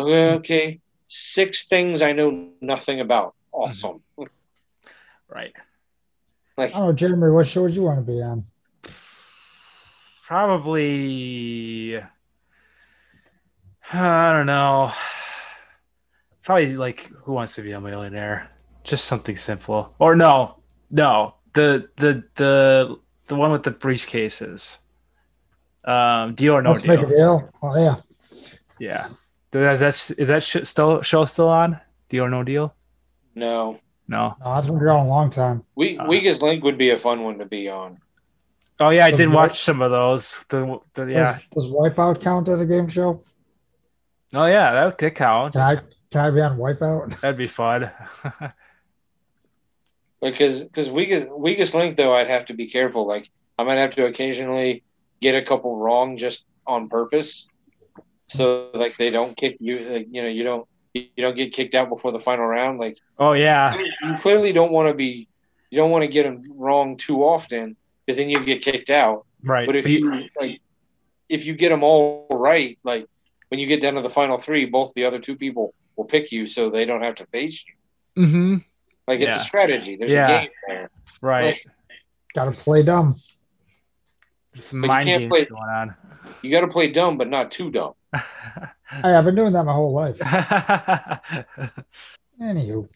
Okay, 0.00 0.32
okay, 0.34 0.80
six 1.06 1.66
things 1.66 2.00
I 2.02 2.12
know 2.12 2.50
nothing 2.60 3.00
about. 3.00 3.34
Awesome. 3.52 4.02
right. 5.28 5.52
Like 6.56 6.70
I 6.74 6.78
don't 6.78 6.86
know, 6.88 6.92
Jeremy. 6.94 7.30
What 7.30 7.46
show 7.46 7.62
would 7.62 7.74
you 7.76 7.82
want 7.82 7.98
to 7.98 8.12
be 8.12 8.22
on? 8.22 8.46
Probably. 10.22 12.00
I 13.92 14.32
don't 14.32 14.46
know. 14.46 14.92
Probably 16.42 16.76
like 16.76 17.10
Who 17.24 17.32
Wants 17.32 17.54
to 17.56 17.62
Be 17.62 17.72
a 17.72 17.80
Millionaire? 17.80 18.50
Just 18.82 19.04
something 19.04 19.36
simple. 19.36 19.94
Or 19.98 20.16
no, 20.16 20.56
no. 20.90 21.34
The 21.52 21.88
the 21.96 22.24
the 22.36 22.96
the 23.26 23.34
one 23.34 23.52
with 23.52 23.62
the 23.62 23.72
briefcases. 23.72 24.78
Um, 25.84 26.34
deal 26.34 26.54
or 26.54 26.62
no 26.62 26.70
Let's 26.70 26.86
make 26.86 27.00
a 27.00 27.06
deal. 27.06 27.38
deal. 27.40 27.50
Oh 27.62 27.76
yeah. 27.78 27.96
Yeah. 28.78 29.06
Is 29.52 29.80
that 29.80 30.14
is 30.18 30.28
that 30.28 30.42
sh- 30.42 30.56
still 30.64 31.02
show 31.02 31.24
still 31.24 31.48
on? 31.48 31.80
Deal 32.08 32.24
or 32.24 32.30
no 32.30 32.42
deal? 32.44 32.74
no, 33.34 33.80
No. 34.06 34.36
No, 34.44 34.54
that's 34.54 34.66
been 34.68 34.78
going 34.78 35.04
a 35.04 35.08
long 35.08 35.30
time. 35.30 35.64
we 35.74 35.98
Uh. 35.98 36.06
Weakest 36.06 36.42
Link 36.42 36.64
would 36.64 36.78
be 36.78 36.90
a 36.90 36.96
fun 36.96 37.22
one 37.24 37.38
to 37.38 37.46
be 37.46 37.68
on. 37.68 37.98
Oh 38.78 38.90
yeah, 38.90 39.04
I 39.06 39.10
did 39.10 39.28
watch 39.28 39.60
some 39.60 39.82
of 39.82 39.90
those. 39.90 40.36
The, 40.48 40.78
the 40.94 41.04
yeah. 41.06 41.38
Does, 41.54 41.66
does 41.66 41.72
Wipeout 41.72 42.20
count 42.22 42.48
as 42.48 42.60
a 42.60 42.66
game 42.66 42.88
show? 42.88 43.22
Oh 44.34 44.46
yeah, 44.46 44.72
that, 44.72 44.98
that 44.98 45.14
counts. 45.14 45.56
Can 45.56 45.62
I 45.62 45.80
can 46.10 46.20
I 46.20 46.30
be 46.30 46.40
on 46.40 46.56
Wipeout? 46.58 47.20
That'd 47.20 47.36
be 47.38 47.46
fun. 47.46 47.90
Because 50.20 50.60
because 50.60 50.90
weakest 50.90 51.28
weakest 51.30 51.74
link 51.74 51.96
though 51.96 52.14
I'd 52.14 52.28
have 52.28 52.44
to 52.46 52.54
be 52.54 52.66
careful. 52.66 53.06
Like 53.06 53.30
I 53.58 53.64
might 53.64 53.78
have 53.78 53.90
to 53.92 54.04
occasionally 54.06 54.82
get 55.20 55.34
a 55.34 55.42
couple 55.42 55.76
wrong 55.76 56.16
just 56.18 56.44
on 56.66 56.88
purpose, 56.88 57.48
so 58.28 58.70
like 58.74 58.96
they 58.98 59.10
don't 59.10 59.34
kick 59.36 59.56
you. 59.60 59.78
Like, 59.80 60.08
you 60.10 60.22
know 60.22 60.28
you 60.28 60.44
don't 60.44 60.68
you 60.92 61.08
don't 61.16 61.36
get 61.36 61.52
kicked 61.52 61.74
out 61.74 61.88
before 61.88 62.12
the 62.12 62.20
final 62.20 62.44
round. 62.44 62.78
Like 62.78 62.98
oh 63.18 63.32
yeah. 63.32 63.76
you 63.78 64.16
clearly 64.18 64.52
don't 64.52 64.72
want 64.72 64.88
to 64.88 64.94
be 64.94 65.26
you 65.70 65.76
don't 65.78 65.90
want 65.90 66.02
to 66.02 66.08
get 66.08 66.24
them 66.24 66.44
wrong 66.50 66.98
too 66.98 67.24
often 67.24 67.76
because 68.04 68.18
then 68.18 68.28
you 68.28 68.44
get 68.44 68.60
kicked 68.60 68.90
out. 68.90 69.24
Right. 69.42 69.66
But 69.66 69.76
if 69.76 69.84
But 69.84 69.90
you- 69.92 70.14
you 70.14 70.28
like 70.38 70.60
if 71.30 71.46
you 71.46 71.54
get 71.54 71.70
them 71.70 71.82
all 71.82 72.26
right, 72.30 72.78
like 72.84 73.06
when 73.50 73.60
you 73.60 73.66
get 73.66 73.80
down 73.82 73.94
to 73.94 74.00
the 74.00 74.10
final 74.10 74.38
three, 74.38 74.64
both 74.64 74.92
the 74.94 75.04
other 75.04 75.18
two 75.20 75.36
people 75.36 75.74
will 75.96 76.04
pick 76.06 76.32
you, 76.32 76.46
so 76.46 76.70
they 76.70 76.84
don't 76.84 77.02
have 77.02 77.16
to 77.16 77.26
face 77.26 77.64
you. 78.16 78.24
Mhm. 78.24 78.64
Like 79.06 79.20
it's 79.20 79.28
Yeah. 79.28 79.36
a 79.36 79.40
strategy. 79.40 79.96
There's 79.96 80.12
Yeah. 80.12 80.28
a 80.28 80.40
game 80.40 80.50
there. 80.68 80.90
Right. 81.20 81.58
Gotta 82.34 82.52
play 82.52 82.82
dumb. 82.82 83.14
Some 84.56 84.80
But 84.80 84.86
you 84.86 84.88
mind 84.88 85.04
can't 85.06 85.20
games 85.22 85.30
play- 85.30 85.44
going 85.44 85.62
on. 85.62 85.94
You 86.42 86.50
got 86.50 86.62
to 86.62 86.68
play 86.68 86.90
dumb, 86.90 87.18
but 87.18 87.28
not 87.28 87.50
too 87.50 87.70
dumb. 87.70 87.92
Hey, 88.92 89.14
I've 89.14 89.24
been 89.24 89.36
doing 89.36 89.52
that 89.52 89.62
my 89.62 89.72
whole 89.72 89.92
life. 89.92 90.18
Anywho, 92.40 92.88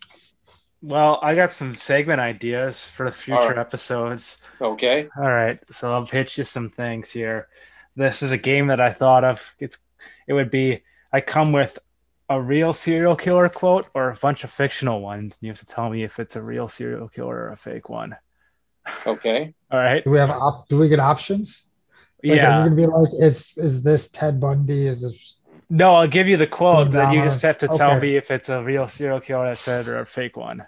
well, 0.83 1.21
I 1.23 1.37
got 1.37 1.53
some 1.53 1.75
segment 1.77 2.21
ideas 2.21 2.89
for 2.89 3.07
the 3.07 3.13
future 3.13 3.41
All 3.41 3.49
right. 3.51 3.59
episodes. 3.59 4.41
Okay. 4.61 5.09
All 5.17 5.31
right, 5.31 5.57
so 5.71 5.93
I'll 5.93 6.05
pitch 6.07 6.37
you 6.39 6.43
some 6.45 6.69
things 6.69 7.13
here. 7.13 7.47
This 7.95 8.23
is 8.25 8.33
a 8.33 8.39
game 8.39 8.67
that 8.69 8.81
I 8.81 8.93
thought 8.93 9.23
of. 9.23 9.55
It's 9.61 9.79
it 10.27 10.33
would 10.33 10.51
be 10.51 10.83
I 11.13 11.21
come 11.21 11.53
with 11.53 11.79
a 12.29 12.41
real 12.41 12.73
serial 12.73 13.15
killer 13.17 13.49
quote 13.49 13.87
or 13.95 14.11
a 14.11 14.17
bunch 14.17 14.45
of 14.45 14.51
fictional 14.51 15.01
ones. 15.01 15.35
And 15.35 15.39
you 15.43 15.51
have 15.51 15.59
to 15.61 15.67
tell 15.67 15.91
me 15.91 16.03
if 16.05 16.19
it's 16.19 16.37
a 16.37 16.43
real 16.43 16.69
serial 16.69 17.09
killer 17.09 17.37
or 17.37 17.49
a 17.53 17.57
fake 17.57 17.89
one. 17.89 18.17
Okay. 19.07 19.55
All 19.71 19.79
right. 19.79 20.05
do 20.05 20.11
we 20.11 20.19
have 20.19 20.31
op- 20.31 20.69
do 20.69 20.79
we 20.79 20.89
get 20.91 21.01
options? 21.01 21.69
Like, 22.23 22.33
Are 22.33 22.35
you 22.37 22.43
yeah. 22.43 22.65
gonna 22.65 22.77
be 22.77 22.87
like, 22.87 23.09
it's 23.19 23.57
is 23.57 23.83
this 23.83 24.11
Ted 24.11 24.39
Bundy? 24.41 24.87
Is 24.87 25.01
this 25.03 25.37
No, 25.71 25.95
I'll 25.95 26.07
give 26.07 26.29
you 26.29 26.37
the 26.37 26.47
quote, 26.47 26.91
but 26.93 27.13
you 27.15 27.23
just 27.23 27.41
have 27.43 27.57
to 27.59 27.69
tell 27.69 27.93
Okay. 27.93 28.01
me 28.09 28.17
if 28.17 28.31
it's 28.31 28.49
a 28.51 28.63
real 28.63 28.87
serial 28.89 29.21
killer 29.21 29.47
that 29.49 29.59
said 29.59 29.89
or 29.89 30.01
a 30.01 30.07
fake 30.07 30.37
one. 30.37 30.67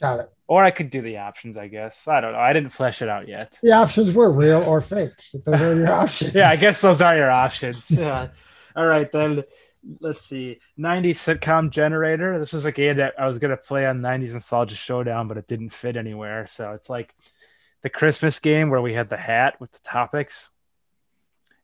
got 0.00 0.20
it? 0.20 0.30
Or 0.46 0.62
I 0.64 0.70
could 0.70 0.88
do 0.90 1.02
the 1.02 1.18
options, 1.18 1.56
I 1.58 1.68
guess. 1.68 2.06
I 2.08 2.20
don't 2.22 2.32
know. 2.32 2.38
I 2.38 2.52
didn't 2.54 2.70
flesh 2.70 3.00
it 3.02 3.08
out 3.08 3.28
yet. 3.28 3.58
The 3.62 3.72
options 3.72 4.12
were 4.12 4.30
real 4.32 4.62
or 4.62 4.80
fake. 4.80 5.12
Those 5.44 5.60
are 5.62 5.74
your 5.74 5.92
options. 6.04 6.34
Yeah, 6.34 6.48
I 6.50 6.56
guess 6.56 6.80
those 6.82 7.00
are 7.02 7.16
your 7.16 7.30
options. 7.30 7.90
Yeah. 7.90 8.28
All 8.76 8.86
right, 8.86 9.10
then. 9.12 9.44
Let's 10.00 10.22
see. 10.26 10.58
90s 10.78 11.38
sitcom 11.38 11.70
generator. 11.70 12.38
This 12.38 12.52
was 12.52 12.64
a 12.64 12.72
game 12.72 12.96
that 12.96 13.14
I 13.18 13.26
was 13.26 13.38
going 13.38 13.52
to 13.52 13.56
play 13.56 13.86
on 13.86 14.00
90s 14.00 14.32
Nostalgia 14.32 14.74
Showdown, 14.74 15.28
but 15.28 15.38
it 15.38 15.46
didn't 15.46 15.70
fit 15.70 15.96
anywhere. 15.96 16.46
So 16.46 16.72
it's 16.72 16.90
like 16.90 17.14
the 17.82 17.88
Christmas 17.88 18.40
game 18.40 18.70
where 18.70 18.82
we 18.82 18.92
had 18.92 19.08
the 19.08 19.16
hat 19.16 19.60
with 19.60 19.70
the 19.70 19.78
topics. 19.84 20.50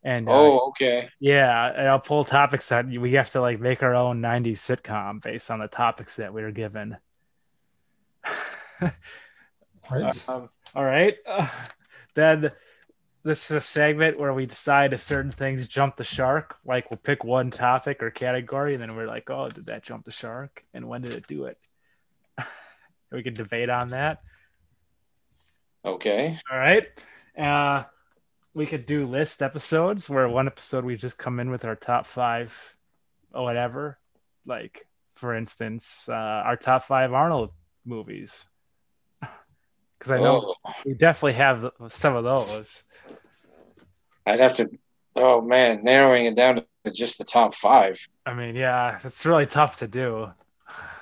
And 0.05 0.29
uh, 0.29 0.33
Oh, 0.33 0.69
okay. 0.69 1.09
yeah, 1.19 1.73
and 1.77 1.89
I'll 1.89 1.99
pull 1.99 2.25
topics 2.25 2.69
that 2.69 2.87
we 2.87 3.13
have 3.15 3.31
to 3.33 3.41
like 3.41 3.59
make 3.59 3.83
our 3.83 3.95
own 3.97 4.23
90s 4.23 4.59
sitcom 4.59 5.21
based 5.21 5.51
on 5.51 5.59
the 5.59 5.69
topics 5.69 6.17
that 6.17 6.33
we 6.33 6.43
were 6.43 6.53
given. 6.53 6.97
Right. 9.91 10.29
Um, 10.29 10.49
all 10.75 10.85
right. 10.85 11.15
Uh, 11.27 11.49
then 12.15 12.51
this 13.25 13.51
is 13.51 13.57
a 13.57 13.61
segment 13.61 14.19
where 14.19 14.35
we 14.35 14.45
decide 14.45 14.93
if 14.93 15.03
certain 15.03 15.33
things 15.33 15.67
jump 15.67 15.97
the 15.97 16.05
shark. 16.05 16.57
Like 16.65 16.91
we'll 16.91 16.99
pick 16.99 17.25
one 17.25 17.51
topic 17.51 18.03
or 18.03 18.11
category, 18.11 18.75
and 18.75 18.83
then 18.83 18.95
we're 18.95 19.07
like, 19.07 19.31
oh, 19.31 19.49
did 19.49 19.67
that 19.67 19.83
jump 19.83 20.05
the 20.05 20.11
shark? 20.11 20.63
And 20.75 20.89
when 20.89 21.01
did 21.03 21.13
it 21.13 21.27
do 21.27 21.47
it? 21.47 21.59
we 23.11 23.23
can 23.23 23.35
debate 23.35 23.71
on 23.71 23.91
that. 23.91 24.21
Okay. 25.85 26.39
All 26.51 26.59
right. 26.59 26.85
Uh, 27.37 27.85
we 28.55 28.67
could 28.67 28.87
do 28.87 29.07
list 29.07 29.43
episodes 29.43 30.09
where 30.09 30.29
one 30.29 30.47
episode 30.47 30.85
we 30.85 30.97
just 30.97 31.19
come 31.19 31.41
in 31.41 31.51
with 31.51 31.65
our 31.65 31.77
top 31.77 32.07
five 32.07 32.55
or 33.33 33.43
whatever. 33.43 33.99
Like, 34.47 34.87
for 35.17 35.35
instance, 35.35 36.09
uh, 36.09 36.13
our 36.13 36.57
top 36.57 36.83
five 36.85 37.13
Arnold 37.13 37.51
movies. 37.85 38.45
Because 39.99 40.21
I 40.21 40.23
know 40.23 40.55
Oh, 40.67 40.73
we 40.85 40.93
definitely 40.93 41.35
have 41.35 41.71
some 41.89 42.15
of 42.15 42.25
those. 42.25 42.83
I'd 44.27 44.41
have 44.41 44.57
to. 44.57 44.71
Oh 45.17 45.41
man, 45.41 45.85
narrowing 45.85 46.27
it 46.27 46.35
down 46.35 46.57
to 46.85 46.91
just 46.91 47.19
the 47.19 47.25
top 47.25 47.55
five. 47.55 47.99
I 48.27 48.35
mean, 48.35 48.57
yeah, 48.57 48.99
it's 49.05 49.25
really 49.25 49.47
tough 49.47 49.79
to 49.79 49.89
do. 49.89 50.33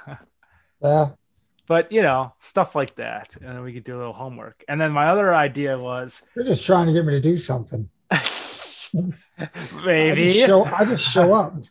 Yeah. 0.82 1.10
But, 1.68 1.92
you 1.92 2.02
know, 2.02 2.34
stuff 2.38 2.74
like 2.74 2.96
that. 2.96 3.36
And 3.36 3.48
then 3.48 3.62
we 3.62 3.72
could 3.72 3.84
do 3.84 3.96
a 3.96 3.98
little 3.98 4.12
homework. 4.12 4.64
And 4.68 4.80
then 4.80 4.92
my 4.92 5.08
other 5.08 5.34
idea 5.34 5.78
was 5.78 6.22
You're 6.34 6.44
just 6.44 6.66
trying 6.66 6.86
to 6.86 6.92
get 6.92 7.04
me 7.04 7.12
to 7.12 7.20
do 7.20 7.36
something. 7.36 7.88
I 8.10 9.48
maybe. 9.86 10.32
just 10.34 10.46
show, 10.46 10.64
I 10.64 10.84
just 10.84 11.08
show 11.08 11.34
up. 11.34 11.54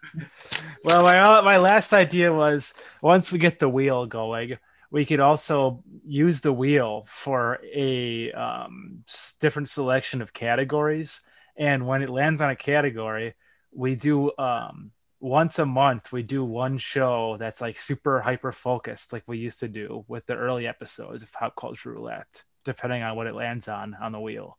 Well, 0.84 1.04
my 1.04 1.42
my 1.42 1.58
last 1.58 1.94
idea 1.94 2.34
was 2.34 2.74
once 3.04 3.32
we 3.32 3.38
get 3.38 3.60
the 3.60 3.70
wheel 3.70 4.08
going, 4.08 4.58
we 4.90 5.06
could 5.06 5.20
also 5.20 5.84
use 6.04 6.42
the 6.42 6.52
wheel 6.52 7.06
for 7.08 7.60
a 7.72 8.32
um, 8.32 9.04
different 9.40 9.70
selection 9.70 10.24
of 10.24 10.34
categories. 10.34 11.22
And 11.58 11.88
when 11.88 12.02
it 12.02 12.10
lands 12.10 12.42
on 12.42 12.50
a 12.50 12.56
category, 12.56 13.36
we 13.74 13.96
do 13.96 14.32
um, 14.38 14.92
once 15.20 15.60
a 15.60 15.66
month. 15.66 16.12
We 16.12 16.24
do 16.24 16.44
one 16.44 16.78
show 16.78 17.38
that's 17.40 17.62
like 17.62 17.78
super 17.78 18.20
hyper 18.22 18.52
focused, 18.52 19.14
like 19.14 19.24
we 19.28 19.38
used 19.38 19.60
to 19.62 19.68
do 19.68 20.04
with 20.08 20.26
the 20.26 20.36
early 20.36 20.68
episodes 20.68 21.24
of 21.24 21.32
Pop 21.32 21.56
Culture 21.56 21.92
Roulette, 21.92 22.44
depending 22.66 23.04
on 23.04 23.16
what 23.16 23.28
it 23.28 23.36
lands 23.36 23.68
on 23.68 23.96
on 24.02 24.12
the 24.12 24.20
wheel. 24.20 24.58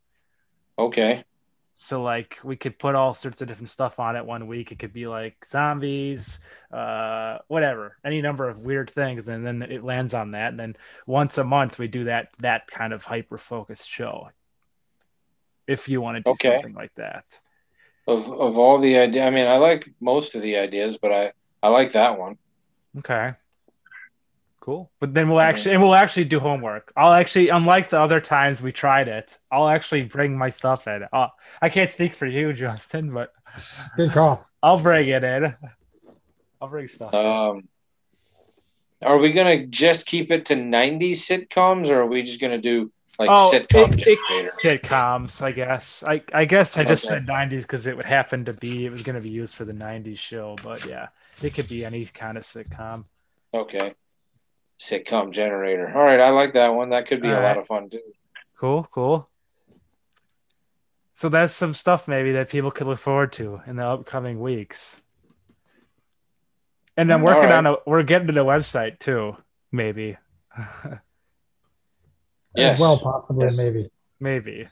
Okay. 0.78 1.24
So 1.74 2.02
like 2.02 2.38
we 2.44 2.56
could 2.56 2.78
put 2.78 2.94
all 2.94 3.14
sorts 3.14 3.40
of 3.40 3.48
different 3.48 3.70
stuff 3.70 3.98
on 3.98 4.14
it 4.16 4.26
one 4.26 4.46
week. 4.46 4.72
It 4.72 4.78
could 4.78 4.92
be 4.92 5.06
like 5.06 5.44
zombies, 5.46 6.40
uh, 6.70 7.38
whatever, 7.48 7.96
any 8.04 8.20
number 8.20 8.48
of 8.48 8.58
weird 8.58 8.90
things, 8.90 9.28
and 9.28 9.44
then 9.44 9.62
it 9.62 9.82
lands 9.82 10.14
on 10.14 10.32
that. 10.32 10.50
And 10.50 10.60
then 10.60 10.76
once 11.06 11.38
a 11.38 11.44
month 11.44 11.78
we 11.78 11.88
do 11.88 12.04
that 12.04 12.28
that 12.40 12.66
kind 12.68 12.92
of 12.92 13.04
hyper 13.04 13.38
focused 13.38 13.88
show. 13.88 14.28
If 15.66 15.88
you 15.88 16.00
want 16.00 16.16
to 16.16 16.22
do 16.22 16.30
Okay. 16.32 16.54
something 16.54 16.74
like 16.74 16.94
that. 16.96 17.24
Of 18.06 18.30
of 18.30 18.58
all 18.58 18.78
the 18.78 18.98
idea, 18.98 19.26
I 19.26 19.30
mean, 19.30 19.46
I 19.46 19.58
like 19.58 19.88
most 20.00 20.34
of 20.34 20.42
the 20.42 20.56
ideas, 20.58 20.98
but 21.00 21.12
I 21.12 21.32
I 21.62 21.68
like 21.68 21.92
that 21.92 22.18
one. 22.18 22.36
Okay. 22.98 23.34
Cool. 24.60 24.92
But 25.00 25.12
then 25.12 25.28
we'll 25.28 25.40
actually 25.40 25.74
and 25.74 25.82
we'll 25.82 25.94
actually 25.94 26.24
do 26.24 26.38
homework. 26.38 26.92
I'll 26.96 27.12
actually 27.12 27.48
unlike 27.48 27.90
the 27.90 27.98
other 28.00 28.20
times 28.20 28.62
we 28.62 28.70
tried 28.70 29.08
it, 29.08 29.36
I'll 29.50 29.68
actually 29.68 30.04
bring 30.04 30.38
my 30.38 30.50
stuff 30.50 30.86
in. 30.86 31.04
i 31.12 31.28
I 31.60 31.68
can't 31.68 31.90
speak 31.90 32.14
for 32.14 32.26
you, 32.26 32.52
Justin, 32.62 33.12
but 33.12 33.32
Good 33.96 34.12
call. 34.12 34.46
I'll 34.62 34.78
bring 34.78 35.08
it 35.08 35.24
in. 35.24 35.54
I'll 36.60 36.68
bring 36.68 36.86
stuff. 36.86 37.12
in. 37.14 37.26
Um, 37.26 37.68
are 39.02 39.18
we 39.18 39.32
gonna 39.32 39.66
just 39.66 40.06
keep 40.06 40.30
it 40.30 40.46
to 40.46 40.54
'90s 40.54 41.18
sitcoms, 41.28 41.88
or 41.88 42.02
are 42.02 42.06
we 42.06 42.22
just 42.22 42.40
gonna 42.40 42.60
do 42.60 42.92
Like 43.18 43.30
oh, 43.30 43.50
sitcom 43.52 43.94
it- 44.00 44.06
it- 44.08 44.52
sitcoms, 44.82 45.42
I 45.42 45.52
guess. 45.52 46.02
I 46.06 46.22
I 46.32 46.44
guess 46.46 46.78
I 46.78 46.84
just 46.84 47.04
Okay. 47.04 47.14
said 47.18 47.26
'90s 47.26 47.62
because 47.62 47.86
it 47.86 47.96
would 47.96 48.06
happen 48.06 48.44
to 48.46 48.52
be 48.52 48.86
it 48.86 48.90
was 48.90 49.02
going 49.02 49.16
to 49.16 49.20
be 49.22 49.28
used 49.30 49.54
for 49.54 49.64
the 49.64 49.74
'90s 49.74 50.18
show, 50.18 50.56
but 50.62 50.86
yeah, 50.86 51.08
it 51.42 51.54
could 51.54 51.68
be 51.68 51.84
any 51.84 52.06
kind 52.06 52.38
of 52.38 52.44
sitcom. 52.44 53.04
Okay. 53.52 53.94
Sitcom 54.80 55.30
generator. 55.30 55.88
All 55.94 56.02
right, 56.02 56.20
I 56.20 56.30
like 56.30 56.54
that 56.54 56.74
one. 56.74 56.88
That 56.88 57.06
could 57.06 57.20
be 57.20 57.28
All 57.28 57.34
a 57.34 57.40
right. 57.40 57.48
lot 57.48 57.58
of 57.58 57.66
fun 57.66 57.90
too. 57.90 58.00
Cool, 58.58 58.88
cool. 58.90 59.28
So 61.16 61.28
that's 61.28 61.54
some 61.54 61.74
stuff 61.74 62.08
maybe 62.08 62.32
that 62.32 62.48
people 62.48 62.70
could 62.72 62.86
look 62.86 62.98
forward 62.98 63.32
to 63.34 63.60
in 63.66 63.76
the 63.76 63.84
upcoming 63.86 64.40
weeks. 64.40 65.00
And 66.96 67.12
I'm 67.12 67.22
working 67.22 67.52
all 67.52 67.58
on 67.58 67.66
a 67.66 67.76
we're 67.86 68.02
getting 68.02 68.26
to 68.26 68.32
the 68.32 68.44
website 68.44 68.98
too, 68.98 69.36
maybe. 69.70 70.16
Yes. 72.54 72.74
As 72.74 72.80
well, 72.80 72.98
possibly, 72.98 73.46
Yes. 73.46 73.56
maybe. 73.56 73.90
maybe. 74.20 74.68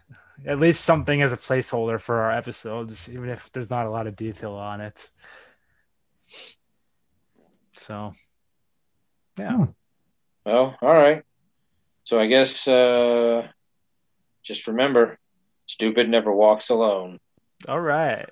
At 0.47 0.59
least 0.59 0.85
something 0.85 1.23
as 1.23 1.33
a 1.33 1.37
placeholder 1.37 2.01
for 2.01 2.21
our 2.21 2.31
episodes, 2.33 3.09
even 3.09 3.29
if 3.29 3.51
there's 3.53 3.71
not 3.71 3.87
a 3.87 3.91
lot 3.91 4.07
of 4.07 4.17
detail 4.17 4.55
on 4.55 4.81
it. 4.81 5.11
So 7.77 8.15
yeah. 9.39 9.57
Hmm. 9.57 9.65
Well, 10.45 10.77
all 10.81 10.95
right. 10.95 11.25
So 12.05 12.19
I 12.19 12.27
guess 12.27 12.67
uh 12.67 13.49
just 14.43 14.67
remember, 14.67 15.19
stupid 15.67 16.09
never 16.09 16.33
walks 16.33 16.71
alone. 16.71 17.19
All 17.69 17.81
right. 17.81 18.29